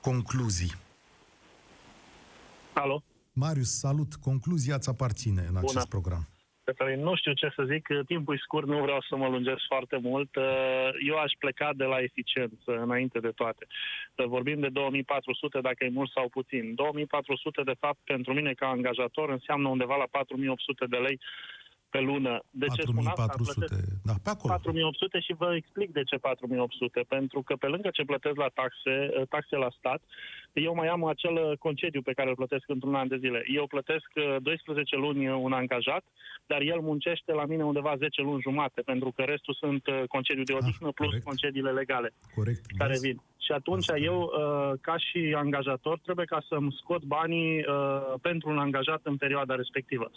Concluzii. 0.09 0.73
Alo, 2.79 3.03
Marius, 3.33 3.79
salut. 3.79 4.15
Concluzia 4.15 4.75
îți 4.75 4.89
aparține 4.89 5.43
în 5.51 5.57
acest 5.57 5.73
Bună. 5.73 5.85
program. 5.89 6.23
Cătălin, 6.65 7.01
nu 7.01 7.15
știu 7.17 7.33
ce 7.33 7.49
să 7.57 7.63
zic, 7.73 7.87
timpul 8.07 8.35
e 8.35 8.47
scurt, 8.47 8.67
nu 8.67 8.79
vreau 8.87 9.01
să 9.09 9.17
mă 9.17 9.29
lungesc 9.29 9.63
foarte 9.69 9.99
mult. 10.03 10.37
Uh, 10.37 10.89
Eu 11.09 11.17
aș 11.17 11.33
pleca 11.39 11.71
de 11.77 11.85
la 11.85 11.99
eficiență 12.09 12.71
înainte 12.87 13.19
de 13.19 13.33
toate. 13.41 13.67
Să 14.17 14.23
Vorbim 14.27 14.61
de 14.61 14.69
2400 14.69 15.61
dacă 15.61 15.85
e 15.85 15.99
mult 15.99 16.11
sau 16.11 16.29
puțin. 16.29 16.75
2400 16.75 17.63
de 17.63 17.77
fapt 17.79 17.99
pentru 18.05 18.33
mine 18.33 18.53
ca 18.53 18.67
angajator 18.69 19.31
înseamnă 19.31 19.69
undeva 19.69 19.97
la 19.97 20.07
4800 20.11 20.87
de 20.87 20.97
lei 20.97 21.21
pe 21.91 22.01
lună. 22.01 22.43
De 22.51 22.67
ce 22.67 22.83
spun 22.83 23.07
asta? 23.07 23.27
4400. 23.27 23.67
Plătesc 23.67 24.03
Da, 24.05 24.15
pe 24.25 24.31
acolo. 24.31 24.53
4800 24.53 25.21
și 25.21 25.33
vă 25.33 25.55
explic 25.55 25.93
de 25.93 26.03
ce 26.03 26.17
4800. 26.17 27.05
Pentru 27.09 27.43
că 27.43 27.55
pe 27.57 27.67
lângă 27.67 27.89
ce 27.93 28.05
plătesc 28.05 28.37
la 28.37 28.51
taxe, 28.55 28.95
taxe 29.29 29.57
la 29.57 29.71
stat, 29.79 30.01
eu 30.53 30.75
mai 30.75 30.89
am 30.89 31.05
acel 31.05 31.57
concediu 31.59 32.03
pe 32.03 32.13
care 32.13 32.29
îl 32.29 32.35
plătesc 32.35 32.65
într-un 32.69 32.95
an 32.95 33.09
de 33.09 33.17
zile. 33.17 33.45
Eu 33.47 33.67
plătesc 33.67 34.09
uh, 34.15 34.37
12 34.43 34.97
luni 34.97 35.29
un 35.29 35.53
angajat, 35.53 36.05
dar 36.47 36.61
el 36.61 36.81
muncește 36.81 37.33
la 37.33 37.45
mine 37.45 37.65
undeva 37.65 37.95
10 37.97 38.23
luni 38.23 38.43
jumate, 38.43 38.81
pentru 38.81 39.11
că 39.17 39.23
restul 39.23 39.55
sunt 39.55 39.87
uh, 39.87 40.03
concediu 40.09 40.43
de 40.43 40.53
odihnă 40.53 40.91
plus 40.91 41.09
corect. 41.09 41.25
concediile 41.25 41.71
legale 41.71 42.13
Corect. 42.35 42.61
care 42.79 42.93
Vezi? 42.93 43.07
vin. 43.07 43.21
Și 43.39 43.53
atunci 43.53 43.89
Asta. 43.91 43.99
eu, 43.99 44.19
uh, 44.21 44.79
ca 44.81 44.97
și 44.97 45.35
angajator, 45.37 45.99
trebuie 45.99 46.27
ca 46.27 46.43
să-mi 46.49 46.75
scot 46.81 47.03
banii 47.05 47.59
uh, 47.59 48.15
pentru 48.21 48.51
un 48.51 48.59
angajat 48.59 49.01
în 49.03 49.17
perioada 49.17 49.55
respectivă. 49.55 50.11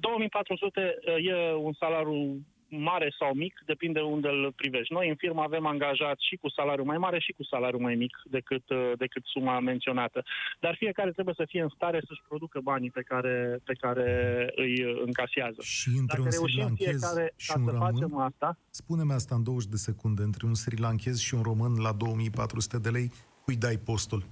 2400 0.00 0.98
uh, 1.06 1.26
e 1.26 1.54
un 1.54 1.72
salariu 1.72 2.40
mare 2.78 3.14
sau 3.18 3.34
mic, 3.34 3.62
depinde 3.66 4.00
unde 4.00 4.28
îl 4.28 4.52
privești. 4.56 4.92
Noi 4.92 5.08
în 5.08 5.14
firmă 5.14 5.42
avem 5.42 5.66
angajat 5.66 6.18
și 6.18 6.36
cu 6.36 6.48
salariu 6.50 6.84
mai 6.84 6.98
mare 6.98 7.18
și 7.20 7.32
cu 7.32 7.44
salariu 7.44 7.78
mai 7.78 7.94
mic 7.94 8.16
decât, 8.24 8.70
uh, 8.70 8.92
decât 8.96 9.22
suma 9.24 9.60
menționată. 9.60 10.22
Dar 10.60 10.74
fiecare 10.76 11.10
trebuie 11.10 11.34
să 11.38 11.44
fie 11.48 11.62
în 11.62 11.68
stare 11.74 12.02
să-și 12.06 12.22
producă 12.28 12.60
banii 12.60 12.90
pe 12.90 13.02
care, 13.02 13.58
pe 13.64 13.72
care 13.72 14.08
îi 14.56 14.84
uh, 14.84 15.02
încasează. 15.04 15.62
Și 15.62 15.88
între 15.88 16.18
Dacă 16.18 16.22
un 16.22 16.28
reușim 16.30 16.60
sri-lanchez 16.60 17.00
fiecare 17.00 17.32
și 17.36 17.52
ca 17.52 17.58
un 17.58 17.64
să 17.64 17.70
român, 17.70 17.92
facem 17.92 18.16
asta, 18.16 18.58
spune-mi 18.70 19.12
asta 19.12 19.34
în 19.34 19.42
20 19.42 19.70
de 19.70 19.76
secunde, 19.76 20.22
între 20.22 20.46
un 20.46 20.54
sri-lanchez 20.54 21.18
și 21.18 21.34
un 21.34 21.42
român 21.42 21.72
la 21.80 21.92
2400 21.92 22.78
de 22.78 22.88
lei, 22.88 23.10
cui 23.44 23.56
dai 23.56 23.76
postul? 23.84 24.24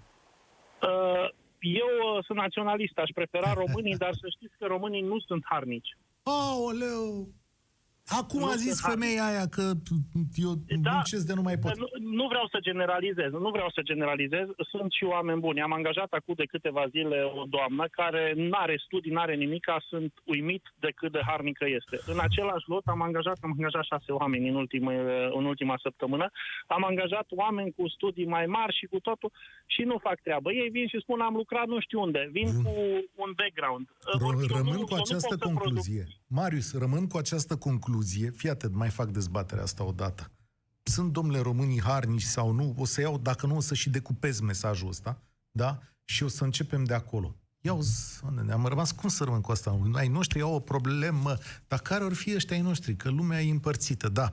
Uh, 0.82 1.28
Eu 1.60 2.16
uh, 2.16 2.24
sunt 2.24 2.38
naționalist, 2.38 2.98
aș 2.98 3.10
prefera 3.14 3.52
românii, 3.52 3.96
dar 3.96 4.12
să 4.12 4.26
știți 4.28 4.56
că 4.58 4.66
românii 4.66 5.00
nu 5.00 5.18
sunt 5.18 5.42
harnici. 5.44 5.96
Aoleu! 6.22 7.28
Acum 8.18 8.38
Nu 8.40 8.46
a 8.46 8.54
zis 8.54 8.74
sunt 8.76 8.90
femeia 8.92 9.24
aia 9.30 9.46
că 9.56 9.62
eu 10.44 10.52
Da. 10.80 10.90
muncesc 10.92 11.26
de 11.26 11.34
nu 11.34 11.42
mai 11.42 11.56
pot. 11.58 11.76
Nu, 11.78 11.86
nu 12.20 12.26
vreau 12.32 12.46
să 12.52 12.58
generalizez, 12.68 13.30
nu 13.46 13.50
vreau 13.56 13.70
să 13.76 13.80
generalizez, 13.90 14.46
sunt 14.72 14.92
și 14.92 15.04
oameni 15.04 15.40
buni. 15.40 15.60
Am 15.60 15.72
angajat 15.72 16.10
acum 16.12 16.34
de 16.36 16.44
câteva 16.44 16.84
zile 16.94 17.18
o 17.40 17.42
doamnă 17.56 17.84
care 18.00 18.32
nu 18.36 18.50
are 18.64 18.76
studii, 18.86 19.12
nu 19.12 19.20
are 19.20 19.34
nimic, 19.34 19.64
sunt 19.88 20.12
uimit 20.24 20.64
de 20.80 20.90
cât 20.98 21.12
de 21.12 21.20
harnică 21.26 21.64
este. 21.78 21.96
În 22.12 22.18
același 22.20 22.68
lot 22.72 22.86
am 22.86 23.02
angajat, 23.02 23.38
am 23.42 23.50
angajat 23.56 23.84
șase 23.84 24.12
oameni 24.12 24.48
în, 24.48 24.54
ultima, 24.54 24.92
în 25.38 25.44
ultima 25.44 25.76
săptămână, 25.82 26.26
am 26.66 26.84
angajat 26.84 27.26
oameni 27.30 27.72
cu 27.76 27.88
studii 27.88 28.26
mai 28.26 28.46
mari 28.46 28.76
și 28.78 28.86
cu 28.86 28.98
totul 29.00 29.30
și 29.66 29.82
nu 29.82 29.96
fac 30.06 30.20
treabă. 30.20 30.52
Ei 30.52 30.68
vin 30.68 30.86
și 30.88 30.98
spun 31.00 31.20
am 31.20 31.34
lucrat 31.34 31.66
nu 31.66 31.80
știu 31.80 32.00
unde, 32.00 32.28
vin 32.32 32.48
Bun. 32.52 32.62
cu 32.62 32.72
un 33.24 33.30
background. 33.40 33.84
Ro- 33.88 34.20
Eu 34.20 34.30
nu- 34.48 34.56
rămân 34.56 34.78
eu 34.78 34.84
cu 34.84 34.94
nu 34.94 35.00
această 35.00 35.28
pot 35.28 35.38
să 35.38 35.44
produc- 35.46 35.62
concluzie. 35.62 36.04
Marius, 36.26 36.78
rămân 36.78 37.06
cu 37.06 37.16
această 37.18 37.56
concluzie. 37.56 37.98
Fii 38.34 38.50
atent, 38.50 38.74
mai 38.74 38.88
fac 38.88 39.10
dezbaterea 39.10 39.62
asta 39.62 39.84
odată. 39.84 40.30
Sunt, 40.82 41.12
domnule, 41.12 41.38
românii 41.38 41.82
harnici 41.82 42.22
sau 42.22 42.52
nu? 42.52 42.74
O 42.78 42.84
să 42.84 43.00
iau, 43.00 43.18
dacă 43.18 43.46
nu, 43.46 43.56
o 43.56 43.60
să 43.60 43.74
și 43.74 43.90
decupez 43.90 44.40
mesajul 44.40 44.88
ăsta, 44.88 45.22
da? 45.50 45.80
Și 46.04 46.22
o 46.22 46.28
să 46.28 46.44
începem 46.44 46.84
de 46.84 46.94
acolo. 46.94 47.34
Ia 47.62 47.72
uzi, 47.72 48.20
ne-am 48.44 48.64
rămas 48.64 48.92
cum 48.92 49.08
să 49.08 49.24
rămân 49.24 49.40
cu 49.40 49.52
asta? 49.52 49.80
Ai 49.92 50.08
noștri 50.08 50.40
au 50.40 50.54
o 50.54 50.60
problemă, 50.60 51.36
dar 51.68 51.78
care 51.78 52.04
or 52.04 52.14
fi 52.14 52.34
ăștia 52.34 52.56
ai 52.56 52.62
noștri? 52.62 52.96
Că 52.96 53.10
lumea 53.10 53.42
e 53.42 53.50
împărțită, 53.50 54.08
da. 54.08 54.30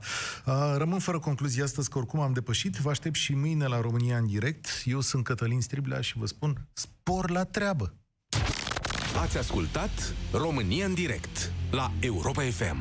Rămân 0.76 0.98
fără 0.98 1.18
concluzie 1.18 1.62
astăzi 1.62 1.88
că 1.88 1.98
oricum 1.98 2.20
am 2.20 2.32
depășit. 2.32 2.76
Vă 2.76 2.90
aștept 2.90 3.16
și 3.16 3.34
mâine 3.34 3.66
la 3.66 3.80
România 3.80 4.18
în 4.18 4.26
direct. 4.26 4.68
Eu 4.84 5.00
sunt 5.00 5.24
Cătălin 5.24 5.60
Striblea 5.60 6.00
și 6.00 6.18
vă 6.18 6.26
spun 6.26 6.68
spor 6.72 7.30
la 7.30 7.44
treabă! 7.44 7.94
Ați 9.20 9.38
ascultat 9.38 10.14
România 10.32 10.86
în 10.86 10.94
direct 10.94 11.52
la 11.70 11.92
Europa 12.00 12.42
FM. 12.42 12.76